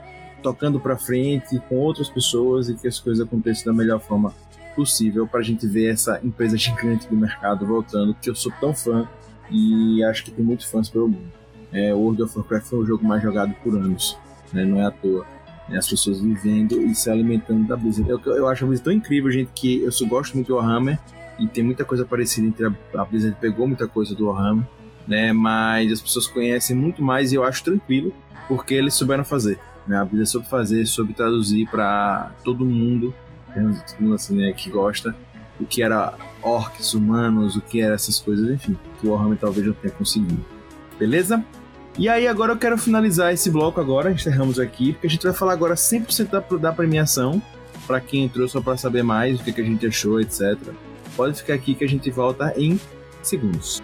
tocando 0.40 0.80
para 0.80 0.96
frente 0.96 1.58
com 1.68 1.76
outras 1.76 2.08
pessoas 2.08 2.68
e 2.68 2.74
que 2.74 2.88
as 2.88 2.98
coisas 2.98 3.26
aconteçam 3.26 3.72
da 3.72 3.76
melhor 3.76 4.00
forma 4.00 4.34
possível 4.74 5.26
para 5.26 5.40
a 5.40 5.42
gente 5.42 5.66
ver 5.66 5.92
essa 5.92 6.20
empresa 6.22 6.56
gigante 6.56 7.08
do 7.08 7.16
mercado 7.16 7.66
voltando, 7.66 8.14
que 8.14 8.30
eu 8.30 8.34
sou 8.34 8.52
tão 8.60 8.74
fã 8.74 9.08
e 9.50 10.02
acho 10.04 10.24
que 10.24 10.30
tem 10.30 10.44
muitos 10.44 10.66
fãs 10.66 10.88
pelo 10.88 11.08
mundo. 11.08 11.32
É, 11.72 11.94
World 11.94 12.22
of 12.22 12.36
Warcraft 12.36 12.66
foi 12.66 12.78
o 12.80 12.86
jogo 12.86 13.04
mais 13.04 13.22
jogado 13.22 13.54
por 13.62 13.74
anos, 13.74 14.16
né? 14.52 14.64
não 14.64 14.80
é 14.80 14.86
à 14.86 14.90
toa 14.90 15.24
né, 15.68 15.78
as 15.78 15.88
pessoas 15.88 16.20
vivendo 16.20 16.80
e 16.80 16.94
se 16.94 17.08
alimentando 17.08 17.66
da 17.66 17.76
Blizzard. 17.76 18.10
Eu, 18.10 18.20
eu 18.34 18.48
acho 18.48 18.64
a 18.64 18.66
Blizzard 18.66 18.84
tão 18.84 18.92
incrível, 18.92 19.30
gente, 19.30 19.50
que 19.54 19.82
eu 19.82 19.92
só 19.92 20.04
gosto 20.04 20.34
muito 20.34 20.48
do 20.48 20.56
Warhammer 20.56 20.98
e 21.38 21.46
tem 21.46 21.64
muita 21.64 21.84
coisa 21.84 22.04
parecida 22.04 22.46
entre 22.46 22.66
a, 22.66 22.72
a 23.00 23.04
Blizzard 23.04 23.36
pegou 23.40 23.66
muita 23.66 23.86
coisa 23.86 24.14
do 24.14 24.26
Warhammer, 24.26 24.66
né? 25.06 25.32
Mas 25.32 25.92
as 25.92 26.00
pessoas 26.00 26.26
conhecem 26.26 26.76
muito 26.76 27.02
mais 27.02 27.32
e 27.32 27.36
eu 27.36 27.44
acho 27.44 27.62
tranquilo 27.62 28.12
porque 28.48 28.74
eles 28.74 28.94
souberam 28.94 29.24
fazer. 29.24 29.58
Né? 29.86 29.96
A 29.96 30.04
Blizzard 30.04 30.30
soube 30.30 30.48
fazer, 30.48 30.86
soube 30.86 31.12
traduzir 31.12 31.68
para 31.68 32.30
todo 32.44 32.64
mundo, 32.64 33.14
assim, 34.14 34.36
né, 34.36 34.52
que 34.52 34.70
gosta 34.70 35.14
o 35.58 35.66
que 35.66 35.82
era 35.82 36.14
orcs, 36.42 36.94
humanos, 36.94 37.56
o 37.56 37.60
que 37.60 37.80
era 37.80 37.94
essas 37.94 38.18
coisas, 38.18 38.50
enfim, 38.50 38.76
que 38.98 39.06
o 39.06 39.10
Warhammer 39.10 39.38
talvez 39.38 39.66
não 39.66 39.74
tenha 39.74 39.92
conseguido. 39.92 40.44
Beleza? 40.98 41.44
E 41.98 42.08
aí 42.08 42.26
agora 42.26 42.52
eu 42.52 42.56
quero 42.56 42.78
finalizar 42.78 43.32
esse 43.32 43.50
bloco 43.50 43.80
agora, 43.80 44.10
encerramos 44.10 44.58
aqui, 44.58 44.92
porque 44.92 45.06
a 45.06 45.10
gente 45.10 45.22
vai 45.22 45.34
falar 45.34 45.52
agora 45.52 45.74
100% 45.74 46.30
da, 46.30 46.40
da 46.56 46.72
premiação, 46.72 47.42
para 47.86 48.00
quem 48.00 48.24
entrou 48.24 48.48
só 48.48 48.60
para 48.60 48.76
saber 48.76 49.02
mais 49.02 49.40
o 49.40 49.44
que, 49.44 49.52
que 49.52 49.60
a 49.60 49.64
gente 49.64 49.86
achou, 49.86 50.20
etc. 50.20 50.56
Pode 51.16 51.36
ficar 51.38 51.54
aqui 51.54 51.74
que 51.74 51.84
a 51.84 51.88
gente 51.88 52.10
volta 52.10 52.54
em 52.56 52.80
segundos. 53.22 53.82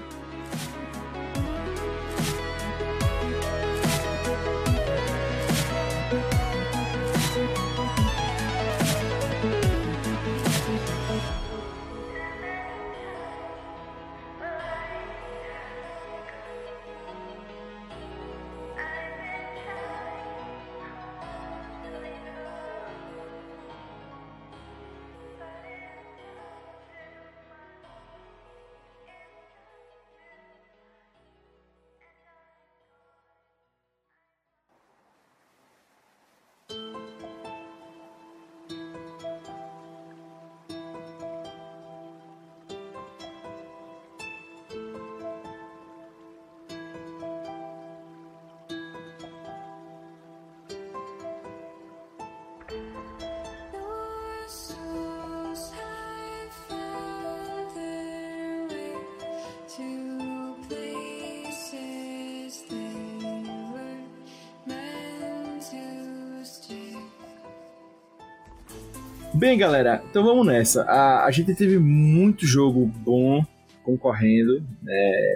Bem, 69.47 69.57
galera, 69.57 70.03
então 70.11 70.25
vamos 70.25 70.45
nessa. 70.45 70.83
A, 70.83 71.25
a 71.25 71.31
gente 71.31 71.55
teve 71.55 71.79
muito 71.79 72.45
jogo 72.45 72.85
bom 72.85 73.47
concorrendo, 73.85 74.61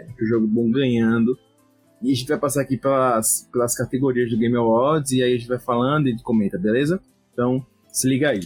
muito 0.05 0.27
jogo 0.27 0.49
bom 0.49 0.69
ganhando. 0.69 1.39
E 2.03 2.11
a 2.11 2.15
gente 2.17 2.27
vai 2.27 2.37
passar 2.37 2.63
aqui 2.63 2.77
pelas, 2.77 3.49
pelas 3.53 3.77
categorias 3.77 4.29
do 4.29 4.37
Game 4.37 4.57
Awards 4.57 5.13
e 5.13 5.23
aí 5.23 5.35
a 5.35 5.39
gente 5.39 5.47
vai 5.47 5.61
falando 5.61 6.09
e 6.09 6.21
comenta, 6.25 6.59
beleza? 6.59 7.01
Então, 7.33 7.65
se 7.93 8.09
liga 8.09 8.31
aí. 8.31 8.41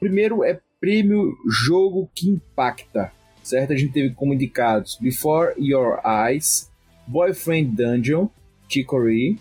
Primeiro 0.00 0.42
é 0.42 0.60
prêmio 0.80 1.32
Jogo 1.48 2.10
que 2.12 2.28
Impacta, 2.28 3.12
certo? 3.40 3.72
A 3.72 3.76
gente 3.76 3.92
teve 3.92 4.12
como 4.16 4.34
indicados 4.34 4.98
Before 5.00 5.54
Your 5.56 6.00
Eyes, 6.04 6.68
Boyfriend 7.06 7.76
Dungeon, 7.76 8.26
Chicory, 8.68 9.38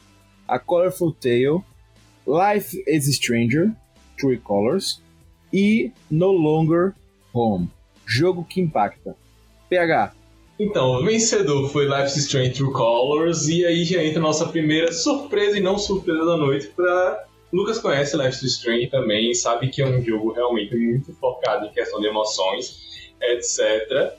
A 0.48 0.60
Colorful 0.60 1.14
Tale, 1.14 1.64
Life 2.28 2.80
is 2.86 3.08
Stranger, 3.16 3.72
True 4.20 4.38
Colors 4.38 5.03
e 5.54 5.92
No 6.10 6.32
Longer 6.32 6.94
Home. 7.34 7.70
Jogo 8.06 8.44
que 8.44 8.60
impacta. 8.60 9.16
PH. 9.70 10.14
Então, 10.60 10.98
o 10.98 11.04
vencedor 11.04 11.70
foi 11.70 11.86
Life 11.86 12.08
is 12.08 12.18
Strange 12.18 12.52
True 12.52 12.72
Colors 12.72 13.48
e 13.48 13.66
aí 13.66 13.84
já 13.84 14.04
entra 14.04 14.20
a 14.20 14.24
nossa 14.24 14.48
primeira 14.48 14.92
surpresa 14.92 15.58
e 15.58 15.62
não 15.62 15.78
surpresa 15.78 16.26
da 16.26 16.38
noite 16.38 16.68
para 16.68 17.26
Lucas 17.52 17.80
conhece 17.80 18.18
Life 18.18 18.46
is 18.46 18.54
Strange 18.54 18.88
também, 18.88 19.34
sabe 19.34 19.70
que 19.70 19.82
é 19.82 19.86
um 19.86 20.02
jogo 20.02 20.32
realmente 20.32 20.76
muito 20.76 21.14
focado 21.14 21.68
em 21.68 21.72
questão 21.72 22.00
de 22.00 22.08
emoções, 22.08 23.12
etc. 23.22 24.14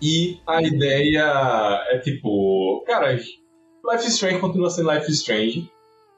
E 0.00 0.38
a 0.46 0.62
ideia 0.62 1.84
é 1.88 1.98
tipo, 1.98 2.84
cara, 2.86 3.12
Life 3.12 4.06
is 4.06 4.14
Strange 4.14 4.38
continua 4.38 4.70
sendo 4.70 4.92
Life 4.92 5.10
is 5.10 5.18
Strange, 5.18 5.70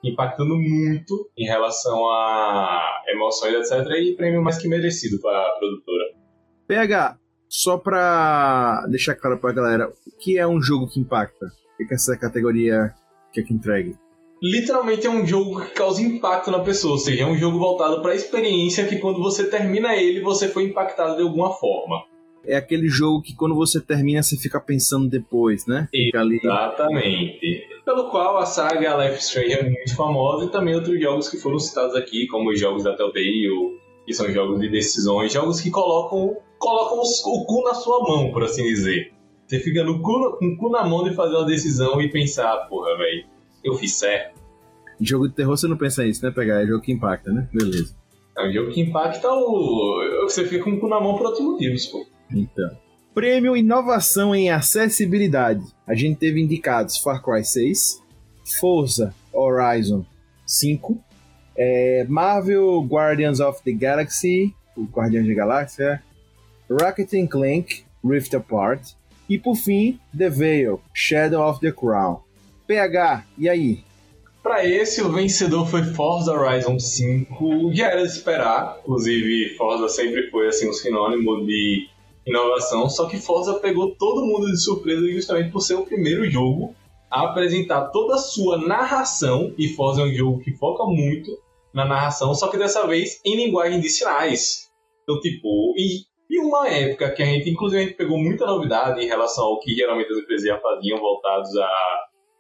impactando 0.02 0.56
muito 0.56 1.30
em 1.36 1.46
relação 1.46 2.08
a 2.10 3.02
emoções, 3.08 3.54
etc. 3.54 3.86
E 4.00 4.14
prêmio 4.16 4.42
mais 4.42 4.58
que 4.58 4.68
merecido 4.68 5.20
para 5.20 5.38
a 5.38 5.58
produtora. 5.58 6.04
PH, 6.66 7.16
só 7.48 7.78
pra 7.78 8.86
deixar 8.90 9.14
claro 9.14 9.38
pra 9.38 9.52
galera, 9.52 9.88
o 9.88 10.18
que 10.18 10.38
é 10.38 10.46
um 10.46 10.60
jogo 10.60 10.86
que 10.86 11.00
impacta? 11.00 11.46
O 11.46 11.76
que 11.76 11.92
é 11.92 11.94
essa 11.94 12.16
categoria 12.16 12.94
que 13.32 13.40
é 13.40 13.42
que 13.42 13.54
entregue? 13.54 13.96
Literalmente 14.42 15.06
é 15.06 15.10
um 15.10 15.26
jogo 15.26 15.60
que 15.60 15.72
causa 15.72 16.00
impacto 16.00 16.50
na 16.50 16.60
pessoa, 16.60 16.92
ou 16.92 16.98
seja, 16.98 17.24
é 17.24 17.26
um 17.26 17.36
jogo 17.36 17.58
voltado 17.58 18.00
para 18.00 18.12
a 18.12 18.14
experiência 18.14 18.86
que 18.86 18.98
quando 18.98 19.18
você 19.18 19.50
termina 19.50 19.96
ele, 19.96 20.20
você 20.20 20.48
foi 20.48 20.64
impactado 20.64 21.16
de 21.16 21.22
alguma 21.22 21.52
forma. 21.52 22.04
É 22.44 22.56
aquele 22.56 22.88
jogo 22.88 23.20
que 23.20 23.34
quando 23.34 23.54
você 23.54 23.80
termina, 23.80 24.22
você 24.22 24.36
fica 24.36 24.60
pensando 24.60 25.08
depois, 25.08 25.66
né? 25.66 25.88
Fica 25.90 26.20
ali... 26.20 26.40
Pelo 27.88 28.10
qual 28.10 28.36
a 28.36 28.44
saga 28.44 29.02
Life 29.02 29.18
Strange 29.18 29.54
é 29.54 29.62
muito 29.62 29.96
famosa 29.96 30.44
e 30.44 30.50
também 30.50 30.74
outros 30.74 31.00
jogos 31.00 31.26
que 31.30 31.38
foram 31.38 31.58
citados 31.58 31.96
aqui, 31.96 32.26
como 32.26 32.50
os 32.50 32.60
jogos 32.60 32.84
da 32.84 32.94
Telltale, 32.94 33.48
que 34.04 34.12
são 34.12 34.30
jogos 34.30 34.60
de 34.60 34.68
decisões, 34.68 35.32
jogos 35.32 35.58
que 35.58 35.70
colocam, 35.70 36.36
colocam 36.58 36.98
o 36.98 37.46
cu 37.46 37.62
na 37.64 37.72
sua 37.72 38.02
mão, 38.06 38.30
por 38.30 38.44
assim 38.44 38.62
dizer. 38.64 39.14
Você 39.46 39.58
fica 39.60 39.82
no 39.82 40.02
cu, 40.02 40.36
com 40.38 40.48
o 40.48 40.56
cu 40.58 40.68
na 40.68 40.84
mão 40.86 41.02
de 41.02 41.14
fazer 41.14 41.34
uma 41.34 41.46
decisão 41.46 41.98
e 41.98 42.10
pensar, 42.10 42.68
porra, 42.68 42.94
velho, 42.98 43.24
eu 43.64 43.72
fiz 43.72 43.94
certo. 43.94 44.38
Jogo 45.00 45.26
de 45.26 45.34
terror 45.34 45.56
você 45.56 45.66
não 45.66 45.78
pensa 45.78 46.04
isso, 46.04 46.22
né? 46.22 46.30
Pegar 46.30 46.62
é 46.62 46.66
jogo 46.66 46.82
que 46.82 46.92
impacta, 46.92 47.32
né? 47.32 47.48
Beleza. 47.54 47.96
É 48.36 48.46
um 48.46 48.52
jogo 48.52 48.70
que 48.70 48.82
impacta 48.82 49.32
o. 49.32 50.24
Você 50.24 50.44
fica 50.44 50.62
com 50.62 50.72
o 50.72 50.78
cu 50.78 50.88
na 50.88 51.00
mão 51.00 51.16
por 51.16 51.24
outros 51.24 51.42
motivos, 51.42 51.86
pô. 51.86 52.04
Então. 52.30 52.68
Prêmio 53.18 53.56
Inovação 53.56 54.32
em 54.32 54.48
Acessibilidade. 54.48 55.64
A 55.84 55.92
gente 55.92 56.20
teve 56.20 56.40
indicados 56.40 56.98
Far 56.98 57.20
Cry 57.20 57.44
6, 57.44 58.00
Forza 58.60 59.12
Horizon 59.32 60.06
5, 60.46 60.96
é, 61.56 62.06
Marvel 62.08 62.80
Guardians 62.82 63.40
of 63.40 63.60
the 63.64 63.72
Galaxy, 63.72 64.54
o 64.76 64.84
Guardiões 64.84 65.26
da 65.26 65.34
Galáxia, 65.34 66.00
Rocket 66.70 67.10
Clank 67.28 67.82
Rift 68.04 68.36
Apart 68.36 68.92
e 69.28 69.36
por 69.36 69.56
fim 69.56 69.98
The 70.16 70.30
Veil 70.30 70.80
Shadow 70.94 71.42
of 71.42 71.58
the 71.58 71.72
Crown. 71.72 72.20
PH, 72.68 73.24
e 73.36 73.48
aí? 73.48 73.80
Para 74.44 74.64
esse, 74.64 75.02
o 75.02 75.10
vencedor 75.10 75.66
foi 75.66 75.82
Forza 75.82 76.32
Horizon 76.32 76.78
5. 76.78 77.72
Já 77.74 77.88
era 77.88 78.02
de 78.02 78.12
esperar, 78.12 78.78
inclusive 78.80 79.56
Forza 79.56 79.88
sempre 79.88 80.30
foi 80.30 80.46
assim 80.46 80.70
um 80.70 80.72
sinônimo 80.72 81.44
de 81.44 81.97
inovação, 82.28 82.88
só 82.88 83.06
que 83.08 83.16
Forza 83.16 83.54
pegou 83.54 83.94
todo 83.96 84.26
mundo 84.26 84.46
de 84.46 84.62
surpresa 84.62 85.06
justamente 85.10 85.50
por 85.50 85.60
ser 85.60 85.74
o 85.74 85.84
primeiro 85.84 86.28
jogo 86.30 86.74
a 87.10 87.30
apresentar 87.30 87.88
toda 87.88 88.14
a 88.14 88.18
sua 88.18 88.58
narração, 88.58 89.54
e 89.56 89.68
Forza 89.68 90.02
é 90.02 90.04
um 90.04 90.14
jogo 90.14 90.40
que 90.40 90.52
foca 90.52 90.84
muito 90.84 91.30
na 91.72 91.86
narração, 91.86 92.34
só 92.34 92.48
que 92.48 92.58
dessa 92.58 92.86
vez 92.86 93.20
em 93.24 93.36
linguagem 93.36 93.80
de 93.80 93.88
sinais. 93.88 94.68
Então, 95.02 95.18
tipo, 95.20 95.74
e, 95.76 96.02
e 96.28 96.38
uma 96.38 96.68
época 96.68 97.10
que 97.12 97.22
a 97.22 97.26
gente, 97.26 97.48
inclusive, 97.48 97.82
a 97.82 97.86
gente 97.86 97.96
pegou 97.96 98.18
muita 98.18 98.46
novidade 98.46 99.02
em 99.02 99.06
relação 99.06 99.44
ao 99.44 99.60
que 99.60 99.74
geralmente 99.74 100.12
as 100.12 100.18
empresas 100.18 100.46
já 100.46 100.58
faziam 100.60 100.98
voltados 100.98 101.56
a. 101.56 101.70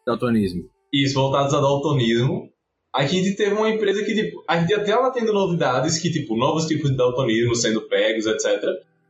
Daltonismo. 0.06 0.64
Isso, 0.92 1.14
voltados 1.14 1.54
a 1.54 1.60
daltonismo. 1.60 2.50
A 2.94 3.06
gente 3.06 3.36
teve 3.36 3.54
uma 3.54 3.70
empresa 3.70 4.04
que, 4.04 4.14
tipo, 4.14 4.42
a 4.48 4.58
gente 4.58 4.74
até 4.74 4.90
ela 4.90 5.10
tendo 5.10 5.32
novidades, 5.32 5.98
que, 5.98 6.10
tipo, 6.10 6.36
novos 6.36 6.66
tipos 6.66 6.90
de 6.90 6.96
daltonismo 6.96 7.54
sendo 7.54 7.82
pegos, 7.88 8.26
etc. 8.26 8.62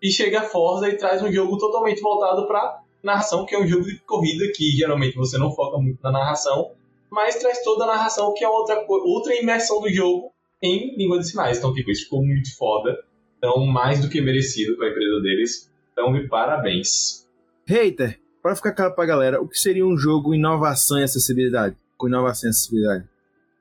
E 0.02 0.10
chega 0.10 0.40
a 0.40 0.44
Forza 0.44 0.88
e 0.88 0.96
traz 0.96 1.22
um 1.22 1.32
jogo 1.32 1.58
totalmente 1.58 2.00
voltado 2.00 2.46
para 2.46 2.82
narração, 3.02 3.44
que 3.44 3.54
é 3.54 3.58
um 3.58 3.66
jogo 3.66 3.84
de 3.84 3.98
corrida 4.00 4.50
que 4.54 4.70
geralmente 4.70 5.16
você 5.16 5.38
não 5.38 5.52
foca 5.52 5.78
muito 5.78 5.98
na 6.02 6.12
narração, 6.12 6.72
mas 7.10 7.36
traz 7.36 7.62
toda 7.62 7.84
a 7.84 7.88
narração, 7.88 8.34
que 8.34 8.44
é 8.44 8.48
outra, 8.48 8.84
outra 8.88 9.34
imersão 9.34 9.80
do 9.80 9.90
jogo 9.90 10.32
em 10.62 10.96
língua 10.96 11.18
de 11.18 11.28
sinais. 11.28 11.58
Então, 11.58 11.72
tipo, 11.72 11.90
isso 11.90 12.04
ficou 12.04 12.24
muito 12.24 12.56
foda. 12.56 12.96
Então, 13.38 13.64
mais 13.66 14.00
do 14.00 14.08
que 14.08 14.20
merecido 14.20 14.76
para 14.76 14.88
a 14.88 14.90
empresa 14.90 15.20
deles. 15.20 15.70
Então, 15.92 16.10
me 16.12 16.28
parabéns. 16.28 17.26
Hater, 17.64 18.18
para 18.42 18.56
ficar 18.56 18.72
claro 18.72 18.94
pra 18.94 19.06
galera, 19.06 19.40
o 19.40 19.48
que 19.48 19.58
seria 19.58 19.86
um 19.86 19.96
jogo 19.96 20.34
inovação 20.34 20.98
e 20.98 21.02
acessibilidade? 21.02 21.76
Com 21.96 22.08
inovação 22.08 22.48
e 22.48 22.50
acessibilidade? 22.50 23.04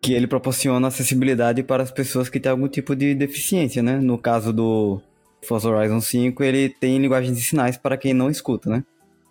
Que 0.01 0.13
ele 0.13 0.27
proporciona 0.27 0.87
acessibilidade 0.87 1.63
para 1.63 1.83
as 1.83 1.91
pessoas 1.91 2.29
que 2.29 2.39
têm 2.39 2.51
algum 2.51 2.67
tipo 2.67 2.95
de 2.95 3.13
deficiência, 3.13 3.81
né? 3.81 3.97
No 3.97 4.17
caso 4.17 4.51
do 4.51 5.01
Forza 5.47 5.69
Horizon 5.69 6.01
5, 6.01 6.43
ele 6.43 6.69
tem 6.69 6.99
linguagem 6.99 7.33
de 7.33 7.41
sinais 7.41 7.77
para 7.77 7.97
quem 7.97 8.13
não 8.13 8.29
escuta, 8.29 8.69
né? 8.69 8.83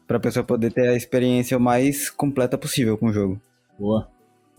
Para 0.06 0.16
a 0.16 0.20
pessoa 0.20 0.44
poder 0.44 0.72
ter 0.72 0.88
a 0.88 0.96
experiência 0.96 1.58
mais 1.58 2.08
completa 2.08 2.56
possível 2.56 2.96
com 2.96 3.08
o 3.08 3.12
jogo. 3.12 3.40
Boa. 3.78 4.08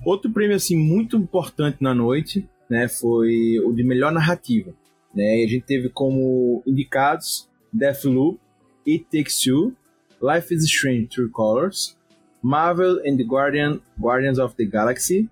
Outro 0.06 0.32
prêmio 0.32 0.56
assim 0.56 0.78
muito 0.78 1.18
importante 1.18 1.78
na 1.82 1.94
noite, 1.96 2.48
né, 2.70 2.88
foi 2.88 3.60
o 3.66 3.74
de 3.74 3.84
melhor 3.84 4.12
narrativa, 4.12 4.72
né? 5.14 5.42
E 5.42 5.46
a 5.46 5.48
gente 5.48 5.66
teve 5.66 5.90
como 5.90 6.62
indicados 6.68 7.50
Deathloop, 7.74 8.40
It 8.88 9.06
Takes 9.06 9.40
Two, 9.42 9.74
Life 10.22 10.54
is 10.54 10.64
Strange 10.66 11.08
True 11.08 11.30
Colors, 11.30 11.98
Marvel 12.42 13.00
and 13.06 13.18
the 13.18 13.24
Guardian, 13.24 13.80
Guardians 14.00 14.38
of 14.38 14.56
the 14.56 14.66
Galaxy 14.66 15.30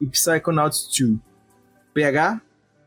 e 0.00 0.06
Psychonauts 0.06 0.88
2. 0.96 1.18
PH? 1.94 2.40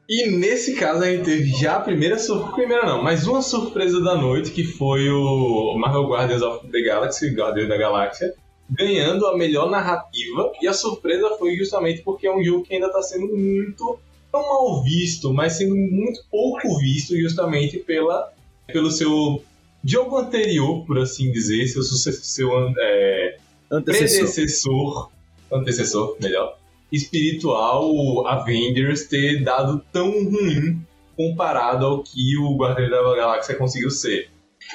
E 0.07 0.29
nesse 0.29 0.75
caso 0.75 1.03
a 1.03 1.11
gente 1.11 1.25
teve 1.25 1.49
já 1.49 1.77
a 1.77 1.79
primeira 1.79 2.19
surpresa, 2.19 2.55
primeira 2.55 2.85
não, 2.85 3.01
mas 3.01 3.25
uma 3.25 3.41
surpresa 3.41 3.99
da 4.01 4.15
noite 4.15 4.51
que 4.51 4.63
foi 4.63 5.09
o 5.09 5.75
Marvel 5.77 6.07
Guardians 6.07 6.43
of 6.43 6.67
the 6.67 6.81
Galaxy, 6.81 7.29
Guardiões 7.29 7.67
da 7.67 7.77
Galáxia, 7.77 8.33
ganhando 8.69 9.25
a 9.25 9.35
melhor 9.35 9.69
narrativa. 9.69 10.51
E 10.61 10.67
a 10.67 10.73
surpresa 10.73 11.31
foi 11.39 11.55
justamente 11.55 12.03
porque 12.03 12.27
é 12.27 12.35
um 12.35 12.43
jogo 12.43 12.63
que 12.63 12.75
ainda 12.75 12.87
está 12.87 13.01
sendo 13.01 13.35
muito 13.35 13.99
não 14.31 14.41
mal 14.41 14.83
visto, 14.83 15.33
mas 15.33 15.53
sendo 15.53 15.75
muito 15.75 16.21
pouco 16.29 16.77
visto 16.77 17.15
justamente 17.17 17.77
pela, 17.79 18.31
pelo 18.67 18.91
seu 18.91 19.41
jogo 19.83 20.17
anterior, 20.17 20.85
por 20.85 20.99
assim 20.99 21.31
dizer, 21.31 21.65
seu, 21.67 21.81
seu 21.83 22.49
é, 22.77 23.37
Antecessor. 23.71 24.17
predecessor, 24.17 25.11
antecessor, 25.51 26.17
melhor, 26.21 26.57
espiritual, 26.91 28.27
Avengers, 28.27 29.07
ter 29.07 29.43
dado 29.43 29.83
tão 29.91 30.09
ruim 30.25 30.81
comparado 31.15 31.85
ao 31.85 32.03
que 32.03 32.37
o 32.37 32.55
Guardião 32.57 32.89
da 32.89 33.15
Galáxia 33.15 33.55
conseguiu 33.55 33.89
ser. 33.89 34.29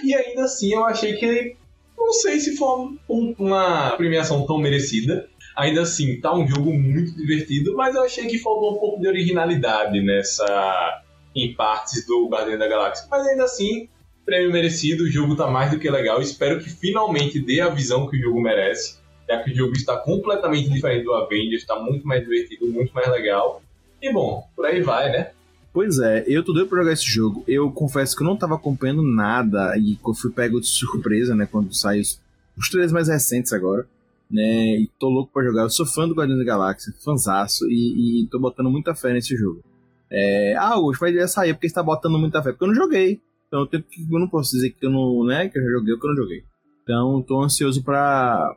E 0.05 0.15
ainda 0.15 0.45
assim 0.45 0.73
eu 0.73 0.85
achei 0.85 1.15
que 1.15 1.57
não 1.99 2.13
sei 2.13 2.41
se 2.41 2.57
foi 2.57 2.69
um- 3.09 3.35
uma 3.39 3.91
premiação 3.97 4.47
tão 4.47 4.57
merecida. 4.59 5.29
Ainda 5.57 5.83
assim, 5.83 6.19
tá 6.21 6.35
um 6.35 6.47
jogo 6.49 6.73
muito 6.73 7.15
divertido, 7.15 7.75
mas 7.77 7.95
eu 7.95 8.03
achei 8.03 8.27
que 8.27 8.39
faltou 8.39 8.75
um 8.77 8.79
pouco 8.79 9.01
de 9.01 9.09
originalidade 9.09 10.01
nessa. 10.01 11.03
em 11.37 11.55
partes 11.55 12.05
do 12.07 12.29
Guardião 12.29 12.59
da 12.59 12.67
Galáxia. 12.67 13.07
Mas 13.09 13.25
ainda 13.25 13.45
assim, 13.45 13.89
prêmio 14.25 14.51
merecido, 14.51 15.05
o 15.05 15.09
jogo 15.09 15.37
tá 15.37 15.47
mais 15.47 15.71
do 15.71 15.79
que 15.79 15.89
legal. 15.89 16.21
Espero 16.21 16.59
que 16.59 16.69
finalmente 16.69 17.39
dê 17.39 17.61
a 17.61 17.69
visão 17.69 18.09
que 18.09 18.17
o 18.17 18.21
jogo 18.21 18.41
merece. 18.41 18.99
Já 19.31 19.45
que 19.45 19.53
o 19.53 19.55
jogo 19.55 19.73
está 19.75 19.97
completamente 19.97 20.69
diferente 20.69 21.05
do 21.05 21.15
Avengers, 21.15 21.63
está 21.63 21.79
muito 21.79 22.05
mais 22.05 22.21
divertido, 22.21 22.67
muito 22.67 22.93
mais 22.93 23.09
legal. 23.09 23.63
E 24.03 24.13
bom, 24.13 24.45
por 24.57 24.67
aí 24.67 24.83
vai, 24.83 25.13
né? 25.13 25.31
Pois 25.73 26.01
é, 26.01 26.25
eu 26.27 26.43
tô 26.43 26.53
doido 26.53 26.69
pra 26.69 26.81
jogar 26.81 26.93
esse 26.93 27.07
jogo. 27.07 27.45
Eu 27.47 27.71
confesso 27.71 28.17
que 28.17 28.25
eu 28.25 28.27
não 28.27 28.37
tava 28.37 28.57
acompanhando 28.57 29.03
nada 29.03 29.79
e 29.79 29.97
fui 30.21 30.33
pego 30.33 30.61
de 30.61 30.67
surpresa, 30.67 31.33
né, 31.37 31.47
quando 31.47 31.73
saiu 31.73 32.01
os, 32.01 32.21
os 32.59 32.69
trailers 32.69 32.93
mais 32.93 33.07
recentes 33.07 33.53
agora, 33.53 33.87
né, 34.29 34.81
e 34.81 34.91
tô 34.99 35.09
louco 35.09 35.33
pra 35.33 35.45
jogar. 35.45 35.63
Eu 35.63 35.71
sou 35.71 35.87
fã 35.87 36.09
do 36.09 36.15
Guardiões 36.15 36.41
da 36.41 36.45
Galáxia, 36.45 36.93
fanzaço, 37.05 37.71
e, 37.71 38.25
e 38.25 38.27
tô 38.27 38.41
botando 38.41 38.69
muita 38.69 38.97
fé 38.97 39.13
nesse 39.13 39.37
jogo. 39.37 39.63
É, 40.11 40.57
ah, 40.59 40.77
o 40.77 40.93
Spider 40.93 41.21
ia 41.21 41.29
sair 41.29 41.55
porque 41.55 41.69
está 41.69 41.85
botando 41.85 42.19
muita 42.19 42.43
fé. 42.43 42.51
Porque 42.51 42.65
eu 42.65 42.69
não 42.69 42.75
joguei. 42.75 43.21
Então 43.47 43.61
eu, 43.61 43.67
tenho 43.67 43.85
eu 44.11 44.19
não 44.19 44.29
posso 44.29 44.51
dizer 44.51 44.71
que 44.71 44.85
eu 44.85 44.91
não, 44.91 45.25
né, 45.25 45.49
que 45.49 45.57
eu 45.57 45.63
já 45.63 45.71
joguei 45.71 45.95
ou 45.95 46.01
que 46.01 46.07
eu 46.07 46.11
não 46.11 46.17
joguei. 46.17 46.45
Então 46.83 47.23
tô 47.23 47.43
ansioso 47.43 47.83
pra, 47.85 48.57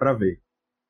pra 0.00 0.14
ver. 0.14 0.40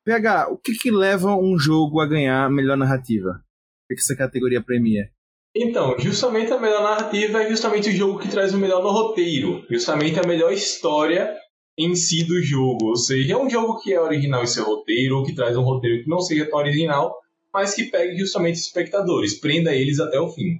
PH, 0.05 0.47
o 0.49 0.57
que 0.57 0.71
que 0.73 0.89
leva 0.89 1.35
um 1.35 1.59
jogo 1.59 1.99
a 1.99 2.07
ganhar 2.07 2.49
melhor 2.49 2.77
narrativa? 2.77 3.31
O 3.31 3.87
que, 3.89 3.95
que 3.95 4.01
essa 4.01 4.15
categoria 4.15 4.63
premia? 4.63 5.11
Então, 5.53 5.99
justamente 5.99 6.53
a 6.53 6.59
melhor 6.59 6.81
narrativa 6.81 7.43
é 7.43 7.49
justamente 7.49 7.89
o 7.89 7.91
jogo 7.91 8.17
que 8.17 8.29
traz 8.29 8.53
o 8.53 8.57
melhor 8.57 8.81
no 8.81 8.89
roteiro. 8.89 9.65
Justamente 9.69 10.17
a 10.17 10.25
melhor 10.25 10.53
história 10.53 11.35
em 11.77 11.93
si 11.93 12.23
do 12.23 12.41
jogo. 12.41 12.85
Ou 12.85 12.95
seja, 12.95 13.33
é 13.33 13.37
um 13.37 13.49
jogo 13.49 13.79
que 13.81 13.93
é 13.93 13.99
original 13.99 14.43
em 14.43 14.47
seu 14.47 14.63
roteiro, 14.63 15.17
ou 15.17 15.25
que 15.25 15.35
traz 15.35 15.57
um 15.57 15.63
roteiro 15.63 16.03
que 16.03 16.09
não 16.09 16.21
seja 16.21 16.49
tão 16.49 16.59
original, 16.59 17.13
mas 17.53 17.75
que 17.75 17.83
pegue 17.83 18.17
justamente 18.17 18.55
os 18.55 18.65
espectadores, 18.65 19.39
prenda 19.39 19.75
eles 19.75 19.99
até 19.99 20.19
o 20.19 20.29
fim. 20.29 20.57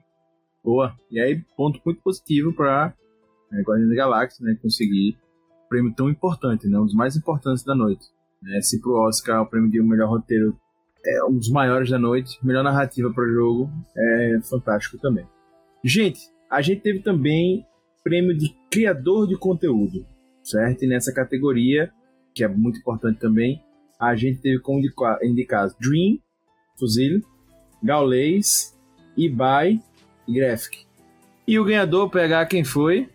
Boa. 0.64 0.94
E 1.10 1.20
aí, 1.20 1.42
ponto 1.56 1.80
muito 1.86 2.02
positivo 2.02 2.54
para 2.54 2.94
né, 3.50 3.62
Guardiões 3.62 3.90
da 3.90 3.96
Galáxia, 3.96 4.46
né, 4.46 4.58
conseguir 4.62 5.18
um 5.66 5.70
prêmio 5.70 5.94
tão 5.96 6.10
importante, 6.10 6.68
né, 6.68 6.78
um 6.78 6.86
dos 6.86 6.94
mais 6.94 7.16
importantes 7.16 7.64
da 7.64 7.74
noite. 7.74 8.06
Né, 8.42 8.62
se 8.62 8.82
pro 8.82 8.96
Oscar 8.96 9.42
o 9.42 9.46
prêmio 9.46 9.70
de 9.70 9.82
melhor 9.82 10.10
roteiro 10.10 10.58
é 11.06 11.24
um 11.26 11.38
dos 11.38 11.50
maiores 11.50 11.90
da 11.90 12.00
noite, 12.00 12.40
melhor 12.44 12.64
narrativa 12.64 13.12
para 13.12 13.24
o 13.24 13.32
jogo, 13.32 13.72
é 13.96 14.40
fantástico 14.44 14.98
também. 14.98 15.26
Gente, 15.84 16.22
a 16.50 16.62
gente 16.62 16.82
teve 16.82 17.00
também 17.00 17.66
prêmio 18.04 18.38
de 18.38 18.56
criador 18.70 19.28
de 19.28 19.38
conteúdo, 19.38 20.06
certo? 20.44 20.84
E 20.84 20.88
nessa 20.88 21.14
categoria, 21.14 21.92
que 22.34 22.44
é 22.44 22.48
muito 22.48 22.80
importante 22.80 23.20
também, 23.20 23.62
a 24.00 24.16
gente 24.16 24.42
teve 24.42 24.60
como 24.60 24.82
indicados 25.24 25.76
Dream, 25.80 26.18
Fuzil, 26.80 27.22
Gaules, 27.84 28.78
Ibai 29.16 29.80
e 30.28 30.34
Graphic. 30.34 30.86
E 31.48 31.60
o 31.60 31.66
ganhador 31.66 32.10
pegar 32.10 32.46
quem 32.46 32.64
foi? 32.64 33.10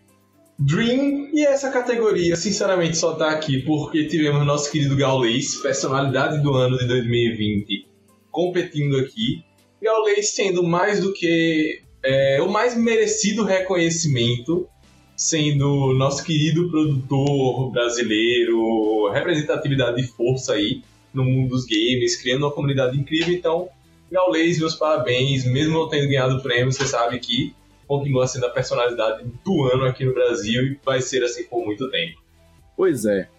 Dream 0.59 1.29
e 1.33 1.45
essa 1.45 1.69
categoria, 1.69 2.35
sinceramente, 2.35 2.97
só 2.97 3.13
tá 3.13 3.29
aqui 3.29 3.61
porque 3.61 4.05
tivemos 4.05 4.43
nosso 4.43 4.71
querido 4.71 4.95
Gaules, 4.95 5.55
personalidade 5.57 6.41
do 6.41 6.51
ano 6.55 6.79
de 6.79 6.87
2020, 6.87 7.87
competindo 8.31 8.97
aqui. 8.97 9.43
Gaules 9.79 10.33
sendo 10.33 10.63
mais 10.63 10.99
do 10.99 11.13
que 11.13 11.81
é, 12.03 12.41
o 12.41 12.49
mais 12.49 12.75
merecido 12.75 13.43
reconhecimento, 13.43 14.67
sendo 15.15 15.93
nosso 15.93 16.23
querido 16.23 16.71
produtor 16.71 17.71
brasileiro, 17.71 19.11
representatividade 19.11 20.01
de 20.01 20.07
força 20.07 20.53
aí 20.53 20.81
no 21.13 21.23
mundo 21.23 21.49
dos 21.49 21.65
games, 21.65 22.19
criando 22.19 22.45
uma 22.45 22.51
comunidade 22.51 22.97
incrível. 22.97 23.31
Então, 23.31 23.69
Gaules, 24.11 24.57
meus 24.57 24.73
parabéns, 24.73 25.45
mesmo 25.45 25.77
não 25.77 25.87
tendo 25.87 26.07
ganhado 26.07 26.37
o 26.37 26.41
prêmio, 26.41 26.71
você 26.71 26.85
sabe 26.87 27.19
que 27.19 27.53
continua 27.87 28.27
sendo 28.27 28.45
a 28.45 28.49
personalidade 28.49 29.23
do 29.43 29.63
ano 29.63 29.85
aqui 29.85 30.05
no 30.05 30.13
Brasil 30.13 30.63
e 30.63 30.79
vai 30.83 31.01
ser 31.01 31.23
assim 31.23 31.45
por 31.45 31.65
muito 31.65 31.89
tempo. 31.89 32.21
Pois 32.75 33.05
é. 33.05 33.29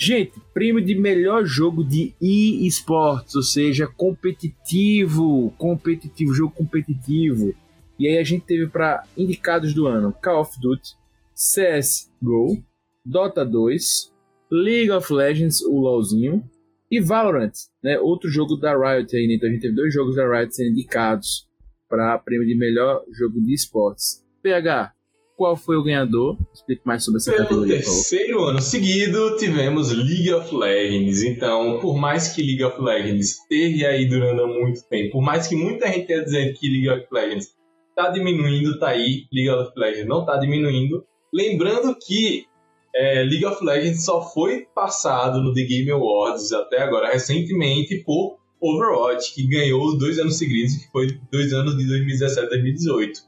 Gente, 0.00 0.40
prêmio 0.54 0.84
de 0.84 0.94
melhor 0.94 1.44
jogo 1.44 1.84
de 1.84 2.14
e-sports, 2.20 3.34
ou 3.34 3.42
seja, 3.42 3.86
competitivo, 3.86 5.52
competitivo, 5.58 6.32
jogo 6.32 6.54
competitivo. 6.54 7.52
E 7.98 8.06
aí 8.06 8.16
a 8.16 8.22
gente 8.22 8.44
teve 8.44 8.68
para 8.68 9.02
indicados 9.16 9.74
do 9.74 9.88
ano 9.88 10.14
Call 10.22 10.40
of 10.40 10.58
Duty, 10.60 10.94
CSGO, 11.34 12.62
Dota 13.04 13.44
2, 13.44 14.12
League 14.50 14.90
of 14.92 15.12
Legends, 15.12 15.62
o 15.62 15.80
LoLzinho, 15.80 16.48
e 16.88 17.00
Valorant, 17.00 17.52
né? 17.82 17.98
Outro 17.98 18.30
jogo 18.30 18.56
da 18.56 18.72
Riot 18.76 19.14
aí, 19.16 19.26
né? 19.26 19.34
Então 19.34 19.48
a 19.48 19.52
gente 19.52 19.62
teve 19.62 19.74
dois 19.74 19.92
jogos 19.92 20.14
da 20.14 20.30
Riot 20.30 20.54
sendo 20.54 20.70
indicados 20.70 21.47
para 21.88 22.18
prêmio 22.18 22.46
de 22.46 22.56
melhor 22.56 23.02
jogo 23.12 23.40
de 23.40 23.54
esportes. 23.54 24.24
PH, 24.42 24.92
qual 25.36 25.56
foi 25.56 25.76
o 25.76 25.82
ganhador? 25.84 26.36
Explique 26.52 26.82
mais 26.84 27.04
sobre 27.04 27.18
essa 27.18 27.30
Pelo 27.30 27.44
categoria. 27.44 27.76
terceiro 27.76 28.44
ano 28.44 28.60
seguido, 28.60 29.36
tivemos 29.36 29.92
League 29.92 30.32
of 30.32 30.54
Legends. 30.54 31.22
Então, 31.22 31.78
por 31.80 31.96
mais 31.96 32.32
que 32.32 32.42
League 32.42 32.64
of 32.64 32.80
Legends 32.80 33.38
esteja 33.38 33.88
aí 33.88 34.06
durando 34.08 34.48
muito 34.48 34.82
tempo, 34.88 35.12
por 35.12 35.22
mais 35.22 35.46
que 35.46 35.54
muita 35.54 35.86
gente 35.86 36.06
tenha 36.08 36.24
dizendo 36.24 36.54
que 36.54 36.68
League 36.68 36.90
of 36.90 37.06
Legends 37.12 37.54
está 37.90 38.10
diminuindo, 38.10 38.78
tá 38.78 38.88
aí, 38.88 39.26
League 39.32 39.50
of 39.50 39.72
Legends 39.76 40.08
não 40.08 40.20
está 40.20 40.36
diminuindo. 40.38 41.04
Lembrando 41.32 41.96
que 42.04 42.46
é, 42.94 43.22
League 43.22 43.44
of 43.44 43.64
Legends 43.64 44.04
só 44.04 44.22
foi 44.22 44.66
passado 44.74 45.40
no 45.40 45.54
The 45.54 45.62
Game 45.62 45.90
Awards 45.90 46.52
até 46.52 46.82
agora, 46.82 47.12
recentemente, 47.12 48.02
por 48.04 48.38
Overwatch, 48.60 49.34
que 49.34 49.46
ganhou 49.46 49.96
dois 49.96 50.18
anos 50.18 50.36
seguidos, 50.36 50.76
que 50.76 50.90
foi 50.90 51.18
dois 51.30 51.52
anos 51.52 51.76
de 51.76 51.86
2017 51.86 52.46
e 52.46 52.48
2018. 52.50 53.20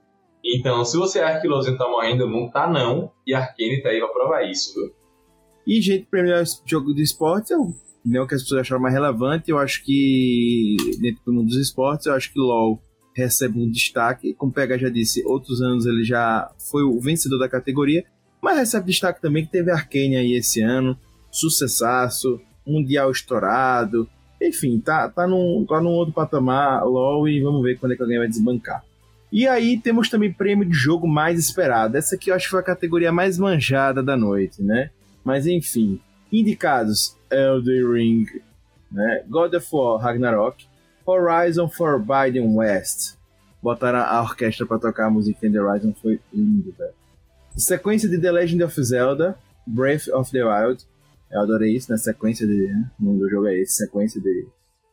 Então, 0.44 0.84
se 0.84 0.96
você 0.96 1.20
acha 1.20 1.40
que 1.40 1.48
LoLzinho 1.48 1.76
tá 1.76 1.88
morrendo, 1.88 2.26
não 2.26 2.50
tá 2.50 2.68
não, 2.68 3.12
e 3.26 3.34
Arkane 3.34 3.82
tá 3.82 3.90
aí 3.90 3.98
pra 3.98 4.08
provar 4.08 4.42
isso. 4.42 4.72
E, 5.66 5.80
gente, 5.80 6.06
para 6.06 6.22
melhor 6.22 6.42
jogo 6.64 6.94
de 6.94 7.02
esportes, 7.02 7.50
eu, 7.50 7.74
não 8.04 8.26
que 8.26 8.34
as 8.34 8.42
pessoas 8.42 8.62
acharam 8.62 8.82
mais 8.82 8.94
relevante, 8.94 9.50
eu 9.50 9.58
acho 9.58 9.84
que, 9.84 10.76
dentro 11.00 11.22
do 11.24 11.32
mundo 11.32 11.48
dos 11.48 11.58
esportes, 11.58 12.06
eu 12.06 12.14
acho 12.14 12.32
que 12.32 12.38
LoL 12.38 12.82
recebe 13.14 13.58
um 13.58 13.70
destaque. 13.70 14.34
Como 14.34 14.50
o 14.50 14.54
PH 14.54 14.78
já 14.78 14.88
disse, 14.88 15.24
outros 15.26 15.60
anos 15.60 15.84
ele 15.86 16.02
já 16.02 16.50
foi 16.70 16.82
o 16.82 16.98
vencedor 16.98 17.38
da 17.38 17.48
categoria, 17.48 18.04
mas 18.42 18.56
recebe 18.56 18.86
destaque 18.86 19.20
também 19.20 19.44
que 19.44 19.52
teve 19.52 19.70
Arkane 19.70 20.16
aí 20.16 20.32
esse 20.32 20.62
ano, 20.62 20.98
sucessaço, 21.30 22.40
mundial 22.66 23.10
estourado, 23.10 24.08
enfim, 24.40 24.80
tá, 24.80 25.08
tá, 25.08 25.26
num, 25.26 25.66
tá 25.68 25.80
num 25.80 25.90
outro 25.90 26.14
patamar 26.14 26.84
LOL 26.84 27.28
e 27.28 27.40
vamos 27.40 27.62
ver 27.62 27.78
quando 27.78 27.92
é 27.92 27.96
que 27.96 28.02
alguém 28.02 28.18
vai 28.18 28.28
desbancar. 28.28 28.82
E 29.30 29.46
aí 29.46 29.78
temos 29.78 30.08
também 30.08 30.32
prêmio 30.32 30.66
de 30.66 30.74
jogo 30.74 31.06
mais 31.06 31.38
esperado. 31.38 31.96
Essa 31.96 32.16
aqui 32.16 32.30
eu 32.30 32.34
acho 32.34 32.46
que 32.46 32.50
foi 32.50 32.60
a 32.60 32.64
categoria 32.64 33.12
mais 33.12 33.38
manjada 33.38 34.02
da 34.02 34.16
noite, 34.16 34.62
né? 34.62 34.90
Mas 35.22 35.46
enfim, 35.46 36.00
indicados 36.32 37.16
Elden 37.30 37.92
Ring, 37.92 38.26
né? 38.90 39.22
God 39.28 39.54
of 39.54 39.66
War 39.72 40.00
Ragnarok, 40.00 40.66
Horizon 41.06 41.68
Forbidden 41.68 42.56
West. 42.56 43.16
Botaram 43.62 44.00
a 44.00 44.22
orquestra 44.22 44.66
para 44.66 44.78
tocar 44.78 45.06
a 45.06 45.10
música 45.10 45.48
de 45.48 45.58
Horizon, 45.58 45.92
foi 46.00 46.18
lindo, 46.32 46.74
velho. 46.76 46.94
Sequência 47.56 48.08
de 48.08 48.18
The 48.18 48.32
Legend 48.32 48.64
of 48.64 48.82
Zelda, 48.82 49.38
Breath 49.66 50.08
of 50.08 50.30
the 50.32 50.42
Wild, 50.42 50.84
eu 51.30 51.40
adorei 51.40 51.74
isso, 51.74 51.88
na 51.90 51.94
né? 51.94 52.02
sequência 52.02 52.46
de. 52.46 52.52
Né? 52.52 52.90
O 53.00 53.04
nome 53.04 53.18
do 53.20 53.28
jogo 53.28 53.46
é 53.46 53.60
esse, 53.60 53.84
sequência 53.84 54.20
de. 54.20 54.48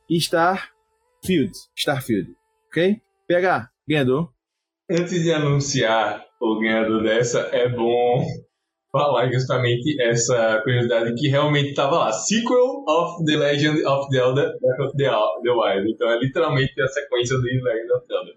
Starfield. 0.09 1.51
Starfield. 1.75 2.35
Ok? 2.67 3.01
PH, 3.27 3.69
ganhador. 3.87 4.29
Antes 4.89 5.21
de 5.21 5.33
anunciar 5.33 6.25
o 6.39 6.59
ganhador 6.59 7.03
dessa, 7.03 7.39
é 7.51 7.67
bom 7.67 8.25
falar 8.91 9.31
justamente 9.31 10.01
essa 10.01 10.61
curiosidade 10.63 11.13
que 11.15 11.27
realmente 11.27 11.69
estava 11.69 11.97
lá. 11.97 12.11
Sequel 12.13 12.85
of 12.87 13.25
The 13.25 13.35
Legend 13.35 13.85
of 13.85 14.07
Zelda 14.11 14.55
Breath 14.61 14.79
of 14.87 14.97
the, 14.97 15.09
the 15.43 15.51
Wild. 15.51 15.91
Então 15.91 16.09
é 16.09 16.19
literalmente 16.19 16.81
a 16.81 16.87
sequência 16.87 17.37
do 17.37 17.43
Legend 17.43 17.91
of 17.93 18.07
Zelda. 18.07 18.31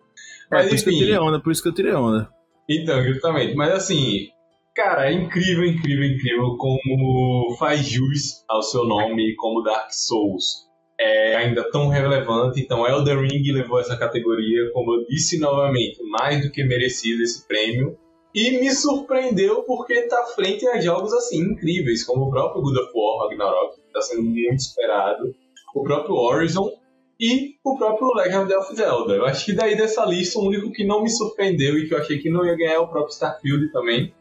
Mas, 0.51 0.61
é, 0.61 0.63
por 0.63 0.67
enfim, 0.67 0.75
isso 0.75 0.85
que 0.85 0.91
eu 0.91 0.99
tirei 0.99 1.19
onda, 1.19 1.41
por 1.41 1.53
isso 1.53 1.63
que 1.63 1.69
eu 1.69 1.75
tirei 1.75 1.93
onda. 1.93 2.29
Então, 2.69 3.03
justamente. 3.05 3.55
Mas 3.55 3.73
assim, 3.73 4.29
Cara, 4.75 5.11
é 5.11 5.13
incrível, 5.13 5.65
incrível, 5.65 6.05
incrível 6.05 6.57
como 6.57 7.57
faz 7.59 7.85
jus 7.87 8.45
ao 8.49 8.63
seu 8.63 8.85
nome 8.85 9.35
como 9.37 9.63
Dark 9.63 9.91
Souls. 9.91 10.69
É 10.99 11.37
ainda 11.37 11.69
tão 11.71 11.89
relevante, 11.89 12.61
então 12.61 12.87
Elden 12.87 13.23
Ring 13.23 13.53
levou 13.53 13.81
essa 13.81 13.97
categoria, 13.97 14.71
como 14.73 14.95
eu 14.95 15.07
disse 15.07 15.39
novamente, 15.39 15.99
mais 16.05 16.45
do 16.45 16.53
que 16.53 16.63
merecido 16.63 17.23
esse 17.23 17.47
prêmio. 17.49 17.99
E 18.35 18.61
me 18.61 18.71
surpreendeu 18.71 19.65
porque 19.65 19.95
está 19.95 20.25
frente 20.27 20.67
a 20.69 20.81
jogos 20.81 21.13
assim 21.15 21.39
incríveis, 21.39 22.05
como 22.05 22.27
o 22.27 22.31
próprio 22.31 22.63
God 22.63 22.77
of 22.77 22.93
War 22.95 23.29
Ragnarok, 23.29 23.75
que 23.75 23.87
está 23.89 24.01
sendo 24.03 24.23
muito 24.23 24.59
esperado, 24.59 25.35
o 25.75 25.83
próprio 25.83 26.15
Horizon 26.15 26.71
e 27.19 27.55
o 27.65 27.77
próprio 27.77 28.15
Legend 28.15 28.55
of 28.55 28.77
Zelda. 28.77 29.15
Eu 29.15 29.25
acho 29.25 29.45
que 29.45 29.53
daí 29.53 29.77
dessa 29.77 30.05
lista, 30.05 30.39
o 30.39 30.47
único 30.47 30.71
que 30.71 30.87
não 30.87 31.03
me 31.03 31.11
surpreendeu 31.11 31.77
e 31.77 31.89
que 31.89 31.95
eu 31.95 31.99
achei 31.99 32.19
que 32.19 32.31
não 32.31 32.47
ia 32.47 32.57
ganhar 32.57 32.75
é 32.75 32.79
o 32.79 32.89
próprio 32.89 33.13
Starfield 33.13 33.73
também. 33.73 34.15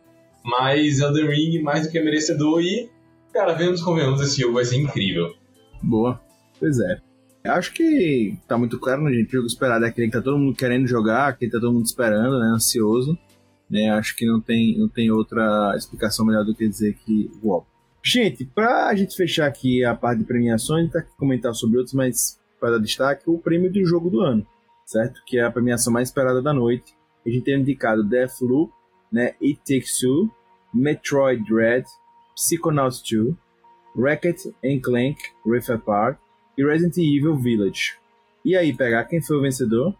Mas 0.44 1.00
Elden 1.00 1.28
Ring 1.28 1.62
mais 1.62 1.86
do 1.86 1.92
que 1.92 2.00
merecedor 2.00 2.62
e, 2.62 2.90
cara, 3.34 3.54
vemos 3.54 3.82
como 3.82 3.98
vemos, 3.98 4.22
esse 4.22 4.42
jogo 4.42 4.54
vai 4.54 4.66
ser 4.66 4.78
incrível. 4.78 5.34
Boa. 5.82 6.22
Pois 6.60 6.80
é. 6.80 7.02
Acho 7.46 7.74
que 7.74 8.38
tá 8.48 8.58
muito 8.58 8.78
claro, 8.80 9.02
né, 9.04 9.12
gente? 9.12 9.30
O 9.30 9.32
jogo 9.32 9.48
esperado 9.48 9.86
é 9.86 9.88
aquele 9.88 10.08
que 10.08 10.14
tá 10.14 10.22
todo 10.22 10.38
mundo 10.38 10.56
querendo 10.56 10.88
jogar, 10.88 11.30
aquele 11.30 11.50
que 11.50 11.58
tá 11.58 11.62
todo 11.62 11.74
mundo 11.74 11.86
esperando, 11.86 12.38
né? 12.40 12.48
Ansioso. 12.48 13.18
Né? 13.70 13.90
Acho 13.92 14.16
que 14.16 14.26
não 14.26 14.42
tem, 14.42 14.78
não 14.78 14.90
tem 14.90 15.10
outra 15.12 15.74
explicação 15.78 16.26
melhor 16.26 16.44
do 16.44 16.56
que 16.56 16.68
dizer 16.68 16.96
que 16.96 17.32
uau. 17.44 17.66
Gente, 18.04 18.46
pra 18.46 18.94
gente 18.96 19.16
fechar 19.16 19.46
aqui 19.46 19.84
a 19.84 19.94
parte 19.94 20.20
de 20.20 20.26
premiações, 20.26 20.92
tá 20.92 21.00
aqui 21.00 21.12
comentar 21.18 21.54
sobre 21.54 21.78
outros, 21.78 21.94
mas 21.94 22.40
para 22.60 22.72
dar 22.72 22.80
destaque, 22.80 23.30
o 23.30 23.38
prêmio 23.38 23.72
do 23.72 23.86
jogo 23.86 24.10
do 24.10 24.22
ano, 24.22 24.46
certo? 24.86 25.22
Que 25.26 25.38
é 25.38 25.44
a 25.44 25.52
premiação 25.52 25.94
mais 25.94 26.10
esperada 26.10 26.42
da 26.42 26.54
noite. 26.54 26.94
A 27.26 27.30
gente 27.30 27.44
tem 27.44 27.60
indicado 27.60 28.04
Deathloop, 28.04 28.72
né? 29.12 29.36
It 29.42 29.60
Takes 29.60 30.00
Two, 30.00 30.30
Metroid 30.74 31.44
Dread, 31.44 31.86
Psychonauts 32.36 33.02
2, 33.02 33.34
Racket 33.96 34.46
and 34.64 34.80
Clank 34.82 35.18
Rift 35.46 35.72
Apart 35.72 36.18
e 36.58 36.64
Resident 36.64 36.98
Evil 36.98 37.36
Village. 37.38 37.98
E 38.46 38.56
aí, 38.56 38.74
pegar 38.74 39.06
quem 39.06 39.22
foi 39.22 39.38
o 39.38 39.42
vencedor? 39.42 39.94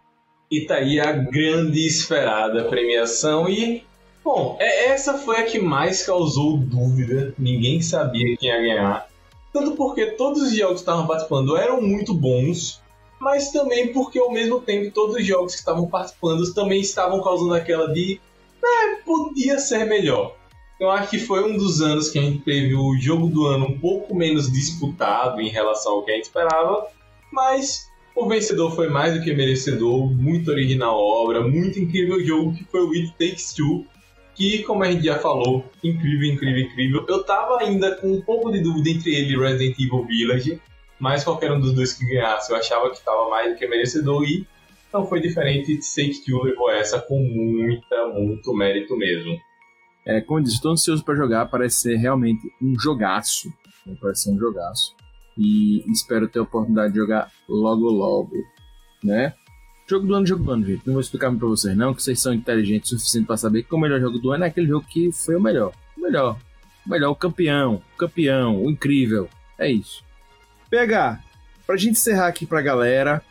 E 0.50 0.62
tá 0.62 0.76
aí 0.76 0.98
a 0.98 1.12
grande 1.12 1.86
esperada 1.86 2.64
premiação 2.64 3.48
e 3.48 3.84
Bom, 4.22 4.56
é, 4.60 4.90
essa 4.90 5.16
foi 5.16 5.38
a 5.38 5.44
que 5.44 5.58
mais 5.58 6.04
causou 6.04 6.58
dúvida. 6.58 7.34
Ninguém 7.38 7.80
sabia 7.80 8.36
quem 8.36 8.50
ia 8.50 8.60
ganhar. 8.60 9.08
Tanto 9.52 9.72
porque 9.72 10.06
todos 10.12 10.42
os 10.42 10.54
jogos 10.54 10.74
que 10.74 10.80
estavam 10.80 11.06
participando 11.06 11.56
eram 11.56 11.80
muito 11.80 12.14
bons, 12.14 12.80
mas 13.18 13.50
também 13.50 13.92
porque 13.92 14.18
ao 14.18 14.30
mesmo 14.30 14.60
tempo 14.60 14.92
todos 14.92 15.16
os 15.16 15.26
jogos 15.26 15.54
que 15.54 15.58
estavam 15.58 15.86
participando 15.88 16.52
também 16.54 16.80
estavam 16.80 17.22
causando 17.22 17.54
aquela 17.54 17.92
de 17.92 18.20
é, 18.62 18.99
podia 19.10 19.58
ser 19.58 19.86
melhor. 19.86 20.36
Eu 20.78 20.88
acho 20.88 21.10
que 21.10 21.18
foi 21.18 21.42
um 21.42 21.56
dos 21.56 21.82
anos 21.82 22.08
que 22.10 22.18
a 22.18 22.22
gente 22.22 22.38
teve 22.44 22.76
o 22.76 22.96
jogo 22.96 23.26
do 23.26 23.44
ano 23.46 23.66
um 23.66 23.78
pouco 23.78 24.14
menos 24.14 24.50
disputado 24.50 25.40
em 25.40 25.48
relação 25.48 25.94
ao 25.94 26.04
que 26.04 26.12
a 26.12 26.14
gente 26.14 26.24
esperava, 26.24 26.86
mas 27.32 27.90
o 28.14 28.28
vencedor 28.28 28.74
foi 28.74 28.88
mais 28.88 29.12
do 29.12 29.22
que 29.22 29.34
merecedor, 29.34 30.06
muito 30.06 30.50
original 30.50 30.96
obra, 30.96 31.42
muito 31.42 31.78
incrível 31.80 32.24
jogo 32.24 32.54
que 32.54 32.64
foi 32.64 32.82
o 32.82 32.92
It 32.92 33.10
Takes 33.18 33.52
Two, 33.52 33.84
que, 34.34 34.62
como 34.62 34.84
a 34.84 34.90
gente 34.90 35.04
já 35.04 35.18
falou, 35.18 35.64
incrível, 35.82 36.32
incrível, 36.32 36.60
incrível. 36.60 37.06
Eu 37.08 37.24
tava 37.24 37.58
ainda 37.58 37.96
com 37.96 38.12
um 38.12 38.22
pouco 38.22 38.50
de 38.52 38.60
dúvida 38.60 38.90
entre 38.90 39.12
ele 39.12 39.34
e 39.34 39.38
Resident 39.38 39.78
Evil 39.78 40.04
Village, 40.04 40.62
mas 41.00 41.24
qualquer 41.24 41.50
um 41.50 41.60
dos 41.60 41.72
dois 41.72 41.92
que 41.92 42.06
ganhasse 42.06 42.52
eu 42.52 42.56
achava 42.56 42.90
que 42.90 43.04
tava 43.04 43.28
mais 43.28 43.52
do 43.52 43.58
que 43.58 43.66
merecedor 43.66 44.24
e 44.24 44.46
não 44.92 45.06
foi 45.06 45.20
diferente. 45.20 45.78
Take 45.94 46.24
Two 46.24 46.42
levou 46.42 46.70
essa 46.70 47.00
com 47.00 47.18
muita, 47.18 48.08
muito 48.08 48.54
mérito 48.54 48.96
mesmo. 48.96 49.36
É, 50.04 50.20
como 50.20 50.40
eu 50.40 50.44
disse, 50.44 50.56
estou 50.56 50.72
ansioso 50.72 51.04
para 51.04 51.14
jogar, 51.14 51.46
parece 51.46 51.82
ser 51.82 51.96
realmente 51.96 52.50
um 52.60 52.78
jogaço. 52.78 53.48
Né? 53.86 53.96
Parece 54.00 54.24
ser 54.24 54.30
um 54.30 54.38
jogaço. 54.38 54.94
E 55.36 55.84
espero 55.90 56.28
ter 56.28 56.38
a 56.38 56.42
oportunidade 56.42 56.92
de 56.92 56.98
jogar 56.98 57.30
logo 57.48 57.88
logo, 57.88 58.36
né? 59.02 59.34
Jogo 59.88 60.06
do 60.06 60.14
ano, 60.14 60.26
jogo 60.26 60.44
do 60.44 60.50
ano, 60.52 60.66
gente. 60.66 60.86
Não 60.86 60.94
vou 60.94 61.00
explicar 61.00 61.34
pra 61.34 61.48
vocês, 61.48 61.76
não, 61.76 61.94
que 61.94 62.02
vocês 62.02 62.20
são 62.20 62.32
inteligentes 62.32 62.92
o 62.92 62.98
suficiente 62.98 63.26
para 63.26 63.36
saber 63.36 63.62
que 63.62 63.74
o 63.74 63.78
melhor 63.78 64.00
jogo 64.00 64.18
do 64.18 64.32
ano 64.32 64.44
é 64.44 64.48
aquele 64.48 64.66
jogo 64.66 64.86
que 64.88 65.10
foi 65.12 65.36
o 65.36 65.40
melhor. 65.40 65.72
O 65.96 66.00
melhor. 66.00 66.38
O 66.86 66.90
melhor, 66.90 67.10
o 67.10 67.16
campeão. 67.16 67.82
O 67.94 67.96
campeão, 67.96 68.62
o 68.62 68.70
incrível. 68.70 69.28
É 69.58 69.70
isso. 69.70 70.04
PH, 70.68 71.20
pra 71.66 71.76
gente 71.76 71.92
encerrar 71.92 72.28
aqui 72.28 72.46
pra 72.46 72.62
galera, 72.62 73.22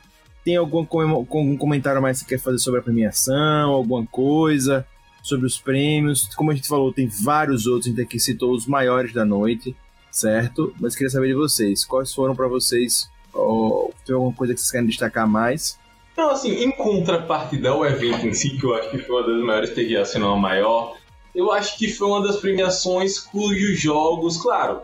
tem 0.44 0.56
algum, 0.56 0.86
algum 1.12 1.58
comentário 1.58 2.02
mais 2.02 2.20
que 2.20 2.26
você 2.26 2.36
quer 2.36 2.42
fazer 2.42 2.60
sobre 2.60 2.80
a 2.80 2.84
premiação? 2.84 3.72
Alguma 3.72 4.06
coisa 4.06 4.86
sobre 5.22 5.46
os 5.46 5.60
prêmios? 5.60 6.34
Como 6.36 6.52
a 6.52 6.56
gente 6.56 6.68
falou, 6.68 6.94
tem 6.94 7.08
vários 7.08 7.66
outros, 7.68 7.88
a 7.88 7.90
gente 7.90 8.02
aqui 8.02 8.20
citou 8.20 8.54
os 8.54 8.66
maiores 8.66 9.14
da 9.14 9.26
noite, 9.26 9.76
certo? 10.12 10.74
Mas 10.80 10.96
queria 10.96 11.10
saber 11.10 11.28
de 11.28 11.34
vocês. 11.34 11.86
Quais 11.86 12.14
foram 12.14 12.36
para 12.36 12.48
vocês? 12.48 13.10
Ou 13.34 13.94
tem 14.06 14.16
alguma 14.16 14.34
coisa 14.34 14.54
que 14.54 14.60
vocês 14.60 14.72
querem 14.72 14.88
destacar 14.88 15.28
mais? 15.28 15.78
Então, 16.14 16.32
assim, 16.32 16.52
em 16.52 16.72
contrapartida 16.72 17.70
ao 17.70 17.86
evento 17.86 18.28
em 18.28 18.34
si, 18.34 18.58
que 18.58 18.66
eu 18.66 18.76
acho 18.76 18.90
que 18.90 18.98
foi 18.98 19.22
uma 19.22 19.32
das 19.32 19.42
maiores 19.42 19.70
TGA, 19.70 20.04
se 20.04 20.20
não 20.20 20.34
a 20.34 20.38
maior, 20.38 20.98
eu 21.34 21.52
acho 21.52 21.78
que 21.78 21.88
foi 21.88 22.08
uma 22.08 22.22
das 22.22 22.38
premiações 22.38 23.20
cujos 23.20 23.80
jogos, 23.80 24.36
claro, 24.36 24.82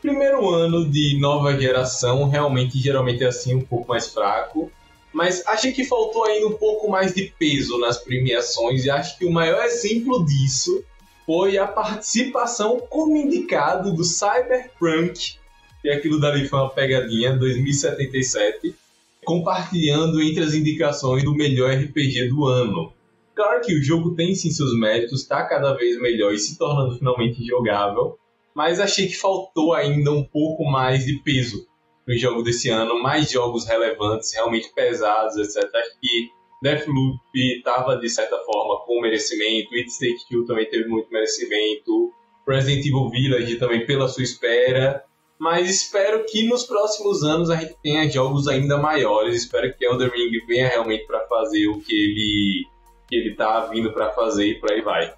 primeiro 0.00 0.48
ano 0.48 0.88
de 0.88 1.18
nova 1.20 1.58
geração, 1.60 2.28
realmente, 2.28 2.78
geralmente 2.78 3.22
é 3.22 3.26
assim, 3.26 3.54
um 3.54 3.60
pouco 3.60 3.88
mais 3.88 4.08
fraco, 4.08 4.70
mas 5.18 5.44
achei 5.48 5.72
que 5.72 5.84
faltou 5.84 6.24
ainda 6.24 6.46
um 6.46 6.52
pouco 6.52 6.88
mais 6.88 7.12
de 7.12 7.34
peso 7.36 7.76
nas 7.76 7.98
premiações, 7.98 8.84
e 8.84 8.90
acho 8.90 9.18
que 9.18 9.26
o 9.26 9.32
maior 9.32 9.64
exemplo 9.64 10.24
disso 10.24 10.84
foi 11.26 11.58
a 11.58 11.66
participação 11.66 12.78
como 12.88 13.16
indicado 13.16 13.92
do 13.92 14.04
Cyberpunk, 14.04 15.34
e 15.82 15.90
aquilo 15.90 16.20
dali 16.20 16.46
foi 16.46 16.60
uma 16.60 16.70
pegadinha, 16.70 17.36
2077, 17.36 18.76
compartilhando 19.24 20.22
entre 20.22 20.44
as 20.44 20.54
indicações 20.54 21.24
do 21.24 21.34
melhor 21.34 21.72
RPG 21.74 22.28
do 22.28 22.46
ano. 22.46 22.92
Claro 23.34 23.60
que 23.60 23.74
o 23.74 23.82
jogo 23.82 24.14
tem 24.14 24.36
sim 24.36 24.52
seus 24.52 24.78
méritos, 24.78 25.22
está 25.22 25.42
cada 25.42 25.72
vez 25.72 26.00
melhor 26.00 26.32
e 26.32 26.38
se 26.38 26.56
tornando 26.56 26.96
finalmente 26.96 27.44
jogável, 27.44 28.16
mas 28.54 28.78
achei 28.78 29.08
que 29.08 29.16
faltou 29.16 29.74
ainda 29.74 30.12
um 30.12 30.22
pouco 30.22 30.64
mais 30.64 31.04
de 31.04 31.14
peso 31.24 31.66
no 32.08 32.16
jogo 32.16 32.42
desse 32.42 32.70
ano, 32.70 33.02
mais 33.02 33.30
jogos 33.30 33.66
relevantes, 33.66 34.32
realmente 34.32 34.72
pesados, 34.74 35.36
etc. 35.36 35.70
Acho 35.74 36.00
que 36.00 36.30
Deathloop 36.62 37.20
estava 37.34 37.98
de 37.98 38.08
certa 38.08 38.38
forma 38.38 38.82
com 38.86 39.02
merecimento, 39.02 39.74
It 39.74 39.90
Take 40.00 40.26
Two 40.30 40.46
também 40.46 40.68
teve 40.70 40.88
muito 40.88 41.12
merecimento, 41.12 42.10
Resident 42.48 42.86
Evil 42.86 43.10
Village 43.10 43.56
também 43.56 43.84
pela 43.84 44.08
sua 44.08 44.22
espera, 44.22 45.04
mas 45.38 45.68
espero 45.70 46.24
que 46.24 46.48
nos 46.48 46.64
próximos 46.64 47.22
anos 47.22 47.50
a 47.50 47.56
gente 47.56 47.76
tenha 47.82 48.10
jogos 48.10 48.48
ainda 48.48 48.78
maiores. 48.78 49.36
Espero 49.36 49.72
que 49.76 49.84
Elden 49.84 50.08
Ring 50.08 50.46
venha 50.48 50.66
realmente 50.66 51.06
para 51.06 51.20
fazer 51.28 51.68
o 51.68 51.78
que 51.78 51.94
ele 51.94 52.66
que 53.06 53.16
ele 53.16 53.34
tá 53.36 53.66
vindo 53.66 53.92
para 53.92 54.10
fazer 54.12 54.46
e 54.46 54.54
por 54.60 54.70
aí 54.70 54.82
vai. 54.82 55.14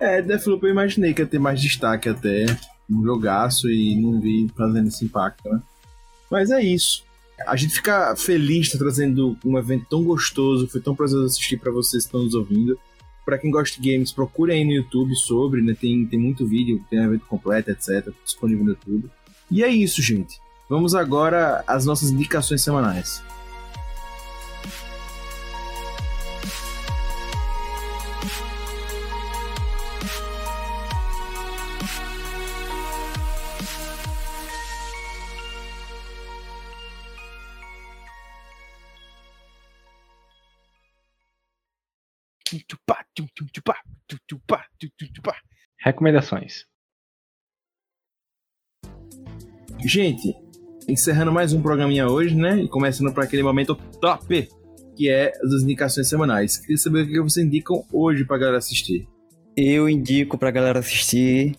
É, 0.00 0.20
Deathloop 0.20 0.64
eu 0.64 0.70
imaginei 0.70 1.14
que 1.14 1.22
ia 1.22 1.26
ter 1.26 1.38
mais 1.38 1.60
destaque 1.60 2.08
até, 2.08 2.44
um 2.90 3.02
jogaço 3.04 3.70
e 3.70 3.94
não 3.94 4.20
vi 4.20 4.50
fazendo 4.56 4.88
esse 4.88 5.04
impacto, 5.04 5.48
né? 5.48 5.60
Mas 6.32 6.50
é 6.50 6.62
isso. 6.62 7.04
A 7.46 7.54
gente 7.56 7.74
fica 7.74 8.16
feliz 8.16 8.68
de 8.68 8.78
trazendo 8.78 9.36
um 9.44 9.58
evento 9.58 9.84
tão 9.90 10.02
gostoso, 10.02 10.66
foi 10.66 10.80
tão 10.80 10.94
prazeroso 10.94 11.26
assistir 11.26 11.58
para 11.58 11.70
vocês 11.70 12.04
que 12.04 12.08
estão 12.08 12.22
nos 12.22 12.32
ouvindo. 12.34 12.78
Para 13.22 13.36
quem 13.36 13.50
gosta 13.50 13.78
de 13.78 13.92
games, 13.92 14.12
procure 14.12 14.50
aí 14.50 14.64
no 14.64 14.72
YouTube 14.72 15.14
sobre, 15.14 15.60
né? 15.60 15.76
Tem, 15.78 16.06
tem 16.06 16.18
muito 16.18 16.46
vídeo, 16.46 16.82
tem 16.88 17.00
evento 17.00 17.26
completo, 17.26 17.70
etc. 17.70 18.08
disponível 18.24 18.64
no 18.64 18.70
YouTube. 18.70 19.10
E 19.50 19.62
é 19.62 19.68
isso, 19.68 20.00
gente. 20.00 20.40
Vamos 20.70 20.94
agora 20.94 21.62
às 21.66 21.84
nossas 21.84 22.10
indicações 22.10 22.62
semanais. 22.62 23.22
Recomendações. 45.80 46.64
Gente, 49.84 50.34
encerrando 50.88 51.32
mais 51.32 51.52
um 51.52 51.60
programinha 51.60 52.06
hoje, 52.06 52.36
né? 52.36 52.62
E 52.62 52.68
começando 52.68 53.12
para 53.12 53.24
aquele 53.24 53.42
momento 53.42 53.74
top, 54.00 54.48
que 54.96 55.08
é 55.08 55.32
as 55.42 55.62
indicações 55.62 56.08
semanais. 56.08 56.56
Queria 56.58 56.76
saber 56.76 57.02
o 57.02 57.06
que 57.06 57.20
vocês 57.20 57.44
indicam 57.44 57.84
hoje 57.92 58.24
pra 58.24 58.38
galera 58.38 58.58
assistir. 58.58 59.08
Eu 59.56 59.88
indico 59.88 60.38
pra 60.38 60.50
galera 60.50 60.78
assistir 60.78 61.56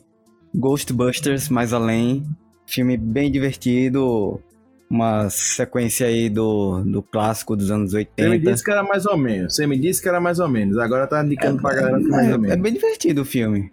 Ghostbusters 0.55 1.49
Mais 1.49 1.73
Além. 1.73 2.23
Filme 2.67 2.95
bem 2.95 3.31
divertido. 3.31 4.41
Uma 4.89 5.29
sequência 5.29 6.05
aí 6.05 6.29
do, 6.29 6.83
do 6.83 7.01
clássico 7.01 7.55
dos 7.55 7.71
anos 7.71 7.93
80. 7.93 8.21
Você 8.21 8.29
me 8.29 8.39
disse 8.39 8.63
que 8.63 8.71
era 8.71 8.83
mais 8.83 9.05
ou 9.05 9.17
menos. 9.17 9.55
Você 9.55 9.65
me 9.65 9.79
disse 9.79 10.01
que 10.01 10.07
era 10.07 10.21
mais 10.21 10.39
ou 10.39 10.47
menos. 10.47 10.77
Agora 10.77 11.07
tá 11.07 11.23
indicando 11.23 11.57
é, 11.57 11.61
pra 11.61 11.73
galera 11.73 11.99
que 11.99 12.05
é 12.05 12.09
mais 12.09 12.31
ou 12.31 12.39
menos. 12.39 12.55
É 12.55 12.59
bem 12.59 12.73
divertido 12.73 13.21
o 13.21 13.25
filme 13.25 13.71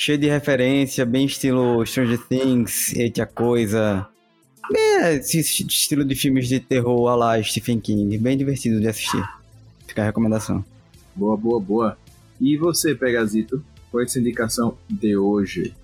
cheio 0.00 0.16
de 0.16 0.30
referência, 0.30 1.04
bem 1.04 1.26
estilo 1.26 1.84
Stranger 1.84 2.18
Things, 2.26 2.94
Eita 2.96 3.26
Coisa. 3.26 4.08
Bem, 4.72 5.16
esse 5.16 5.40
estilo 5.40 6.02
de 6.06 6.14
filmes 6.14 6.48
de 6.48 6.58
terror 6.58 7.06
a 7.08 7.14
lá 7.14 7.42
Stephen 7.42 7.78
King. 7.78 8.16
Bem 8.16 8.38
divertido 8.38 8.80
de 8.80 8.88
assistir. 8.88 9.22
Fica 9.86 10.00
a 10.00 10.06
recomendação. 10.06 10.64
Boa, 11.14 11.36
boa, 11.36 11.60
boa. 11.60 11.98
E 12.40 12.56
você, 12.56 12.94
Pegazito? 12.94 13.62
Qual 13.90 14.00
é 14.00 14.04
a 14.04 14.08
sua 14.08 14.22
indicação 14.22 14.78
de 14.88 15.18
hoje? 15.18 15.74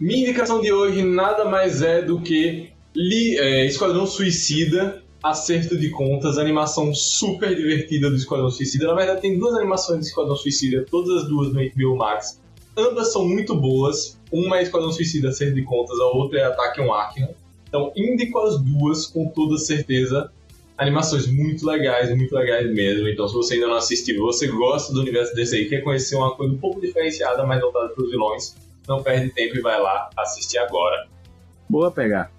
Minha 0.00 0.22
indicação 0.22 0.58
de 0.62 0.72
hoje 0.72 1.02
nada 1.02 1.44
mais 1.44 1.82
é 1.82 2.00
do 2.00 2.22
que 2.22 2.71
Li, 2.94 3.38
é, 3.38 3.64
Esquadrão 3.66 4.06
Suicida, 4.06 5.02
Acerto 5.22 5.78
de 5.78 5.88
Contas, 5.88 6.36
animação 6.36 6.94
super 6.94 7.54
divertida 7.54 8.10
do 8.10 8.16
Esquadrão 8.16 8.50
Suicida. 8.50 8.86
Na 8.86 8.94
verdade, 8.94 9.22
tem 9.22 9.38
duas 9.38 9.54
animações 9.54 10.00
do 10.00 10.06
Esquadrão 10.06 10.36
Suicida, 10.36 10.84
todas 10.90 11.22
as 11.22 11.28
duas 11.28 11.52
no 11.52 11.60
HBO 11.60 11.96
Max. 11.96 12.40
Ambas 12.76 13.12
são 13.12 13.26
muito 13.26 13.54
boas. 13.54 14.18
Uma 14.30 14.58
é 14.58 14.62
Esquadrão 14.62 14.90
Suicida, 14.90 15.30
Ser 15.30 15.54
de 15.54 15.62
Contas, 15.62 15.98
a 16.00 16.06
outra 16.06 16.40
é 16.40 16.44
Ataque 16.44 16.80
um 16.80 16.92
Arkham. 16.92 17.28
Então, 17.68 17.92
indico 17.96 18.38
as 18.40 18.60
duas 18.60 19.06
com 19.06 19.28
toda 19.28 19.56
certeza. 19.58 20.30
Animações 20.76 21.26
muito 21.26 21.64
legais, 21.64 22.10
muito 22.14 22.34
legais 22.34 22.70
mesmo. 22.72 23.08
Então, 23.08 23.28
se 23.28 23.34
você 23.34 23.54
ainda 23.54 23.68
não 23.68 23.76
assistiu, 23.76 24.20
você 24.22 24.48
gosta 24.48 24.92
do 24.92 25.00
universo 25.00 25.34
desse 25.34 25.54
aí, 25.54 25.68
quer 25.68 25.82
conhecer 25.82 26.16
uma 26.16 26.34
coisa 26.34 26.52
um 26.52 26.58
pouco 26.58 26.80
diferenciada, 26.80 27.46
mais 27.46 27.60
voltada 27.60 27.90
para 27.90 28.02
os 28.02 28.10
vilões, 28.10 28.56
não 28.88 29.02
perde 29.02 29.30
tempo 29.30 29.56
e 29.56 29.60
vai 29.60 29.80
lá 29.80 30.10
assistir 30.18 30.58
agora. 30.58 31.06
Boa 31.68 31.90
pegar. 31.90 32.31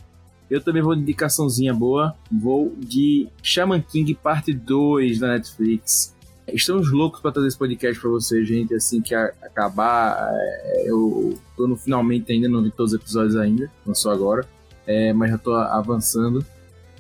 Eu 0.54 0.62
também 0.62 0.84
vou 0.84 0.93
de 0.93 1.01
indicaçãozinha 1.01 1.74
boa. 1.74 2.16
Vou 2.32 2.76
de 2.78 3.28
Shaman 3.41 3.82
King 3.82 4.14
Parte 4.14 4.54
2 4.54 5.18
da 5.18 5.30
Netflix. 5.30 6.16
Estamos 6.47 6.91
loucos 6.91 7.22
para 7.22 7.32
trazer 7.32 7.47
esse 7.47 7.58
podcast 7.58 7.99
para 7.99 8.12
você, 8.12 8.45
gente. 8.45 8.72
Assim 8.76 9.01
que 9.01 9.16
acabar, 9.16 10.30
é, 10.32 10.84
eu 10.86 11.39
tô 11.58 11.66
no 11.66 11.76
finalmente 11.76 12.32
ainda, 12.32 12.47
não 12.47 12.62
vi 12.62 12.70
todos 12.70 12.93
os 12.93 12.99
episódios 12.99 13.36
ainda, 13.36 13.68
não 13.84 13.95
só 13.95 14.12
agora, 14.12 14.47
é, 14.86 15.12
mas 15.12 15.32
já 15.32 15.39
tô 15.39 15.56
avançando. 15.56 16.45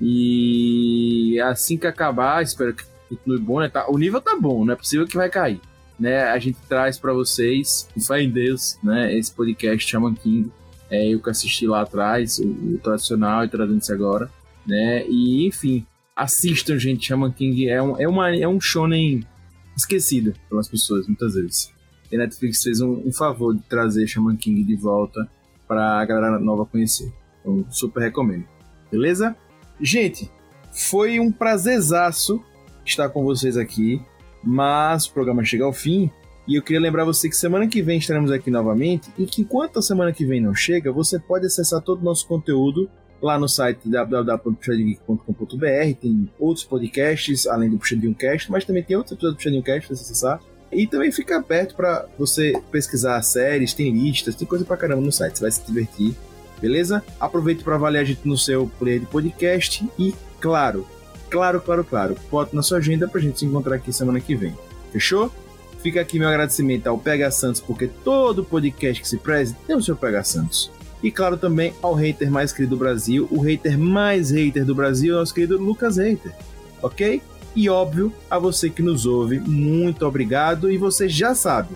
E 0.01 1.39
assim 1.41 1.77
que 1.77 1.85
acabar, 1.85 2.41
espero 2.41 2.73
que 2.73 2.83
continue 3.07 3.37
bom, 3.37 3.59
né? 3.59 3.69
Tá, 3.69 3.85
o 3.87 3.99
nível 3.99 4.19
tá 4.19 4.35
bom, 4.35 4.65
não 4.65 4.73
é 4.73 4.75
possível 4.75 5.05
que 5.05 5.15
vai 5.15 5.29
cair. 5.29 5.61
Né, 5.99 6.23
a 6.23 6.39
gente 6.39 6.57
traz 6.67 6.97
para 6.97 7.13
vocês, 7.13 7.87
com 7.93 8.01
fé 8.01 8.19
em 8.19 8.29
Deus, 8.31 8.79
né, 8.83 9.15
esse 9.15 9.31
podcast 9.31 9.87
Shaman 9.87 10.15
King, 10.15 10.51
é, 10.93 11.07
eu 11.07 11.19
que 11.19 11.29
assisti 11.29 11.65
lá 11.65 11.81
atrás, 11.81 12.37
o, 12.37 12.45
o 12.47 12.77
tradicional 12.77 13.43
e 13.43 13.49
trazendo 13.49 13.79
isso 13.79 13.91
agora, 13.91 14.29
né, 14.65 15.03
e 15.07 15.47
enfim, 15.47 15.85
assistam, 16.15 16.77
gente, 16.77 17.07
Shaman 17.07 17.31
King 17.31 17.67
é 17.67 17.81
um, 17.81 17.99
é 17.99 18.07
uma, 18.07 18.35
é 18.35 18.47
um 18.47 18.61
shonen 18.61 19.25
esquecido 19.75 20.33
pelas 20.47 20.67
pessoas, 20.67 21.07
muitas 21.07 21.33
vezes. 21.33 21.73
E 22.11 22.15
a 22.15 22.19
Netflix 22.19 22.61
fez 22.61 22.79
um, 22.79 23.07
um 23.07 23.11
favor 23.11 23.55
de 23.55 23.63
trazer 23.63 24.05
Shaman 24.05 24.35
King 24.35 24.63
de 24.63 24.75
volta 24.75 25.27
para 25.67 25.99
a 25.99 26.05
galera 26.05 26.37
nova 26.37 26.63
conhecer. 26.63 27.11
Então, 27.41 27.65
super 27.71 28.01
recomendo. 28.01 28.45
Beleza? 28.91 29.35
Gente, 29.81 30.29
foi 30.71 31.19
um 31.19 31.31
prazerzaço 31.31 32.39
estar 32.85 33.09
com 33.09 33.23
vocês 33.23 33.57
aqui, 33.57 33.99
mas 34.43 35.07
o 35.07 35.13
programa 35.13 35.43
chega 35.43 35.63
ao 35.63 35.73
fim 35.73 36.11
e 36.47 36.55
eu 36.55 36.61
queria 36.61 36.81
lembrar 36.81 37.05
você 37.05 37.29
que 37.29 37.37
semana 37.37 37.67
que 37.67 37.81
vem 37.81 37.97
estaremos 37.97 38.31
aqui 38.31 38.51
novamente 38.51 39.09
e 39.17 39.25
que 39.25 39.41
enquanto 39.41 39.79
a 39.79 39.81
semana 39.81 40.11
que 40.11 40.25
vem 40.25 40.41
não 40.41 40.53
chega, 40.53 40.91
você 40.91 41.17
pode 41.17 41.45
acessar 41.45 41.81
todo 41.81 42.01
o 42.01 42.03
nosso 42.03 42.27
conteúdo 42.27 42.89
lá 43.21 43.39
no 43.39 43.47
site 43.47 43.87
www.puxadingeek.com.br. 43.87 45.97
Tem 46.01 46.29
outros 46.37 46.65
podcasts 46.65 47.47
além 47.47 47.69
do 47.69 47.77
Puxadinho 47.77 48.13
Cast, 48.13 48.51
mas 48.51 48.65
também 48.65 48.83
tem 48.83 48.97
outros 48.97 49.13
episódios 49.13 49.35
do 49.35 49.37
Puxadinho 49.37 49.63
Cast 49.63 49.87
para 49.87 49.93
acessar. 49.93 50.41
E 50.69 50.85
também 50.85 51.11
fica 51.11 51.37
aberto 51.37 51.75
para 51.75 52.05
você 52.17 52.61
pesquisar 52.71 53.21
séries, 53.21 53.73
tem 53.73 53.91
listas, 53.91 54.35
tem 54.35 54.45
coisa 54.45 54.65
pra 54.65 54.75
caramba 54.75 55.01
no 55.01 55.11
site, 55.11 55.37
você 55.37 55.43
vai 55.43 55.51
se 55.51 55.65
divertir, 55.65 56.13
beleza? 56.59 57.01
Aproveite 57.19 57.63
para 57.63 57.75
avaliar 57.75 58.03
a 58.03 58.05
gente 58.05 58.27
no 58.27 58.37
seu 58.37 58.69
player 58.79 58.99
de 58.99 59.05
podcast 59.05 59.87
e, 59.99 60.15
claro, 60.41 60.85
claro, 61.29 61.61
claro, 61.61 61.83
claro, 61.83 62.17
bote 62.29 62.55
na 62.55 62.63
sua 62.63 62.79
agenda 62.79 63.07
pra 63.07 63.21
gente 63.21 63.39
se 63.39 63.45
encontrar 63.45 63.75
aqui 63.75 63.93
semana 63.93 64.19
que 64.19 64.35
vem. 64.35 64.57
Fechou? 64.91 65.31
Fica 65.83 65.99
aqui 65.99 66.17
meu 66.17 66.29
agradecimento 66.29 66.87
ao 66.87 66.97
PH 66.97 67.31
Santos, 67.31 67.59
porque 67.59 67.87
todo 67.87 68.41
podcast 68.41 69.01
que 69.01 69.07
se 69.07 69.17
preze 69.17 69.53
tem 69.67 69.75
o 69.75 69.81
seu 69.81 69.97
PH 69.97 70.23
Santos. 70.23 70.71
E 71.03 71.11
claro 71.11 71.35
também 71.35 71.73
ao 71.81 71.93
hater 71.93 72.31
mais 72.31 72.53
querido 72.53 72.77
do 72.77 72.79
Brasil, 72.79 73.27
o 73.29 73.41
hater 73.41 73.77
mais 73.77 74.31
hater 74.31 74.63
do 74.63 74.73
Brasil, 74.73 75.13
nosso 75.13 75.33
querido 75.33 75.57
Lucas 75.57 75.97
Hater. 75.97 76.33
Ok? 76.81 77.21
E 77.53 77.69
óbvio, 77.69 78.13
a 78.31 78.39
você 78.39 78.69
que 78.69 78.81
nos 78.81 79.05
ouve, 79.05 79.41
muito 79.41 80.05
obrigado. 80.05 80.71
E 80.71 80.77
você 80.77 81.09
já 81.09 81.35
sabe, 81.35 81.75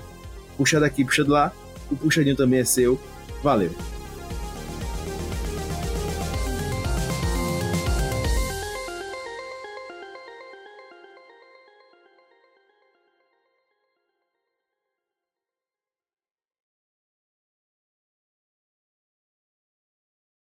puxa 0.57 0.79
daqui, 0.79 1.03
puxa 1.03 1.25
de 1.25 1.29
lá, 1.29 1.51
o 1.91 1.95
puxadinho 1.97 2.35
também 2.37 2.61
é 2.61 2.65
seu. 2.65 2.97
Valeu! 3.43 3.96